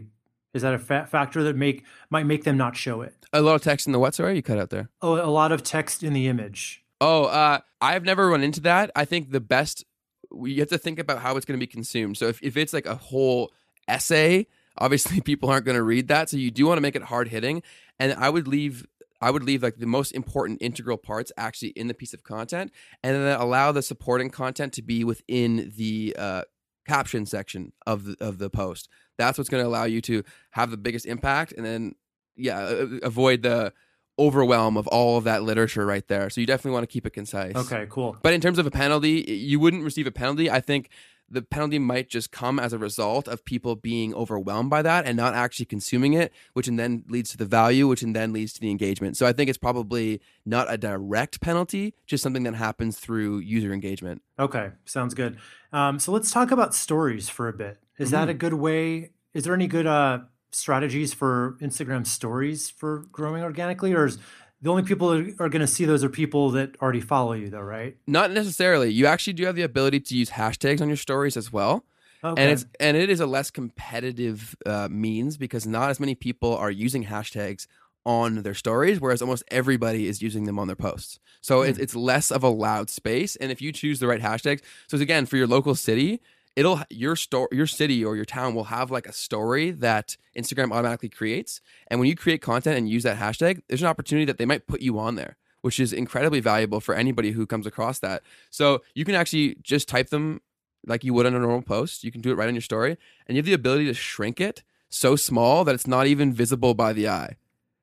Is 0.53 0.61
that 0.63 0.73
a 0.73 0.79
fa- 0.79 1.07
factor 1.09 1.43
that 1.43 1.55
make 1.55 1.83
might 2.09 2.25
make 2.25 2.43
them 2.43 2.57
not 2.57 2.75
show 2.77 3.01
it? 3.01 3.13
a 3.33 3.41
lot 3.41 3.53
of 3.55 3.61
text 3.61 3.85
in 3.85 3.93
the 3.93 3.99
what 3.99 4.15
sorry 4.15 4.35
you 4.35 4.41
cut 4.41 4.57
out 4.57 4.69
there 4.71 4.89
Oh, 5.03 5.13
a 5.23 5.29
lot 5.29 5.51
of 5.51 5.61
text 5.61 6.01
in 6.03 6.13
the 6.13 6.27
image. 6.27 6.83
Oh, 7.01 7.25
uh, 7.25 7.59
I've 7.81 8.03
never 8.03 8.29
run 8.29 8.43
into 8.43 8.61
that. 8.61 8.91
I 8.95 9.05
think 9.05 9.31
the 9.31 9.39
best 9.39 9.85
you 10.31 10.59
have 10.59 10.69
to 10.69 10.77
think 10.77 10.99
about 10.99 11.19
how 11.19 11.37
it's 11.37 11.45
going 11.45 11.59
to 11.59 11.63
be 11.63 11.71
consumed. 11.71 12.17
So 12.17 12.27
if, 12.27 12.41
if 12.43 12.55
it's 12.55 12.73
like 12.73 12.85
a 12.85 12.95
whole 12.95 13.51
essay, 13.87 14.47
obviously 14.77 15.21
people 15.21 15.49
aren't 15.49 15.65
going 15.65 15.77
to 15.77 15.83
read 15.83 16.07
that. 16.09 16.29
So 16.29 16.37
you 16.37 16.51
do 16.51 16.67
want 16.67 16.77
to 16.77 16.81
make 16.81 16.95
it 16.95 17.03
hard 17.03 17.29
hitting. 17.29 17.63
And 17.99 18.13
I 18.13 18.29
would 18.29 18.47
leave 18.47 18.85
I 19.21 19.31
would 19.31 19.43
leave 19.43 19.63
like 19.63 19.77
the 19.77 19.85
most 19.85 20.11
important 20.13 20.61
integral 20.61 20.97
parts 20.97 21.31
actually 21.35 21.69
in 21.69 21.87
the 21.87 21.93
piece 21.93 22.13
of 22.13 22.23
content, 22.23 22.71
and 23.03 23.15
then 23.15 23.39
allow 23.39 23.73
the 23.73 23.81
supporting 23.81 24.29
content 24.29 24.71
to 24.73 24.81
be 24.81 25.03
within 25.03 25.73
the 25.75 26.15
uh, 26.17 26.43
caption 26.87 27.25
section 27.25 27.73
of 27.85 28.05
the 28.05 28.15
of 28.21 28.37
the 28.37 28.49
post. 28.49 28.87
That's 29.17 29.37
what's 29.37 29.49
going 29.49 29.61
to 29.61 29.67
allow 29.67 29.83
you 29.83 29.99
to 30.03 30.23
have 30.51 30.71
the 30.71 30.77
biggest 30.77 31.05
impact, 31.05 31.51
and 31.51 31.65
then 31.65 31.95
yeah, 32.37 32.85
avoid 33.03 33.41
the 33.41 33.73
overwhelm 34.19 34.77
of 34.77 34.85
all 34.87 35.17
of 35.17 35.23
that 35.23 35.41
literature 35.43 35.85
right 35.85 36.07
there. 36.07 36.29
So 36.29 36.41
you 36.41 36.45
definitely 36.47 36.73
want 36.73 36.83
to 36.83 36.93
keep 36.93 37.05
it 37.07 37.11
concise. 37.11 37.55
Okay, 37.55 37.87
cool. 37.89 38.17
But 38.21 38.33
in 38.33 38.41
terms 38.41 38.59
of 38.59 38.67
a 38.67 38.71
penalty, 38.71 39.21
you 39.27 39.59
wouldn't 39.59 39.83
receive 39.83 40.05
a 40.05 40.11
penalty. 40.11 40.51
I 40.51 40.59
think 40.59 40.89
the 41.31 41.41
penalty 41.43 41.77
might 41.77 42.09
just 42.09 42.31
come 42.31 42.59
as 42.59 42.73
a 42.73 42.77
result 42.79 43.27
of 43.27 43.45
people 43.45 43.75
being 43.75 44.15
overwhelmed 44.15 44.69
by 44.69 44.81
that 44.81 45.05
and 45.05 45.15
not 45.15 45.35
actually 45.35 45.67
consuming 45.67 46.13
it, 46.13 46.33
which 46.53 46.67
and 46.67 46.77
then 46.79 47.03
leads 47.07 47.29
to 47.29 47.37
the 47.37 47.45
value, 47.45 47.87
which 47.87 48.01
and 48.01 48.15
then 48.15 48.33
leads 48.33 48.51
to 48.53 48.59
the 48.59 48.71
engagement. 48.71 49.15
So 49.15 49.27
I 49.27 49.31
think 49.33 49.47
it's 49.47 49.57
probably 49.59 50.21
not 50.45 50.65
a 50.73 50.77
direct 50.77 51.39
penalty, 51.39 51.93
just 52.07 52.23
something 52.23 52.43
that 52.43 52.55
happens 52.55 52.97
through 52.97 53.39
user 53.39 53.71
engagement. 53.71 54.23
Okay, 54.39 54.71
sounds 54.85 55.13
good. 55.13 55.37
Um, 55.71 55.99
so 55.99 56.11
let's 56.11 56.31
talk 56.31 56.49
about 56.49 56.73
stories 56.73 57.29
for 57.29 57.47
a 57.47 57.53
bit. 57.53 57.77
Is 57.99 58.09
that 58.09 58.27
Mhm. 58.27 58.31
a 58.31 58.33
good 58.33 58.53
way? 58.55 59.11
Is 59.35 59.43
there 59.43 59.53
any 59.53 59.67
good 59.67 59.85
uh, 59.85 60.21
strategies 60.51 61.13
for 61.13 61.57
Instagram 61.61 62.05
stories 62.05 62.69
for 62.69 63.05
growing 63.11 63.43
organically, 63.43 63.93
or 63.93 64.05
is 64.05 64.17
the 64.61 64.69
only 64.69 64.83
people 64.83 65.09
that 65.09 65.35
are 65.39 65.49
going 65.49 65.61
to 65.61 65.67
see 65.67 65.85
those 65.85 66.03
are 66.03 66.09
people 66.09 66.51
that 66.51 66.75
already 66.81 67.01
follow 67.01 67.33
you, 67.33 67.49
though, 67.49 67.61
right? 67.61 67.97
Not 68.07 68.31
necessarily. 68.31 68.91
You 68.91 69.05
actually 69.05 69.33
do 69.33 69.45
have 69.45 69.55
the 69.55 69.61
ability 69.61 70.01
to 70.01 70.17
use 70.17 70.31
hashtags 70.31 70.81
on 70.81 70.87
your 70.87 70.97
stories 70.97 71.37
as 71.37 71.51
well. 71.51 71.85
Okay. 72.21 72.41
and 72.41 72.51
it's 72.51 72.65
and 72.81 72.97
it 72.97 73.09
is 73.09 73.21
a 73.21 73.25
less 73.25 73.49
competitive 73.49 74.53
uh, 74.65 74.89
means 74.91 75.37
because 75.37 75.65
not 75.65 75.89
as 75.89 76.01
many 76.01 76.15
people 76.15 76.53
are 76.53 76.69
using 76.69 77.05
hashtags 77.05 77.65
on 78.05 78.43
their 78.43 78.53
stories 78.53 78.99
whereas 78.99 79.21
almost 79.21 79.43
everybody 79.49 80.05
is 80.05 80.21
using 80.21 80.43
them 80.43 80.59
on 80.59 80.67
their 80.67 80.75
posts 80.75 81.19
so 81.41 81.61
it's, 81.61 81.79
it's 81.79 81.95
less 81.95 82.29
of 82.29 82.43
a 82.43 82.49
loud 82.49 82.89
space 82.89 83.37
and 83.37 83.51
if 83.51 83.61
you 83.61 83.71
choose 83.71 83.99
the 83.99 84.07
right 84.07 84.21
hashtags 84.21 84.61
so 84.87 84.95
it's, 84.95 85.01
again 85.01 85.25
for 85.25 85.37
your 85.37 85.47
local 85.47 85.75
city 85.75 86.21
it'll 86.59 86.81
your 86.89 87.15
store 87.15 87.47
your 87.51 87.67
city 87.67 88.03
or 88.03 88.15
your 88.15 88.25
town 88.25 88.53
will 88.53 88.65
have 88.65 88.91
like 88.91 89.07
a 89.07 89.13
story 89.13 89.71
that 89.71 90.17
instagram 90.37 90.71
automatically 90.71 91.09
creates 91.09 91.61
and 91.87 91.99
when 91.99 92.09
you 92.09 92.15
create 92.15 92.41
content 92.41 92.77
and 92.77 92.89
use 92.89 93.03
that 93.03 93.17
hashtag 93.17 93.61
there's 93.67 93.81
an 93.81 93.87
opportunity 93.87 94.25
that 94.25 94.37
they 94.37 94.45
might 94.45 94.67
put 94.67 94.81
you 94.81 94.99
on 94.99 95.15
there 95.15 95.37
which 95.61 95.79
is 95.79 95.91
incredibly 95.91 96.39
valuable 96.39 96.79
for 96.79 96.95
anybody 96.95 97.31
who 97.31 97.45
comes 97.45 97.65
across 97.65 97.99
that 97.99 98.21
so 98.49 98.81
you 98.93 99.05
can 99.05 99.15
actually 99.15 99.57
just 99.61 99.87
type 99.87 100.09
them 100.09 100.41
like 100.85 101.03
you 101.03 101.13
would 101.13 101.25
on 101.25 101.35
a 101.35 101.39
normal 101.39 101.61
post. 101.61 102.03
You 102.03 102.11
can 102.11 102.21
do 102.21 102.31
it 102.31 102.35
right 102.35 102.47
on 102.47 102.55
your 102.55 102.61
story, 102.61 102.97
and 103.27 103.35
you 103.35 103.39
have 103.39 103.45
the 103.45 103.53
ability 103.53 103.85
to 103.85 103.93
shrink 103.93 104.39
it 104.39 104.63
so 104.89 105.15
small 105.15 105.63
that 105.63 105.75
it's 105.75 105.87
not 105.87 106.07
even 106.07 106.33
visible 106.33 106.73
by 106.73 106.93
the 106.93 107.07
eye. 107.07 107.35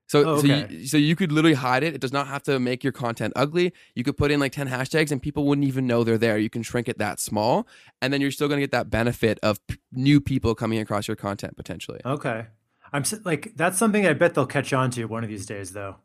So, 0.08 0.24
Oh, 0.24 0.40
so, 0.40 0.46
you, 0.46 0.86
so 0.86 0.96
you 0.96 1.16
could 1.16 1.32
literally 1.32 1.54
hide 1.54 1.82
it. 1.82 1.94
It 1.94 2.00
does 2.00 2.12
not 2.12 2.28
have 2.28 2.42
to 2.44 2.60
make 2.60 2.84
your 2.84 2.92
content 2.92 3.32
ugly. 3.34 3.72
You 3.94 4.04
could 4.04 4.16
put 4.16 4.30
in 4.30 4.38
like 4.38 4.52
10 4.52 4.68
hashtags 4.68 5.10
and 5.10 5.20
people 5.20 5.44
wouldn't 5.46 5.66
even 5.66 5.86
know 5.86 6.04
they're 6.04 6.16
there. 6.16 6.38
You 6.38 6.48
can 6.48 6.62
shrink 6.62 6.88
it 6.88 6.98
that 6.98 7.18
small, 7.18 7.66
and 8.00 8.12
then 8.12 8.20
you're 8.20 8.30
still 8.30 8.46
going 8.46 8.58
to 8.58 8.62
get 8.62 8.70
that 8.70 8.88
benefit 8.88 9.38
of 9.42 9.64
p- 9.66 9.78
new 9.92 10.20
people 10.20 10.54
coming 10.54 10.78
across 10.78 11.08
your 11.08 11.16
content 11.16 11.56
potentially. 11.56 12.00
okay. 12.04 12.46
I'm 12.92 13.02
like 13.24 13.52
that's 13.56 13.76
something 13.78 14.06
I 14.06 14.12
bet 14.12 14.34
they'll 14.34 14.46
catch 14.46 14.72
on 14.72 14.90
to 14.92 15.04
one 15.06 15.24
of 15.24 15.28
these 15.28 15.44
days, 15.44 15.72
though. 15.72 15.96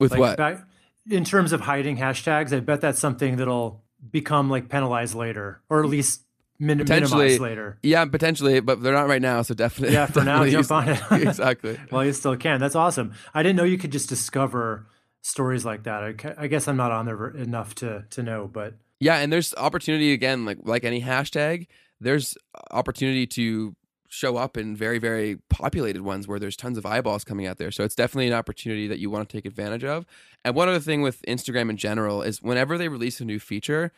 With 0.00 0.10
like 0.10 0.20
what? 0.20 0.36
back- 0.36 0.64
in 1.08 1.24
terms 1.24 1.52
of 1.52 1.60
hiding 1.60 1.96
hashtags, 1.98 2.54
I 2.54 2.58
bet 2.58 2.80
that's 2.80 2.98
something 2.98 3.36
that'll 3.36 3.84
become 4.10 4.50
like 4.50 4.68
penalized 4.68 5.14
later, 5.14 5.62
or 5.70 5.84
at 5.84 5.88
least 5.88 6.22
min- 6.58 6.78
Potentially. 6.78 7.38
later. 7.38 7.78
yeah, 7.82 8.04
potentially, 8.06 8.60
but 8.60 8.82
they're 8.82 8.92
not 8.92 9.08
right 9.08 9.22
now. 9.22 9.42
So 9.42 9.54
definitely. 9.54 9.94
Yeah, 9.94 10.06
for 10.06 10.24
now, 10.24 10.44
jump 10.46 10.70
on 10.70 10.88
it. 10.88 11.00
exactly. 11.10 11.78
Well, 11.90 12.04
you 12.04 12.12
still 12.12 12.36
can. 12.36 12.60
That's 12.60 12.74
awesome. 12.76 13.12
I 13.34 13.42
didn't 13.42 13.56
know 13.56 13.64
you 13.64 13.78
could 13.78 13.92
just 13.92 14.08
discover 14.08 14.86
stories 15.22 15.64
like 15.64 15.84
that. 15.84 16.02
I, 16.02 16.14
I 16.44 16.46
guess 16.46 16.68
I'm 16.68 16.76
not 16.76 16.92
on 16.92 17.06
there 17.06 17.28
enough 17.30 17.74
to 17.76 18.04
to 18.10 18.22
know, 18.22 18.48
but 18.52 18.74
Yeah, 19.00 19.16
and 19.18 19.32
there's 19.32 19.54
opportunity 19.54 20.12
again, 20.12 20.44
like 20.44 20.58
like 20.62 20.84
any 20.84 21.02
hashtag, 21.02 21.66
there's 22.00 22.36
opportunity 22.70 23.26
to 23.28 23.74
show 24.08 24.36
up 24.36 24.56
in 24.56 24.76
very 24.76 24.98
very 24.98 25.36
populated 25.50 26.02
ones 26.02 26.28
where 26.28 26.38
there's 26.38 26.56
tons 26.56 26.78
of 26.78 26.86
eyeballs 26.86 27.24
coming 27.24 27.46
out 27.46 27.58
there. 27.58 27.70
So 27.72 27.82
it's 27.84 27.94
definitely 27.96 28.28
an 28.28 28.34
opportunity 28.34 28.86
that 28.88 28.98
you 29.00 29.10
want 29.10 29.28
to 29.28 29.36
take 29.36 29.44
advantage 29.46 29.84
of. 29.84 30.06
And 30.44 30.54
one 30.54 30.68
other 30.68 30.78
thing 30.80 31.02
with 31.02 31.22
Instagram 31.22 31.70
in 31.70 31.76
general 31.76 32.22
is 32.22 32.40
whenever 32.40 32.78
they 32.78 32.88
release 32.88 33.20
a 33.20 33.24
new 33.24 33.40
feature, 33.40 33.92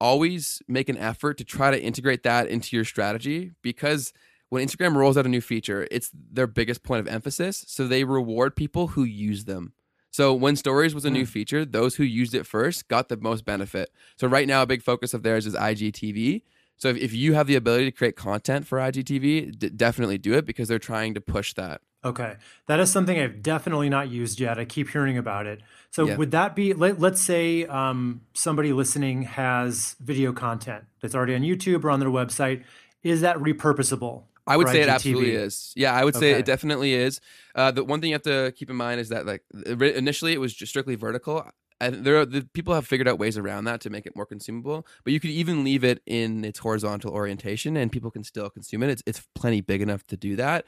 always 0.00 0.62
make 0.68 0.88
an 0.88 0.96
effort 0.96 1.38
to 1.38 1.44
try 1.44 1.70
to 1.70 1.82
integrate 1.82 2.22
that 2.22 2.48
into 2.48 2.76
your 2.76 2.84
strategy 2.84 3.52
because 3.62 4.12
when 4.48 4.66
Instagram 4.66 4.94
rolls 4.94 5.16
out 5.16 5.26
a 5.26 5.28
new 5.28 5.40
feature, 5.40 5.86
it's 5.90 6.10
their 6.14 6.46
biggest 6.46 6.82
point 6.82 7.00
of 7.00 7.08
emphasis. 7.08 7.64
So 7.68 7.86
they 7.86 8.04
reward 8.04 8.56
people 8.56 8.88
who 8.88 9.04
use 9.04 9.44
them. 9.44 9.72
So 10.10 10.32
when 10.32 10.56
stories 10.56 10.94
was 10.94 11.04
a 11.04 11.10
new 11.10 11.24
hmm. 11.24 11.30
feature, 11.30 11.64
those 11.64 11.96
who 11.96 12.04
used 12.04 12.34
it 12.34 12.46
first 12.46 12.88
got 12.88 13.08
the 13.08 13.16
most 13.16 13.44
benefit. 13.44 13.90
So 14.16 14.26
right 14.26 14.48
now, 14.48 14.62
a 14.62 14.66
big 14.66 14.82
focus 14.82 15.12
of 15.12 15.22
theirs 15.22 15.46
is 15.46 15.54
IGTV. 15.54 16.42
So 16.76 16.88
if, 16.88 16.96
if 16.96 17.12
you 17.12 17.34
have 17.34 17.46
the 17.46 17.56
ability 17.56 17.84
to 17.86 17.92
create 17.92 18.16
content 18.16 18.66
for 18.66 18.78
IGTV, 18.78 19.58
d- 19.58 19.68
definitely 19.70 20.18
do 20.18 20.34
it 20.34 20.46
because 20.46 20.68
they're 20.68 20.78
trying 20.78 21.14
to 21.14 21.20
push 21.20 21.52
that. 21.54 21.82
Okay. 22.04 22.36
That 22.66 22.78
is 22.78 22.92
something 22.92 23.18
I've 23.18 23.42
definitely 23.42 23.88
not 23.88 24.08
used 24.08 24.38
yet. 24.38 24.58
I 24.58 24.64
keep 24.64 24.88
hearing 24.90 25.18
about 25.18 25.46
it. 25.46 25.60
So 25.90 26.06
Yeah. 26.06 26.16
would 26.16 26.30
that 26.30 26.54
be 26.54 26.72
let, 26.72 27.00
let's 27.00 27.20
say 27.20 27.64
um, 27.66 28.20
somebody 28.34 28.72
listening 28.72 29.22
has 29.22 29.96
video 30.00 30.32
content 30.32 30.84
that's 31.02 31.14
already 31.14 31.34
on 31.34 31.42
YouTube 31.42 31.82
or 31.84 31.90
on 31.90 31.98
their 32.00 32.08
website. 32.08 32.62
Is 33.02 33.20
that 33.22 33.36
repurposable? 33.38 34.24
I 34.46 34.56
would 34.56 34.68
for 34.68 34.72
say 34.72 34.82
it 34.82 34.88
IGTV? 34.88 34.94
absolutely 34.94 35.32
is. 35.34 35.72
Yeah, 35.76 35.92
I 35.92 36.04
would 36.04 36.14
say 36.14 36.30
Okay. 36.30 36.38
it 36.40 36.46
definitely 36.46 36.94
is. 36.94 37.20
Uh, 37.54 37.70
the 37.70 37.84
one 37.84 38.00
thing 38.00 38.10
you 38.10 38.14
have 38.14 38.22
to 38.22 38.52
keep 38.56 38.70
in 38.70 38.76
mind 38.76 39.00
is 39.00 39.08
that 39.10 39.26
like 39.26 39.42
ri- 39.52 39.94
initially 39.94 40.32
it 40.32 40.40
was 40.40 40.54
just 40.54 40.70
strictly 40.70 40.94
vertical. 40.94 41.44
And 41.80 42.04
there 42.04 42.16
are 42.18 42.26
the 42.26 42.48
people 42.54 42.74
have 42.74 42.86
figured 42.86 43.06
out 43.06 43.18
ways 43.18 43.36
around 43.36 43.64
that 43.64 43.80
to 43.82 43.90
make 43.90 44.06
it 44.06 44.16
more 44.16 44.26
consumable. 44.26 44.86
But 45.04 45.12
you 45.12 45.20
could 45.20 45.30
even 45.30 45.64
leave 45.64 45.84
it 45.84 46.00
in 46.06 46.44
its 46.44 46.60
horizontal 46.60 47.12
orientation, 47.12 47.76
and 47.76 47.92
people 47.92 48.10
can 48.10 48.24
still 48.24 48.50
consume 48.50 48.82
it. 48.84 48.90
It's 48.90 49.02
it's 49.06 49.22
plenty 49.34 49.60
big 49.60 49.82
enough 49.82 50.04
to 50.08 50.16
do 50.16 50.34
that. 50.36 50.64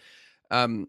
Um, 0.53 0.89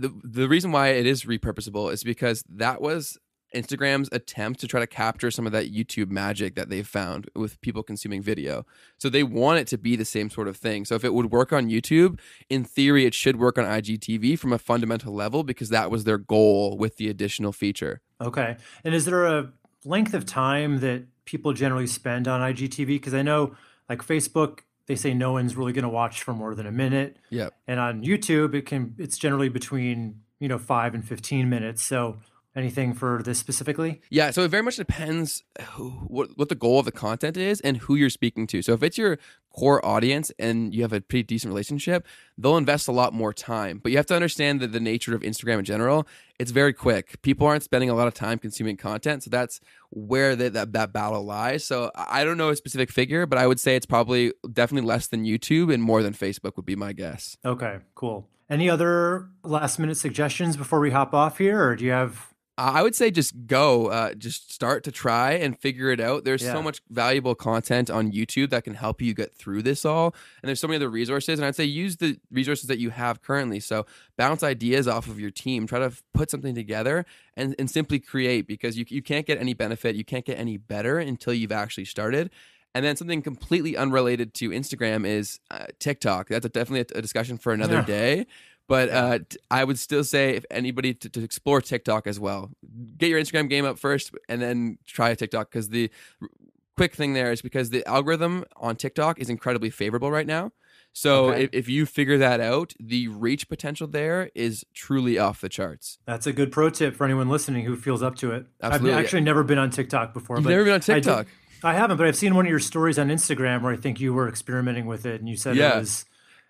the 0.00 0.12
the 0.22 0.48
reason 0.48 0.72
why 0.72 0.88
it 0.88 1.06
is 1.06 1.24
repurposable 1.24 1.92
is 1.92 2.02
because 2.02 2.42
that 2.48 2.80
was 2.80 3.18
Instagram's 3.54 4.08
attempt 4.12 4.60
to 4.60 4.68
try 4.68 4.80
to 4.80 4.86
capture 4.86 5.30
some 5.30 5.46
of 5.46 5.52
that 5.52 5.72
YouTube 5.72 6.10
magic 6.10 6.54
that 6.54 6.68
they've 6.68 6.86
found 6.86 7.28
with 7.34 7.60
people 7.60 7.82
consuming 7.82 8.22
video. 8.22 8.64
So 8.98 9.08
they 9.08 9.22
want 9.22 9.58
it 9.58 9.66
to 9.68 9.78
be 9.78 9.96
the 9.96 10.04
same 10.04 10.30
sort 10.30 10.48
of 10.48 10.56
thing. 10.56 10.84
So 10.84 10.94
if 10.94 11.04
it 11.04 11.14
would 11.14 11.32
work 11.32 11.52
on 11.52 11.68
YouTube, 11.68 12.20
in 12.48 12.64
theory, 12.64 13.06
it 13.06 13.14
should 13.14 13.36
work 13.36 13.58
on 13.58 13.64
IGTV 13.64 14.38
from 14.38 14.52
a 14.52 14.58
fundamental 14.58 15.12
level 15.12 15.42
because 15.42 15.68
that 15.70 15.90
was 15.90 16.04
their 16.04 16.18
goal 16.18 16.76
with 16.76 16.96
the 16.96 17.08
additional 17.08 17.52
feature. 17.52 18.00
Okay. 18.20 18.56
And 18.84 18.94
is 18.94 19.04
there 19.04 19.26
a 19.26 19.50
length 19.84 20.14
of 20.14 20.26
time 20.26 20.80
that 20.80 21.04
people 21.24 21.52
generally 21.52 21.86
spend 21.86 22.28
on 22.28 22.40
IGTV? 22.40 22.86
Because 22.86 23.14
I 23.14 23.22
know, 23.22 23.56
like 23.88 24.02
Facebook, 24.02 24.60
they 24.90 24.96
say 24.96 25.14
no 25.14 25.30
one's 25.30 25.56
really 25.56 25.72
going 25.72 25.84
to 25.84 25.88
watch 25.88 26.24
for 26.24 26.34
more 26.34 26.52
than 26.52 26.66
a 26.66 26.72
minute, 26.72 27.16
Yeah. 27.30 27.50
and 27.68 27.78
on 27.78 28.02
YouTube, 28.02 28.54
it 28.56 28.66
can 28.66 28.96
it's 28.98 29.16
generally 29.16 29.48
between 29.48 30.20
you 30.40 30.48
know 30.48 30.58
five 30.58 30.96
and 30.96 31.06
fifteen 31.06 31.48
minutes. 31.48 31.80
So 31.80 32.16
anything 32.56 32.92
for 32.94 33.22
this 33.22 33.38
specifically? 33.38 34.00
Yeah, 34.10 34.30
so 34.30 34.42
it 34.42 34.48
very 34.48 34.62
much 34.62 34.76
depends 34.76 35.44
who, 35.72 35.90
what 35.90 36.30
what 36.36 36.48
the 36.48 36.54
goal 36.54 36.78
of 36.78 36.84
the 36.84 36.92
content 36.92 37.36
is 37.36 37.60
and 37.60 37.76
who 37.76 37.94
you're 37.94 38.10
speaking 38.10 38.46
to. 38.48 38.62
So 38.62 38.72
if 38.72 38.82
it's 38.82 38.98
your 38.98 39.18
core 39.52 39.84
audience 39.84 40.30
and 40.38 40.74
you 40.74 40.82
have 40.82 40.92
a 40.92 41.00
pretty 41.00 41.24
decent 41.24 41.50
relationship, 41.50 42.06
they'll 42.38 42.56
invest 42.56 42.88
a 42.88 42.92
lot 42.92 43.12
more 43.12 43.32
time. 43.32 43.78
But 43.82 43.92
you 43.92 43.98
have 43.98 44.06
to 44.06 44.14
understand 44.14 44.60
that 44.60 44.72
the 44.72 44.80
nature 44.80 45.14
of 45.14 45.22
Instagram 45.22 45.58
in 45.58 45.64
general, 45.64 46.06
it's 46.38 46.50
very 46.50 46.72
quick. 46.72 47.20
People 47.22 47.46
aren't 47.46 47.62
spending 47.62 47.90
a 47.90 47.94
lot 47.94 48.06
of 48.06 48.14
time 48.14 48.38
consuming 48.38 48.76
content, 48.76 49.22
so 49.22 49.30
that's 49.30 49.60
where 49.90 50.36
the, 50.36 50.50
that 50.50 50.72
that 50.72 50.92
battle 50.92 51.24
lies. 51.24 51.64
So 51.64 51.90
I 51.94 52.20
I 52.20 52.24
don't 52.24 52.36
know 52.36 52.50
a 52.50 52.56
specific 52.56 52.90
figure, 52.90 53.24
but 53.24 53.38
I 53.38 53.46
would 53.46 53.58
say 53.58 53.76
it's 53.76 53.86
probably 53.86 54.32
definitely 54.52 54.86
less 54.86 55.06
than 55.06 55.24
YouTube 55.24 55.72
and 55.72 55.82
more 55.82 56.02
than 56.02 56.12
Facebook 56.12 56.56
would 56.56 56.66
be 56.66 56.76
my 56.76 56.92
guess. 56.92 57.36
Okay, 57.46 57.78
cool. 57.94 58.28
Any 58.50 58.68
other 58.68 59.28
last 59.44 59.78
minute 59.78 59.96
suggestions 59.96 60.56
before 60.56 60.80
we 60.80 60.90
hop 60.90 61.14
off 61.14 61.38
here, 61.38 61.62
or 61.62 61.76
do 61.76 61.84
you 61.84 61.92
have? 61.92 62.26
I 62.58 62.82
would 62.82 62.94
say 62.94 63.10
just 63.10 63.46
go, 63.46 63.86
uh, 63.86 64.12
just 64.12 64.52
start 64.52 64.84
to 64.84 64.92
try 64.92 65.32
and 65.32 65.58
figure 65.58 65.90
it 65.90 66.00
out. 66.00 66.24
There's 66.24 66.42
Yeah. 66.42 66.52
so 66.52 66.60
much 66.62 66.82
valuable 66.90 67.34
content 67.34 67.88
on 67.88 68.12
YouTube 68.12 68.50
that 68.50 68.64
can 68.64 68.74
help 68.74 69.00
you 69.00 69.14
get 69.14 69.32
through 69.32 69.62
this 69.62 69.86
all. 69.86 70.14
And 70.42 70.48
there's 70.48 70.60
so 70.60 70.66
many 70.66 70.76
other 70.76 70.90
resources. 70.90 71.38
And 71.38 71.46
I'd 71.46 71.56
say 71.56 71.64
use 71.64 71.96
the 71.96 72.18
resources 72.30 72.66
that 72.66 72.78
you 72.78 72.90
have 72.90 73.22
currently. 73.22 73.60
So 73.60 73.86
bounce 74.18 74.42
ideas 74.42 74.86
off 74.86 75.06
of 75.06 75.18
your 75.18 75.30
team, 75.30 75.66
try 75.66 75.78
to 75.78 75.92
put 76.12 76.28
something 76.30 76.54
together 76.54 77.06
and, 77.34 77.54
and 77.58 77.70
simply 77.70 77.98
create 77.98 78.46
because 78.46 78.76
you, 78.76 78.84
you 78.88 79.00
can't 79.00 79.24
get 79.26 79.38
any 79.40 79.54
benefit, 79.54 79.96
you 79.96 80.04
can't 80.04 80.26
get 80.26 80.38
any 80.38 80.58
better 80.58 80.98
until 80.98 81.32
you've 81.32 81.52
actually 81.52 81.86
started. 81.86 82.30
And 82.74 82.84
then 82.84 82.96
something 82.96 83.20
completely 83.22 83.76
unrelated 83.76 84.32
to 84.34 84.50
Instagram 84.50 85.04
is 85.06 85.40
uh, 85.50 85.66
TikTok. 85.80 86.28
That's 86.28 86.46
a, 86.46 86.48
definitely 86.48 86.86
a, 86.94 86.98
a 86.98 87.02
discussion 87.02 87.36
for 87.36 87.52
another 87.52 87.76
Yeah. 87.76 87.84
day. 87.84 88.26
But 88.68 88.88
uh, 88.90 89.18
t- 89.28 89.38
I 89.50 89.64
would 89.64 89.80
still 89.80 90.04
say 90.04 90.36
if 90.36 90.44
anybody 90.48 90.94
to, 90.94 91.08
to 91.08 91.24
explore 91.24 91.60
TikTok 91.60 92.06
as 92.06 92.20
well, 92.20 92.52
get 92.96 93.08
your 93.08 93.20
Instagram 93.20 93.48
game 93.48 93.64
up 93.64 93.80
first, 93.80 94.12
and 94.28 94.40
then 94.40 94.78
try 94.86 95.10
a 95.10 95.16
TikTok 95.16 95.50
because 95.50 95.70
the 95.70 95.90
r- 96.22 96.28
quick 96.76 96.94
thing 96.94 97.12
there 97.14 97.32
is 97.32 97.42
because 97.42 97.70
the 97.70 97.84
algorithm 97.88 98.44
on 98.56 98.76
TikTok 98.76 99.18
is 99.18 99.28
incredibly 99.28 99.70
favorable 99.70 100.12
right 100.12 100.26
now. 100.26 100.52
So 100.92 101.30
Okay. 101.30 101.44
if, 101.44 101.50
if 101.52 101.68
you 101.68 101.84
figure 101.86 102.18
that 102.18 102.40
out, 102.40 102.72
the 102.78 103.08
reach 103.08 103.48
potential 103.48 103.88
there 103.88 104.30
is 104.36 104.64
truly 104.74 105.18
off 105.18 105.40
the 105.40 105.48
charts. 105.48 105.98
That's 106.06 106.26
a 106.28 106.32
good 106.32 106.52
pro 106.52 106.70
tip 106.70 106.94
for 106.94 107.04
anyone 107.04 107.28
listening 107.28 107.64
who 107.64 107.76
feels 107.76 108.02
up 108.02 108.14
to 108.16 108.30
it. 108.30 108.46
Absolutely. 108.62 108.92
I've 108.96 109.04
actually 109.04 109.20
never 109.22 109.42
been 109.42 109.58
on 109.58 109.70
TikTok 109.70 110.14
before. 110.14 110.36
You've 110.38 110.46
never 110.46 110.64
been 110.64 110.74
on 110.74 110.80
TikTok. 110.80 111.26
I, 111.62 111.74
haven't, 111.74 111.96
but 111.96 112.06
I've 112.06 112.16
seen 112.16 112.34
one 112.34 112.46
of 112.46 112.50
your 112.50 112.58
stories 112.60 112.98
on 112.98 113.08
Instagram 113.08 113.62
where 113.62 113.72
I 113.72 113.76
think 113.76 114.00
you 114.00 114.12
were 114.14 114.28
experimenting 114.28 114.86
with 114.86 115.06
it, 115.06 115.20
and 115.20 115.28
you 115.28 115.36
said 115.36 115.56
Yeah. 115.56 115.76
it 115.76 115.80
was 115.80 116.04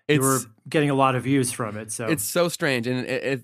you 0.07 0.21
were 0.21 0.39
getting 0.67 0.89
a 0.89 0.93
lot 0.95 1.15
of 1.15 1.23
views 1.23 1.51
from 1.51 1.77
it. 1.77 1.91
So 1.91 2.07
it's 2.07 2.23
so 2.23 2.49
strange, 2.49 2.87
and 2.87 3.05
it, 3.05 3.23
it 3.23 3.41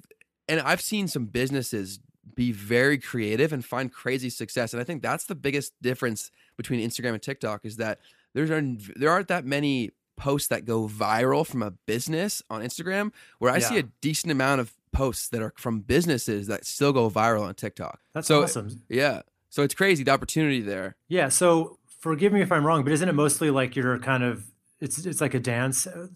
and 0.49 0.60
I've 0.62 0.82
seen 0.82 1.08
some 1.08 1.25
businesses 1.25 1.99
be 2.36 2.51
very 2.51 2.97
creative 2.97 3.51
and 3.53 3.63
find 3.65 3.91
crazy 3.91 4.30
success, 4.30 4.73
and 4.73 4.82
I 4.82 4.84
think 4.84 5.01
that's 5.01 5.25
the 5.25 5.36
biggest 5.36 5.73
difference 5.82 6.32
between 6.58 6.80
Instagram 6.88 7.13
and 7.13 7.21
TikTok 7.21 7.65
is 7.65 7.77
that 7.77 7.99
there's 8.34 8.49
there 8.95 9.10
aren't 9.10 9.27
that 9.30 9.45
many 9.45 9.91
posts 10.17 10.47
that 10.49 10.65
go 10.65 10.88
viral 10.88 11.45
from 11.45 11.62
a 11.62 11.71
business 11.71 12.41
on 12.49 12.62
Instagram, 12.62 13.12
where 13.39 13.51
I 13.51 13.60
see 13.60 13.77
a 13.77 13.84
decent 14.01 14.32
amount 14.32 14.62
of 14.62 14.73
posts 14.91 15.30
that 15.30 15.41
are 15.41 15.53
from 15.58 15.82
businesses 15.82 16.47
that 16.47 16.65
still 16.65 16.91
go 16.91 17.10
viral 17.10 17.43
on 17.43 17.53
TikTok. 17.53 17.99
that's 18.13 18.27
so 18.27 18.43
awesome. 18.43 18.82
yeah, 18.89 19.21
so 19.58 19.63
it's 19.63 19.74
crazy 19.74 20.04
the 20.04 20.12
opportunity 20.12 20.62
there. 20.62 20.96
Yeah. 21.08 21.30
So 21.30 21.80
forgive 22.00 22.32
me 22.32 22.43
if 22.43 22.52
I'm 22.52 22.63
wrong, 22.63 22.84
but 22.84 22.93
isn't 22.93 23.10
it 23.10 23.15
mostly 23.15 23.50
like 23.50 23.76
you're 23.76 23.98
kind 23.98 24.24
of 24.24 24.46
it's 24.80 25.04
it's 25.04 25.20
like 25.20 25.34
a 25.34 25.39
dance? 25.39 25.88
Uh, 25.88 26.10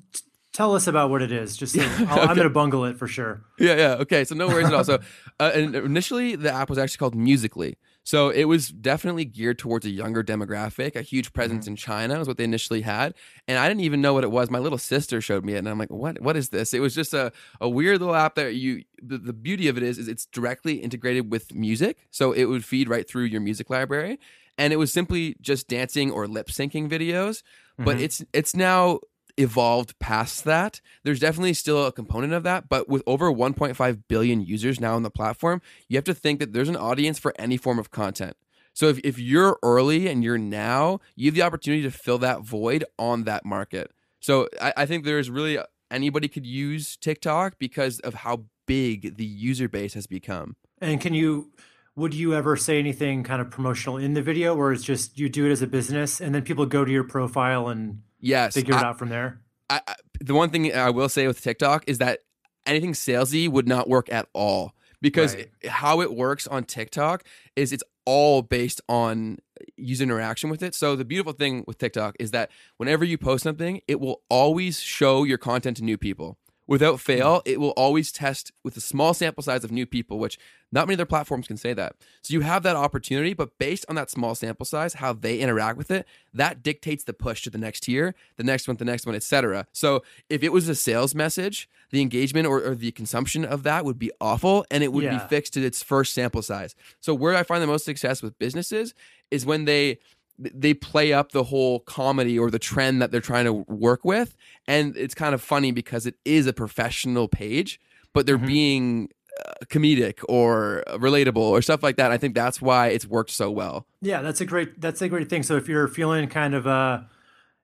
Tell 0.54 0.76
us 0.76 0.86
about 0.86 1.10
what 1.10 1.24
it 1.24 1.32
is. 1.32 1.58
Just 1.58 1.74
so, 1.74 1.82
I'll, 2.10 2.20
I'm 2.20 2.36
going 2.36 2.40
to 2.40 2.50
bungle 2.50 2.86
it 2.86 2.98
for 3.00 3.08
sure. 3.08 3.42
Yeah, 3.58 3.76
yeah. 3.76 3.94
Okay, 4.02 4.26
so 4.26 4.36
no 4.36 4.48
worries 4.48 4.68
at 4.68 4.74
all. 4.74 4.84
So, 4.84 5.00
uh, 5.40 5.52
initially, 5.56 6.36
the 6.36 6.52
app 6.54 6.70
was 6.70 6.78
actually 6.78 6.98
called 6.98 7.16
Musical.ly. 7.16 7.76
So 8.04 8.30
it 8.30 8.46
was 8.46 8.70
definitely 8.70 9.26
geared 9.26 9.60
towards 9.60 9.86
a 9.86 9.90
younger 9.92 10.24
demographic. 10.24 10.96
A 10.96 11.02
huge 11.02 11.34
presence 11.34 11.68
in 11.68 11.76
China 11.76 12.18
was 12.18 12.28
what 12.28 12.38
they 12.38 12.44
initially 12.44 12.82
had, 12.82 13.14
and 13.48 13.60
I 13.60 13.68
didn't 13.68 13.82
even 13.82 14.02
know 14.02 14.14
what 14.14 14.24
it 14.24 14.32
was. 14.32 14.50
My 14.50 14.58
little 14.60 14.80
sister 14.80 15.22
showed 15.22 15.46
me 15.46 15.54
it, 15.54 15.60
and 15.60 15.70
I'm 15.70 15.78
like, 15.78 15.92
"What? 15.92 16.20
What 16.22 16.36
is 16.36 16.50
this?" 16.50 16.74
It 16.74 16.80
was 16.80 16.96
just 16.96 17.14
a, 17.14 17.32
a 17.60 17.70
weird 17.70 18.00
little 18.00 18.16
app 18.16 18.36
that 18.36 18.56
you. 18.56 18.84
The, 19.04 19.18
the 19.18 19.34
beauty 19.34 19.68
of 19.68 19.78
it 19.78 19.84
is, 19.84 19.98
is 19.98 20.08
it's 20.08 20.26
directly 20.26 20.76
integrated 20.76 21.32
with 21.32 21.54
music, 21.54 22.08
so 22.12 22.32
it 22.32 22.46
would 22.46 22.66
feed 22.66 22.90
right 22.90 23.08
through 23.08 23.26
your 23.26 23.42
music 23.42 23.70
library, 23.70 24.20
and 24.58 24.74
it 24.74 24.78
was 24.78 24.92
simply 24.92 25.36
just 25.42 25.68
dancing 25.68 26.12
or 26.12 26.28
lip 26.28 26.48
syncing 26.48 26.90
videos. 26.90 27.44
But 27.78 27.98
Mhm. 27.98 28.02
it's 28.02 28.24
it's 28.34 28.56
now 28.56 29.00
evolved 29.42 29.98
past 30.00 30.44
that. 30.46 30.82
There's 31.04 31.20
definitely 31.20 31.54
still 31.54 31.86
a 31.86 31.92
component 31.92 32.34
of 32.34 32.44
that, 32.44 32.70
but 32.70 32.88
with 32.88 33.04
over 33.06 33.32
1.5 33.32 34.04
billion 34.08 34.42
users 34.42 34.80
now 34.80 34.96
on 34.96 35.04
the 35.04 35.12
platform, 35.12 35.62
you 35.88 35.98
have 35.98 36.04
to 36.06 36.14
think 36.14 36.40
that 36.40 36.54
there's 36.54 36.70
an 36.70 36.76
audience 36.76 37.20
for 37.20 37.34
any 37.38 37.58
form 37.58 37.80
of 37.80 37.92
content. 37.92 38.36
So 38.74 38.88
if, 38.88 39.00
if 39.00 39.20
you're 39.20 39.60
early 39.64 40.08
and 40.08 40.24
you're 40.24 40.38
now, 40.38 41.00
you 41.16 41.28
have 41.28 41.36
the 41.36 41.42
opportunity 41.42 41.84
to 41.84 41.92
fill 41.92 42.18
that 42.20 42.42
void 42.42 42.86
on 42.98 43.24
that 43.26 43.46
market. 43.46 43.92
So 44.20 44.48
I, 44.62 44.74
I 44.78 44.86
think 44.86 45.04
there's 45.04 45.30
really 45.30 45.60
anybody 45.90 46.28
could 46.28 46.46
use 46.46 46.96
TikTok 46.98 47.60
because 47.60 48.00
of 48.00 48.14
how 48.14 48.46
big 48.66 49.18
the 49.18 49.26
user 49.26 49.68
base 49.68 49.94
has 49.96 50.08
become. 50.08 50.56
And 50.80 51.02
can 51.02 51.14
you? 51.14 51.52
Would 51.98 52.14
you 52.14 52.34
ever 52.34 52.56
say 52.56 52.80
anything 52.80 53.24
kind 53.24 53.42
of 53.42 53.50
promotional 53.50 53.98
in 53.98 54.14
the 54.14 54.22
video, 54.22 54.56
or 54.56 54.72
it's 54.72 54.84
just 54.84 55.20
you 55.20 55.28
do 55.28 55.46
it 55.46 55.52
as 55.52 55.62
a 55.62 55.68
business, 55.68 56.22
and 56.22 56.34
then 56.34 56.42
people 56.42 56.66
go 56.66 56.86
to 56.86 56.92
your 56.92 57.04
profile 57.04 57.68
and 57.68 58.02
Yes, 58.22 58.54
figure 58.54 58.76
I- 58.76 58.80
it 58.80 58.86
out 58.86 58.98
from 59.00 59.10
there? 59.10 59.42
I, 59.70 59.82
I, 59.88 59.96
the 60.20 60.34
one 60.34 60.50
thing 60.50 60.74
I 60.74 60.90
will 60.90 61.10
say 61.10 61.28
with 61.28 61.42
TikTok 61.42 61.84
is 61.88 61.98
that 62.00 62.20
anything 62.66 62.94
salesy 62.94 63.50
would 63.50 63.68
not 63.68 63.90
work 63.90 64.12
at 64.12 64.28
all 64.34 64.74
because 65.02 65.34
Right. 65.36 65.50
it- 65.62 65.70
how 65.70 66.02
it 66.02 66.14
works 66.14 66.46
on 66.48 66.64
TikTok 66.64 67.24
is 67.56 67.72
it's 67.74 67.84
all 68.06 68.42
based 68.42 68.82
on 68.90 69.38
user 69.78 70.04
interaction 70.04 70.50
with 70.50 70.62
it. 70.64 70.74
So 70.76 70.96
the 70.96 71.06
beautiful 71.06 71.34
thing 71.34 71.64
with 71.68 71.78
TikTok 71.78 72.16
is 72.20 72.32
that 72.32 72.50
whenever 72.78 73.06
you 73.06 73.18
post 73.18 73.44
something, 73.44 73.82
it 73.88 74.00
will 74.00 74.22
always 74.30 74.80
show 74.80 75.24
your 75.24 75.38
content 75.38 75.78
to 75.78 75.84
new 75.84 75.98
people. 75.98 76.38
Without 76.72 77.02
fail, 77.02 77.42
it 77.44 77.60
will 77.60 77.72
always 77.72 78.14
test 78.14 78.54
with 78.64 78.78
a 78.78 78.80
small 78.80 79.14
sample 79.14 79.44
size 79.44 79.66
of 79.66 79.74
new 79.74 79.86
people, 79.86 80.20
which 80.20 80.40
not 80.72 80.88
many 80.88 80.96
other 80.96 81.06
platforms 81.06 81.46
can 81.46 81.58
say 81.58 81.74
that. 81.74 81.98
So 82.22 82.32
you 82.34 82.40
have 82.42 82.64
that 82.64 82.78
opportunity, 82.78 83.34
but 83.34 83.58
based 83.58 83.86
on 83.90 83.96
that 83.96 84.10
small 84.10 84.36
sample 84.36 84.66
size, 84.66 84.94
how 84.94 85.12
they 85.12 85.40
interact 85.40 85.78
with 85.78 85.92
it, 85.92 86.08
that 86.34 86.64
dictates 86.64 87.04
the 87.04 87.12
push 87.12 87.42
to 87.42 87.50
the 87.50 87.58
next 87.58 87.82
tier, 87.82 88.16
the 88.38 88.46
next 88.46 88.70
one, 88.70 88.78
the 88.78 88.86
next 88.86 89.06
one, 89.06 89.16
etc. 89.16 89.68
So 89.74 90.02
if 90.30 90.44
it 90.44 90.54
was 90.54 90.70
a 90.70 90.76
sales 90.76 91.14
message, 91.14 91.68
the 91.90 92.00
engagement 92.00 92.48
or, 92.48 92.64
or, 92.64 92.74
the 92.74 92.94
consumption 92.94 93.44
of 93.44 93.64
that 93.64 93.84
would 93.84 94.00
be 94.00 94.10
awful 94.22 94.66
and 94.72 94.82
it 94.82 94.94
would 94.94 95.04
yeah. 95.04 95.18
be 95.18 95.28
fixed 95.28 95.56
to 95.56 95.66
its 95.66 95.84
first 95.84 96.14
sample 96.14 96.42
size. 96.42 96.74
So 97.02 97.14
where 97.14 97.36
I 97.36 97.44
find 97.44 97.62
the 97.62 97.68
most 97.68 97.84
success 97.84 98.22
with 98.22 98.40
businesses 98.40 98.94
is 99.30 99.46
when 99.46 99.66
they 99.66 100.00
they 100.42 100.74
play 100.74 101.14
up 101.14 101.32
the 101.32 101.44
whole 101.44 101.82
comedy 101.82 102.38
or 102.38 102.50
the 102.50 102.60
trend 102.60 103.02
that 103.02 103.12
they're 103.12 103.22
trying 103.22 103.46
to 103.46 103.54
work 103.54 104.04
with 104.04 104.36
and 104.68 104.96
it's 104.98 105.14
kind 105.14 105.34
of 105.34 105.42
funny 105.42 105.72
because 105.72 106.06
it 106.06 106.16
is 106.26 106.48
a 106.48 106.54
professional 106.54 107.28
page 107.28 107.80
but 108.14 108.26
they're 108.26 108.38
mm-hmm. 108.38 108.48
being 108.48 109.10
uh, 109.46 109.54
comedic 109.66 110.20
or 110.28 110.84
relatable 110.90 111.38
or 111.38 111.62
stuff 111.62 111.84
like 111.84 111.96
that 111.96 112.12
i 112.12 112.18
think 112.18 112.36
that's 112.36 112.62
why 112.62 112.88
it's 112.88 113.06
worked 113.06 113.32
so 113.32 113.50
well. 113.50 113.86
Yeah 114.02 114.22
that's 114.22 114.42
a 114.42 114.46
great 114.46 114.82
that's 114.82 115.02
a 115.02 115.10
great 115.10 115.30
thing. 115.30 115.44
So 115.44 115.56
if 115.58 115.68
you're 115.68 115.88
feeling 115.88 116.28
kind 116.28 116.54
of 116.54 116.68
uh 116.68 117.02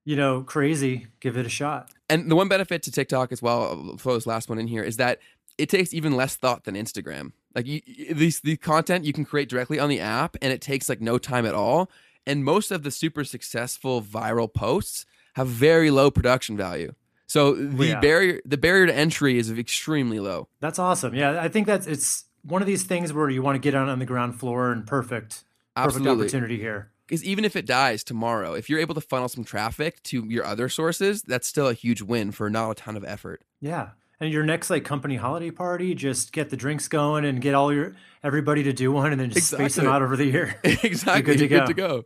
you 0.06 0.16
know 0.16 0.44
crazy 0.44 1.08
give 1.20 1.38
it 1.38 1.46
a 1.46 1.50
shot. 1.50 1.90
And 2.10 2.32
the 2.32 2.36
one 2.36 2.48
benefit 2.48 2.84
to 2.84 2.92
tiktok 2.92 3.32
as 3.32 3.42
well 3.42 3.64
I'll 3.64 3.98
throw 3.98 4.14
this 4.14 4.28
last 4.28 4.50
one 4.50 4.60
in 4.60 4.68
here 4.68 4.84
is 4.84 4.98
that 4.98 5.20
it 5.58 5.70
takes 5.70 5.94
even 5.94 6.16
less 6.16 6.36
thought 6.36 6.66
than 6.66 6.76
instagram. 6.76 7.32
Like 7.56 7.66
you, 7.66 7.82
these 8.14 8.40
the 8.40 8.58
content 8.58 9.06
you 9.06 9.14
can 9.14 9.26
create 9.26 9.50
directly 9.50 9.80
on 9.80 9.90
the 9.90 10.00
app 10.00 10.38
and 10.42 10.54
it 10.54 10.62
takes 10.62 10.88
like 10.88 11.02
no 11.02 11.18
time 11.18 11.46
at 11.46 11.56
all 11.56 11.90
and 12.28 12.44
most 12.44 12.72
of 12.72 12.84
the 12.84 12.92
super 12.92 13.24
successful 13.24 14.02
viral 14.02 14.54
posts 14.54 15.06
have 15.36 15.48
very 15.48 15.90
low 15.90 16.12
production 16.12 16.58
value. 16.58 16.94
So 17.28 17.48
oh, 17.48 17.56
the 17.56 17.88
yeah. 17.88 18.00
barrier 18.00 18.42
the 18.46 18.58
barrier 18.58 18.88
to 18.88 18.96
entry 18.96 19.38
is 19.38 19.52
extremely 19.52 20.20
low. 20.20 20.48
That's 20.60 20.80
awesome. 20.80 21.14
Yeah, 21.14 21.42
I 21.42 21.50
think 21.50 21.68
that's 21.68 21.88
it's 21.88 22.26
one 22.44 22.62
of 22.62 22.68
these 22.68 22.84
things 22.84 23.14
where 23.14 23.30
you 23.30 23.42
want 23.42 23.56
to 23.56 23.60
get 23.60 23.76
on 23.76 23.90
on 23.90 24.00
the 24.00 24.06
ground 24.06 24.40
floor 24.40 24.72
and 24.72 24.86
perfect 24.86 25.44
perfect 25.76 25.98
Absolutely. 25.98 26.26
opportunity 26.26 26.60
here. 26.60 26.92
Because 27.06 27.24
even 27.24 27.46
if 27.46 27.56
it 27.56 27.66
dies 27.66 28.04
tomorrow, 28.04 28.54
if 28.54 28.70
you're 28.70 28.80
able 28.80 28.96
to 28.96 29.02
funnel 29.02 29.30
some 29.30 29.46
traffic 29.46 30.04
to 30.04 30.26
your 30.26 30.46
other 30.46 30.68
sources, 30.68 31.22
that's 31.22 31.48
still 31.48 31.68
a 31.68 31.74
huge 31.74 32.02
win 32.02 32.32
for 32.32 32.50
not 32.50 32.72
a 32.72 32.76
ton 32.76 32.98
of 32.98 33.06
effort. 33.06 33.44
Yeah. 33.62 33.92
And 34.20 34.34
your 34.34 34.44
next 34.44 34.70
like 34.70 34.84
company 34.84 35.16
holiday 35.16 35.52
party, 35.52 35.94
just 35.94 36.34
get 36.34 36.50
the 36.50 36.58
drinks 36.58 36.88
going 36.88 37.24
and 37.24 37.42
get 37.42 37.54
all 37.54 37.72
your 37.72 37.96
everybody 38.24 38.64
to 38.64 38.74
do 38.74 38.92
one, 38.92 39.12
and 39.12 39.22
then 39.22 39.30
just 39.30 39.54
exactly. 39.54 39.70
space 39.70 39.76
them 39.76 39.88
out 39.88 40.02
over 40.02 40.18
the 40.18 40.26
year. 40.26 40.60
exactly, 40.64 41.22
good 41.22 41.38
to 41.38 41.48
go. 41.48 41.60
Good 41.60 41.68
to 41.68 41.74
go. 41.74 42.06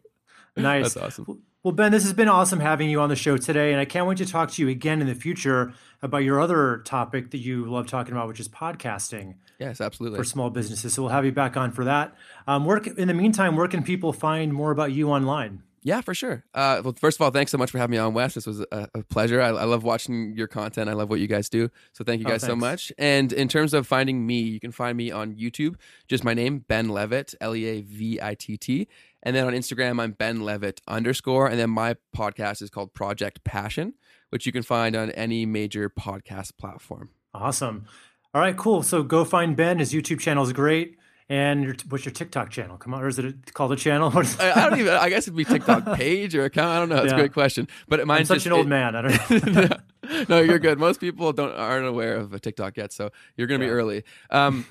Nice. 0.56 0.94
That's 0.94 1.20
awesome. 1.20 1.44
Well, 1.64 1.74
Ben, 1.74 1.92
this 1.92 2.04
has 2.04 2.14
been 2.14 2.28
awesome 2.28 2.60
having 2.60 2.90
you 2.90 3.00
on 3.02 3.10
the 3.10 3.16
show 3.16 3.38
today, 3.38 3.72
and 3.72 3.80
I 3.80 3.86
can't 3.86 4.08
wait 4.08 4.18
to 4.18 4.26
talk 4.26 4.50
to 4.52 4.62
you 4.64 4.70
again 4.70 5.00
in 5.00 5.08
the 5.08 5.14
future 5.14 5.74
about 6.02 6.20
your 6.20 6.42
other 6.42 6.80
topic 6.86 7.30
that 7.32 7.38
you 7.38 7.66
love 7.66 7.86
talking 7.86 8.14
about, 8.14 8.28
which 8.28 8.40
is 8.40 8.50
podcasting. 8.50 9.36
Yes, 9.60 9.80
absolutely. 9.80 10.18
For 10.18 10.24
small 10.24 10.50
businesses. 10.50 10.94
So 10.94 11.04
we'll 11.04 11.12
have 11.12 11.24
you 11.24 11.32
back 11.32 11.56
on 11.56 11.72
for 11.72 11.86
that. 11.86 12.16
Um, 12.48 12.66
work 12.66 12.88
in 12.88 13.08
the 13.08 13.14
meantime, 13.14 13.56
where 13.56 13.68
can 13.68 13.84
people 13.84 14.12
find 14.12 14.52
more 14.52 14.72
about 14.72 14.92
you 14.92 15.12
online? 15.12 15.62
Yeah, 15.84 16.02
for 16.02 16.14
sure. 16.14 16.44
Uh, 16.54 16.82
well, 16.84 16.94
first 16.94 17.18
of 17.18 17.22
all, 17.24 17.32
thanks 17.32 17.52
so 17.52 17.58
much 17.58 17.72
for 17.72 17.80
having 17.80 17.92
me 17.92 17.98
on, 17.98 18.14
Wes. 18.14 18.36
This 18.36 18.46
was 18.46 18.60
a, 18.60 18.88
a 18.94 19.04
pleasure. 19.04 19.42
I, 19.42 19.48
I, 19.48 19.64
love 19.64 19.84
watching 19.84 20.36
your 20.36 20.48
content. 20.48 20.90
I 20.90 20.94
love 20.94 21.10
what 21.10 21.20
you 21.20 21.26
guys 21.26 21.50
do. 21.50 21.70
So 21.94 22.04
thank 22.04 22.20
you 22.20 22.28
oh, 22.28 22.30
guys 22.30 22.44
oh, 22.44 22.50
so 22.50 22.56
much. 22.56 22.92
And 23.00 23.34
in 23.34 23.48
terms 23.48 23.74
of 23.74 23.88
finding 23.88 24.28
me, 24.28 24.42
you 24.42 24.60
can 24.60 24.72
find 24.72 24.96
me 24.96 25.10
on 25.10 25.34
YouTube. 25.36 25.76
Just 26.08 26.24
my 26.24 26.36
name, 26.36 26.60
Ben 26.68 26.90
Leavitt, 26.90 27.34
L 27.42 27.56
E 27.56 27.66
A 27.66 27.82
V 27.82 28.20
I 28.22 28.36
T 28.36 28.58
T. 28.58 28.88
And 29.24 29.36
then 29.36 29.48
on 29.48 29.54
Instagram, 29.54 30.00
I'm 30.00 30.12
Ben 30.12 30.42
Leavitt 30.42 30.82
underscore. 30.88 31.48
And 31.48 31.60
then 31.60 31.72
my 31.72 31.96
podcast 32.16 32.62
is 32.62 32.70
called 32.70 32.94
Project 32.94 33.44
Passion, 33.44 33.96
which 34.30 34.46
you 34.46 34.52
can 34.52 34.64
find 34.64 34.96
on 34.96 35.10
any 35.12 35.48
major 35.48 35.90
podcast 35.90 36.58
platform. 36.58 37.10
Awesome. 37.34 37.86
All 38.36 38.42
right, 38.42 38.56
cool. 38.56 38.84
So 38.84 39.02
go 39.02 39.26
find 39.26 39.58
Ben. 39.58 39.80
His 39.80 39.94
YouTube 39.94 40.20
channel 40.20 40.44
is 40.44 40.54
great. 40.54 40.96
And 41.32 41.64
your, 41.64 41.76
what's 41.88 42.04
your 42.04 42.12
TikTok 42.12 42.50
channel? 42.50 42.76
Come 42.76 42.94
on, 42.94 43.02
or 43.02 43.08
is 43.08 43.18
it 43.18 43.54
called 43.54 43.72
a 43.72 43.78
channel? 43.78 44.12
I, 44.16 44.52
I, 44.52 44.70
don't 44.70 44.78
even. 44.82 44.96
I 44.96 45.08
guess 45.08 45.30
it'd 45.30 45.38
be 45.38 45.46
TikTok 45.46 45.94
page 45.96 46.36
or 46.36 46.44
account. 46.44 46.68
I 46.68 46.80
don't 46.80 46.90
know. 46.90 46.98
It's 46.98 47.14
yeah. 47.14 47.16
a 47.16 47.20
great 47.20 47.32
question. 47.32 47.70
But 47.88 48.06
mine's 48.06 48.30
I'm 48.30 48.36
such 48.36 48.44
just, 48.44 48.48
an 48.48 48.52
old 48.52 48.66
it, 48.66 48.70
man. 48.70 48.98
I 48.98 49.02
don't 49.02 49.46
know. 49.56 50.26
no, 50.28 50.42
you're 50.42 50.60
good. 50.60 50.78
Most 50.78 51.00
people 51.00 51.32
don't 51.32 51.54
aren't 51.54 51.88
aware 51.88 52.18
of 52.18 52.34
a 52.34 52.40
TikTok 52.40 52.76
yet, 52.76 52.92
so 52.92 53.12
you're 53.38 53.48
gonna 53.48 53.64
yeah. 53.64 53.70
be 53.70 53.74
early. 53.74 54.04
Um, 54.30 54.66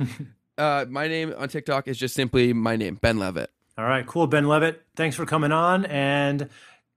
uh, 0.59 0.85
my 0.87 1.09
name 1.09 1.33
on 1.39 1.49
TikTok 1.49 1.89
is 1.89 1.97
just 1.97 2.15
simply 2.15 2.53
my 2.53 2.77
name, 2.77 2.97
Ben 2.97 3.19
Leavitt. 3.19 3.49
All 3.79 3.87
right, 3.87 4.07
cool. 4.07 4.27
Ben 4.27 4.47
Leavitt, 4.47 4.83
thanks 4.97 5.17
for 5.17 5.25
coming 5.25 5.53
on 5.53 5.87
and 5.87 6.51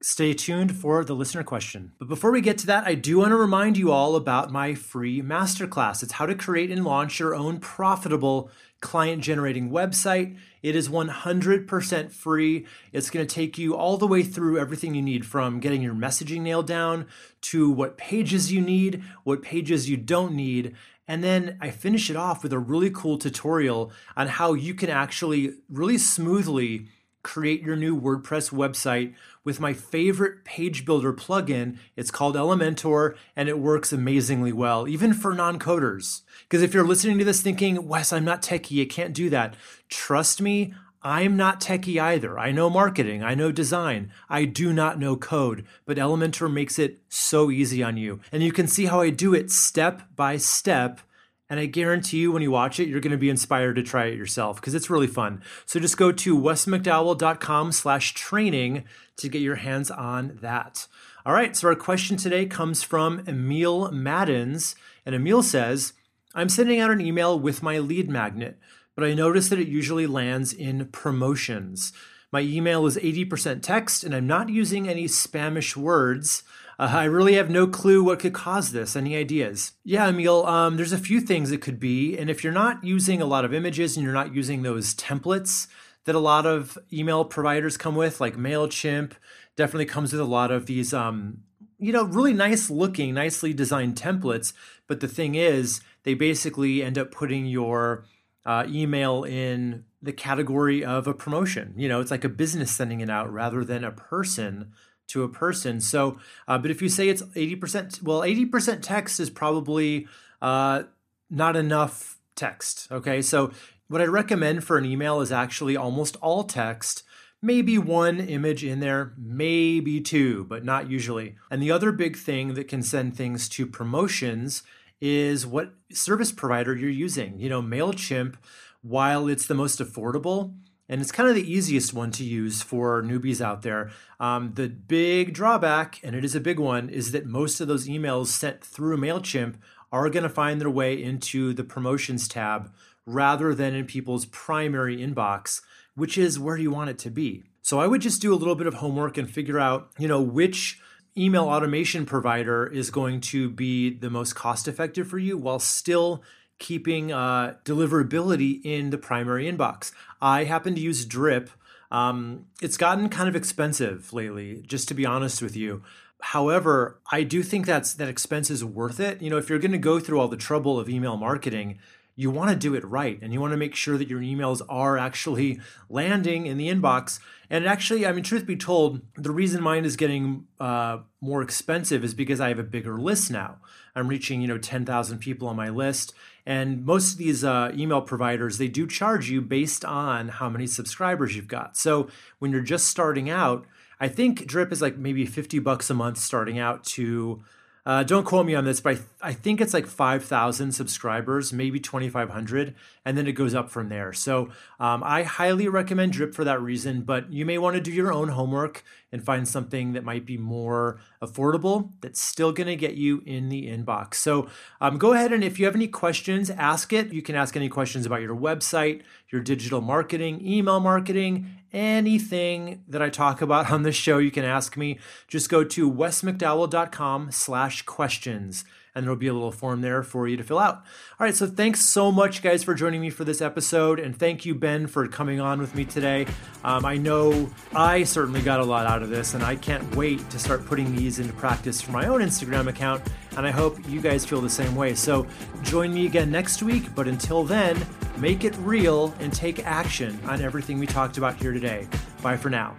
stay 0.03 0.33
tuned 0.33 0.75
for 0.75 1.03
the 1.05 1.15
listener 1.15 1.43
question. 1.43 1.93
But 1.97 2.09
before 2.09 2.31
we 2.31 2.41
get 2.41 2.57
to 2.59 2.67
that, 2.67 2.85
I 2.85 2.93
do 2.93 3.19
want 3.19 3.31
to 3.31 3.37
remind 3.37 3.77
you 3.77 3.91
all 3.91 4.15
about 4.15 4.51
my 4.51 4.75
free 4.75 5.21
masterclass. 5.21 6.03
It's 6.03 6.13
how 6.13 6.25
to 6.25 6.35
create 6.35 6.69
and 6.69 6.83
launch 6.83 7.19
your 7.19 7.33
own 7.33 7.59
profitable 7.59 8.51
client 8.81 9.23
generating 9.23 9.71
website. 9.71 10.37
It 10.61 10.75
is 10.75 10.89
100% 10.89 12.11
free. 12.11 12.65
It's 12.91 13.09
going 13.09 13.25
to 13.25 13.33
take 13.33 13.57
you 13.57 13.75
all 13.75 13.95
the 13.97 14.07
way 14.07 14.23
through 14.23 14.59
everything 14.59 14.93
you 14.93 15.01
need 15.01 15.25
from 15.25 15.61
getting 15.61 15.81
your 15.81 15.95
messaging 15.95 16.41
nailed 16.41 16.67
down 16.67 17.07
to 17.41 17.71
what 17.71 17.97
pages 17.97 18.51
you 18.51 18.59
need, 18.59 19.03
what 19.23 19.41
pages 19.41 19.89
you 19.89 19.95
don't 19.95 20.33
need, 20.33 20.75
and 21.07 21.23
then 21.23 21.57
I 21.59 21.69
finish 21.69 22.09
it 22.09 22.15
off 22.15 22.43
with 22.43 22.53
a 22.53 22.59
really 22.59 22.89
cool 22.89 23.17
tutorial 23.17 23.91
on 24.15 24.27
how 24.27 24.53
you 24.53 24.73
can 24.73 24.89
actually 24.89 25.55
really 25.69 25.97
smoothly 25.97 26.87
create 27.23 27.61
your 27.61 27.75
new 27.75 27.99
WordPress 27.99 28.51
website 28.51 29.13
with 29.43 29.59
my 29.59 29.73
favorite 29.73 30.43
page 30.45 30.85
builder 30.85 31.13
plugin. 31.13 31.77
It's 31.95 32.11
called 32.11 32.35
Elementor 32.35 33.15
and 33.35 33.49
it 33.49 33.59
works 33.59 33.91
amazingly 33.91 34.53
well, 34.53 34.87
even 34.87 35.13
for 35.13 35.33
non 35.33 35.57
coders. 35.57 36.21
Because 36.43 36.61
if 36.61 36.73
you're 36.73 36.85
listening 36.85 37.17
to 37.17 37.25
this 37.25 37.41
thinking, 37.41 37.87
Wes, 37.87 38.13
I'm 38.13 38.25
not 38.25 38.41
techie, 38.41 38.81
I 38.81 38.85
can't 38.85 39.13
do 39.13 39.29
that, 39.31 39.55
trust 39.89 40.41
me, 40.41 40.73
I'm 41.01 41.35
not 41.35 41.59
techie 41.59 42.01
either. 42.01 42.39
I 42.39 42.51
know 42.51 42.69
marketing, 42.69 43.23
I 43.23 43.35
know 43.35 43.51
design, 43.51 44.11
I 44.29 44.45
do 44.45 44.71
not 44.71 44.99
know 44.99 45.17
code, 45.17 45.65
but 45.85 45.97
Elementor 45.97 46.51
makes 46.51 46.79
it 46.79 47.01
so 47.09 47.51
easy 47.51 47.83
on 47.83 47.97
you. 47.97 48.21
And 48.31 48.41
you 48.41 48.53
can 48.53 48.67
see 48.67 48.85
how 48.85 49.01
I 49.01 49.09
do 49.09 49.33
it 49.33 49.51
step 49.51 50.03
by 50.15 50.37
step. 50.37 51.01
And 51.49 51.59
I 51.59 51.65
guarantee 51.65 52.17
you, 52.17 52.31
when 52.31 52.41
you 52.41 52.51
watch 52.51 52.79
it, 52.79 52.87
you're 52.87 53.01
going 53.01 53.11
to 53.11 53.17
be 53.17 53.29
inspired 53.29 53.75
to 53.75 53.83
try 53.83 54.05
it 54.05 54.17
yourself 54.17 54.59
because 54.59 54.73
it's 54.73 54.89
really 54.89 55.07
fun. 55.07 55.41
So 55.65 55.79
just 55.79 55.97
go 55.97 56.11
to 56.11 56.37
wesmcdowell.com 56.37 57.71
slash 57.71 58.13
training 58.13 58.85
to 59.17 59.29
get 59.29 59.41
your 59.41 59.55
hands 59.55 59.91
on 59.91 60.39
that. 60.41 60.87
All 61.25 61.33
right, 61.33 61.55
so 61.55 61.67
our 61.67 61.75
question 61.75 62.17
today 62.17 62.45
comes 62.45 62.81
from 62.83 63.23
Emil 63.27 63.91
Maddens. 63.91 64.75
And 65.05 65.13
Emil 65.13 65.43
says, 65.43 65.93
I'm 66.33 66.49
sending 66.49 66.79
out 66.79 66.91
an 66.91 67.01
email 67.01 67.39
with 67.39 67.61
my 67.61 67.77
lead 67.77 68.09
magnet 68.09 68.57
but 68.95 69.05
I 69.05 69.13
notice 69.13 69.49
that 69.49 69.59
it 69.59 69.67
usually 69.67 70.07
lands 70.07 70.53
in 70.53 70.85
promotions. 70.87 71.93
My 72.31 72.41
email 72.41 72.85
is 72.85 72.97
80% 72.97 73.61
text, 73.61 74.03
and 74.03 74.15
I'm 74.15 74.27
not 74.27 74.49
using 74.49 74.87
any 74.87 75.05
spamish 75.05 75.75
words. 75.75 76.43
Uh, 76.83 76.97
I 76.97 77.05
really 77.05 77.35
have 77.35 77.49
no 77.49 77.65
clue 77.65 78.03
what 78.03 78.19
could 78.19 78.33
cause 78.33 78.73
this. 78.73 78.97
Any 78.97 79.15
ideas? 79.15 79.71
Yeah, 79.85 80.09
Emil, 80.09 80.45
um, 80.45 80.75
there's 80.75 80.91
a 80.91 80.97
few 80.97 81.21
things 81.21 81.49
it 81.49 81.61
could 81.61 81.79
be. 81.79 82.17
And 82.17 82.29
if 82.29 82.43
you're 82.43 82.51
not 82.51 82.83
using 82.83 83.21
a 83.21 83.25
lot 83.25 83.45
of 83.45 83.53
images 83.53 83.95
and 83.95 84.03
you're 84.03 84.11
not 84.11 84.35
using 84.35 84.63
those 84.63 84.93
templates 84.93 85.67
that 86.03 86.13
a 86.13 86.19
lot 86.19 86.45
of 86.45 86.77
email 86.91 87.23
providers 87.23 87.77
come 87.77 87.95
with, 87.95 88.19
like 88.19 88.35
MailChimp, 88.35 89.13
definitely 89.55 89.85
comes 89.85 90.11
with 90.11 90.19
a 90.19 90.25
lot 90.25 90.51
of 90.51 90.65
these, 90.65 90.93
um, 90.93 91.43
you 91.79 91.93
know, 91.93 92.03
really 92.03 92.33
nice 92.33 92.69
looking, 92.69 93.13
nicely 93.13 93.53
designed 93.53 93.95
templates. 93.95 94.51
But 94.85 94.99
the 94.99 95.07
thing 95.07 95.35
is, 95.35 95.79
they 96.03 96.15
basically 96.15 96.83
end 96.83 96.97
up 96.97 97.11
putting 97.11 97.45
your 97.45 98.03
uh, 98.45 98.65
email 98.67 99.23
in 99.23 99.85
the 100.01 100.11
category 100.11 100.83
of 100.83 101.07
a 101.07 101.13
promotion. 101.13 101.75
You 101.77 101.87
know, 101.87 102.01
it's 102.01 102.11
like 102.11 102.25
a 102.25 102.29
business 102.29 102.71
sending 102.71 102.99
it 102.99 103.09
out 103.09 103.31
rather 103.31 103.63
than 103.63 103.85
a 103.85 103.91
person 103.93 104.73
to 105.07 105.23
a 105.23 105.29
person. 105.29 105.79
So, 105.81 106.17
uh, 106.47 106.57
but 106.57 106.71
if 106.71 106.81
you 106.81 106.89
say 106.89 107.09
it's 107.09 107.21
80%, 107.21 108.01
well, 108.03 108.21
80% 108.21 108.81
text 108.81 109.19
is 109.19 109.29
probably 109.29 110.07
uh, 110.41 110.83
not 111.29 111.55
enough 111.55 112.19
text. 112.35 112.87
Okay. 112.91 113.21
So, 113.21 113.51
what 113.87 114.01
I 114.01 114.05
recommend 114.05 114.63
for 114.63 114.77
an 114.77 114.85
email 114.85 115.21
is 115.21 115.31
actually 115.31 115.77
almost 115.77 116.15
all 116.21 116.43
text. 116.45 117.03
Maybe 117.41 117.77
one 117.77 118.21
image 118.21 118.63
in 118.63 118.79
there, 118.79 119.13
maybe 119.17 119.99
two, 119.99 120.45
but 120.45 120.63
not 120.63 120.89
usually. 120.89 121.35
And 121.51 121.61
the 121.61 121.71
other 121.71 121.91
big 121.91 122.15
thing 122.15 122.53
that 122.53 122.69
can 122.69 122.81
send 122.81 123.15
things 123.15 123.49
to 123.49 123.67
promotions 123.67 124.63
is 125.01 125.45
what 125.45 125.73
service 125.91 126.31
provider 126.31 126.73
you're 126.73 126.89
using. 126.89 127.37
You 127.37 127.49
know, 127.49 127.61
MailChimp, 127.61 128.35
while 128.81 129.27
it's 129.27 129.45
the 129.45 129.53
most 129.53 129.79
affordable, 129.79 130.55
and 130.89 131.01
it's 131.01 131.11
kind 131.11 131.29
of 131.29 131.35
the 131.35 131.51
easiest 131.51 131.93
one 131.93 132.11
to 132.11 132.23
use 132.23 132.61
for 132.61 133.01
newbies 133.01 133.41
out 133.41 133.61
there. 133.61 133.91
Um, 134.19 134.53
the 134.55 134.67
big 134.67 135.33
drawback, 135.33 135.99
and 136.03 136.15
it 136.15 136.25
is 136.25 136.35
a 136.35 136.41
big 136.41 136.59
one, 136.59 136.89
is 136.89 137.11
that 137.11 137.25
most 137.25 137.61
of 137.61 137.67
those 137.67 137.87
emails 137.87 138.27
sent 138.27 138.63
through 138.63 138.97
MailChimp 138.97 139.55
are 139.91 140.09
going 140.09 140.23
to 140.23 140.29
find 140.29 140.59
their 140.59 140.69
way 140.69 141.01
into 141.01 141.53
the 141.53 141.63
promotions 141.63 142.27
tab 142.27 142.73
rather 143.05 143.53
than 143.53 143.75
in 143.75 143.85
people's 143.85 144.25
primary 144.25 144.97
inbox, 144.97 145.61
which 145.95 146.17
is 146.17 146.39
where 146.39 146.57
you 146.57 146.71
want 146.71 146.89
it 146.89 146.97
to 146.99 147.09
be. 147.09 147.43
So 147.61 147.79
I 147.79 147.87
would 147.87 148.01
just 148.01 148.21
do 148.21 148.33
a 148.33 148.35
little 148.35 148.55
bit 148.55 148.67
of 148.67 148.75
homework 148.75 149.17
and 149.17 149.29
figure 149.29 149.59
out, 149.59 149.91
you 149.97 150.07
know, 150.07 150.21
which 150.21 150.81
email 151.17 151.45
automation 151.45 152.05
provider 152.05 152.65
is 152.65 152.89
going 152.89 153.21
to 153.21 153.49
be 153.49 153.89
the 153.89 154.09
most 154.09 154.35
cost 154.35 154.67
effective 154.67 155.07
for 155.07 155.19
you 155.19 155.37
while 155.37 155.59
still 155.59 156.23
keeping 156.63 157.11
uh, 157.11 157.55
deliverability 157.65 158.61
in 158.63 158.89
the 158.89 158.97
primary 158.97 159.51
inbox. 159.51 159.91
I 160.21 160.45
happen 160.45 160.73
to 160.75 160.81
use 160.81 161.03
Drip. 161.03 161.49
Um, 161.91 162.45
it's 162.61 162.77
gotten 162.77 163.09
kind 163.09 163.27
of 163.27 163.35
expensive 163.35 164.13
lately, 164.13 164.63
just 164.65 164.87
to 164.87 164.93
be 164.93 165.05
honest 165.05 165.41
with 165.41 165.57
you. 165.57 165.83
However, 166.21 167.01
I 167.11 167.23
do 167.23 167.43
think 167.43 167.65
that's 167.65 167.93
that 167.95 168.07
expense 168.07 168.49
is 168.49 168.63
worth 168.63 169.01
it. 169.01 169.21
You 169.21 169.29
know, 169.29 169.37
if 169.37 169.49
you're 169.49 169.59
going 169.59 169.73
to 169.73 169.77
go 169.77 169.99
through 169.99 170.21
all 170.21 170.29
the 170.29 170.37
trouble 170.37 170.79
of 170.79 170.87
email 170.87 171.17
marketing, 171.17 171.79
you 172.15 172.29
want 172.29 172.49
to 172.51 172.55
do 172.55 172.75
it 172.75 172.85
right 172.85 173.19
and 173.21 173.33
you 173.33 173.41
want 173.41 173.51
to 173.51 173.57
make 173.57 173.75
sure 173.75 173.97
that 173.97 174.07
your 174.07 174.21
emails 174.21 174.61
are 174.69 174.97
actually 174.97 175.59
landing 175.89 176.45
in 176.45 176.57
the 176.57 176.69
inbox. 176.69 177.19
And 177.49 177.65
actually, 177.65 178.05
I 178.05 178.11
mean, 178.11 178.23
truth 178.23 178.45
be 178.45 178.55
told, 178.55 179.01
the 179.15 179.31
reason 179.31 179.63
mine 179.63 179.85
is 179.85 179.95
getting 179.95 180.45
uh, 180.59 180.99
more 181.21 181.41
expensive 181.41 182.03
is 182.03 182.13
because 182.13 182.39
I 182.39 182.49
have 182.49 182.59
a 182.59 182.63
bigger 182.63 182.99
list 182.99 183.31
now. 183.31 183.57
I'm 183.95 184.07
reaching, 184.07 184.41
you 184.41 184.47
know, 184.47 184.57
10,000 184.57 185.17
people 185.19 185.47
on 185.47 185.55
my 185.55 185.69
list. 185.69 186.13
And 186.45 186.85
most 186.85 187.13
of 187.13 187.17
these 187.17 187.43
uh, 187.43 187.71
email 187.73 188.01
providers, 188.01 188.57
they 188.57 188.67
do 188.67 188.85
charge 188.85 189.29
you 189.29 189.41
based 189.41 189.85
on 189.85 190.27
how 190.27 190.49
many 190.49 190.67
subscribers 190.67 191.35
you've 191.35 191.47
got. 191.47 191.77
So 191.77 192.09
when 192.39 192.51
you're 192.51 192.61
just 192.61 192.87
starting 192.87 193.29
out, 193.29 193.65
I 193.99 194.07
think 194.07 194.45
Drip 194.45 194.71
is 194.71 194.81
like 194.81 194.97
maybe 194.97 195.25
50 195.25 195.59
bucks 195.59 195.89
a 195.89 195.93
month 195.93 196.17
starting 196.17 196.59
out 196.59 196.83
to 196.85 197.43
uh, 197.85 198.03
don't 198.03 198.23
quote 198.23 198.45
me 198.45 198.55
on 198.55 198.63
this, 198.63 198.79
but 198.79 198.89
I, 198.91 198.93
th- 198.95 199.07
I 199.21 199.33
think 199.33 199.59
it's 199.59 199.73
like 199.73 199.87
5,000 199.87 200.71
subscribers, 200.71 201.51
maybe 201.51 201.81
2,500, 201.81 202.75
and 203.03 203.17
then 203.17 203.27
it 203.27 203.33
goes 203.33 203.53
up 203.53 203.69
from 203.69 203.89
there. 203.89 204.13
So 204.13 204.49
um, 204.79 205.03
I 205.03 205.23
highly 205.23 205.67
recommend 205.67 206.13
Drip 206.13 206.33
for 206.33 206.45
that 206.45 206.61
reason, 206.61 207.01
but 207.01 207.31
you 207.33 207.45
may 207.45 207.57
want 207.57 207.75
to 207.75 207.81
do 207.81 207.91
your 207.91 208.13
own 208.13 208.29
homework 208.29 208.85
and 209.11 209.21
find 209.21 209.45
something 209.45 209.93
that 209.93 210.05
might 210.05 210.25
be 210.25 210.37
more 210.37 211.01
affordable 211.21 211.91
that's 211.99 212.21
still 212.21 212.53
going 212.53 212.67
to 212.67 212.77
get 212.77 212.95
you 212.95 213.21
in 213.25 213.49
the 213.49 213.67
inbox. 213.67 214.15
So 214.15 214.47
um, 214.79 214.97
go 214.97 215.11
ahead 215.11 215.33
and 215.33 215.43
if 215.43 215.59
you 215.59 215.65
have 215.65 215.75
any 215.75 215.89
questions, 215.89 216.49
ask 216.49 216.93
it. 216.93 217.11
You 217.11 217.21
can 217.21 217.35
ask 217.35 217.57
any 217.57 217.67
questions 217.67 218.05
about 218.05 218.21
your 218.21 218.35
website, 218.35 219.01
your 219.29 219.41
digital 219.41 219.81
marketing, 219.81 220.45
email 220.45 220.79
marketing, 220.79 221.47
anything 221.73 222.83
that 222.87 223.01
I 223.01 223.09
talk 223.09 223.41
about 223.41 223.71
on 223.71 223.83
this 223.83 223.95
show, 223.95 224.17
you 224.17 224.31
can 224.31 224.45
ask 224.45 224.77
me. 224.77 224.99
Just 225.27 225.49
go 225.49 225.63
to 225.63 225.91
wesmcdowell.com 225.91 227.31
slash 227.31 227.81
questions 227.83 228.63
and 228.95 229.03
there'll 229.03 229.17
be 229.17 229.27
a 229.27 229.33
little 229.33 229.51
form 229.51 229.81
there 229.81 230.03
for 230.03 230.27
you 230.27 230.37
to 230.37 230.43
fill 230.43 230.59
out. 230.59 230.75
All 231.19 231.25
right, 231.25 231.35
so 231.35 231.47
thanks 231.47 231.81
so 231.81 232.11
much, 232.11 232.41
guys, 232.41 232.63
for 232.63 232.73
joining 232.73 233.01
me 233.01 233.09
for 233.09 233.23
this 233.23 233.41
episode, 233.41 233.99
and 233.99 234.17
thank 234.17 234.45
you, 234.45 234.53
Ben, 234.53 234.87
for 234.87 235.07
coming 235.07 235.39
on 235.39 235.59
with 235.59 235.73
me 235.75 235.85
today. 235.85 236.27
Um, 236.63 236.85
I 236.85 236.97
know 236.97 237.49
I 237.73 238.03
certainly 238.03 238.41
got 238.41 238.59
a 238.59 238.63
lot 238.63 238.85
out 238.85 239.01
of 239.01 239.09
this, 239.09 239.33
and 239.33 239.43
I 239.43 239.55
can't 239.55 239.95
wait 239.95 240.29
to 240.29 240.39
start 240.39 240.65
putting 240.65 240.95
these 240.95 241.19
into 241.19 241.33
practice 241.33 241.81
for 241.81 241.91
my 241.91 242.07
own 242.07 242.21
Instagram 242.21 242.67
account, 242.67 243.01
and 243.37 243.45
I 243.45 243.51
hope 243.51 243.77
you 243.87 244.01
guys 244.01 244.25
feel 244.25 244.41
the 244.41 244.49
same 244.49 244.75
way. 244.75 244.95
So 244.95 245.25
join 245.61 245.93
me 245.93 246.05
again 246.05 246.31
next 246.31 246.63
week, 246.63 246.93
but 246.95 247.07
until 247.07 247.43
then, 247.43 247.85
make 248.17 248.43
it 248.43 248.55
real 248.57 249.13
and 249.19 249.33
take 249.33 249.65
action 249.65 250.19
on 250.25 250.41
everything 250.41 250.79
we 250.79 250.87
talked 250.87 251.17
about 251.17 251.35
here 251.35 251.53
today. 251.53 251.87
Bye 252.21 252.37
for 252.37 252.49
now. 252.49 252.75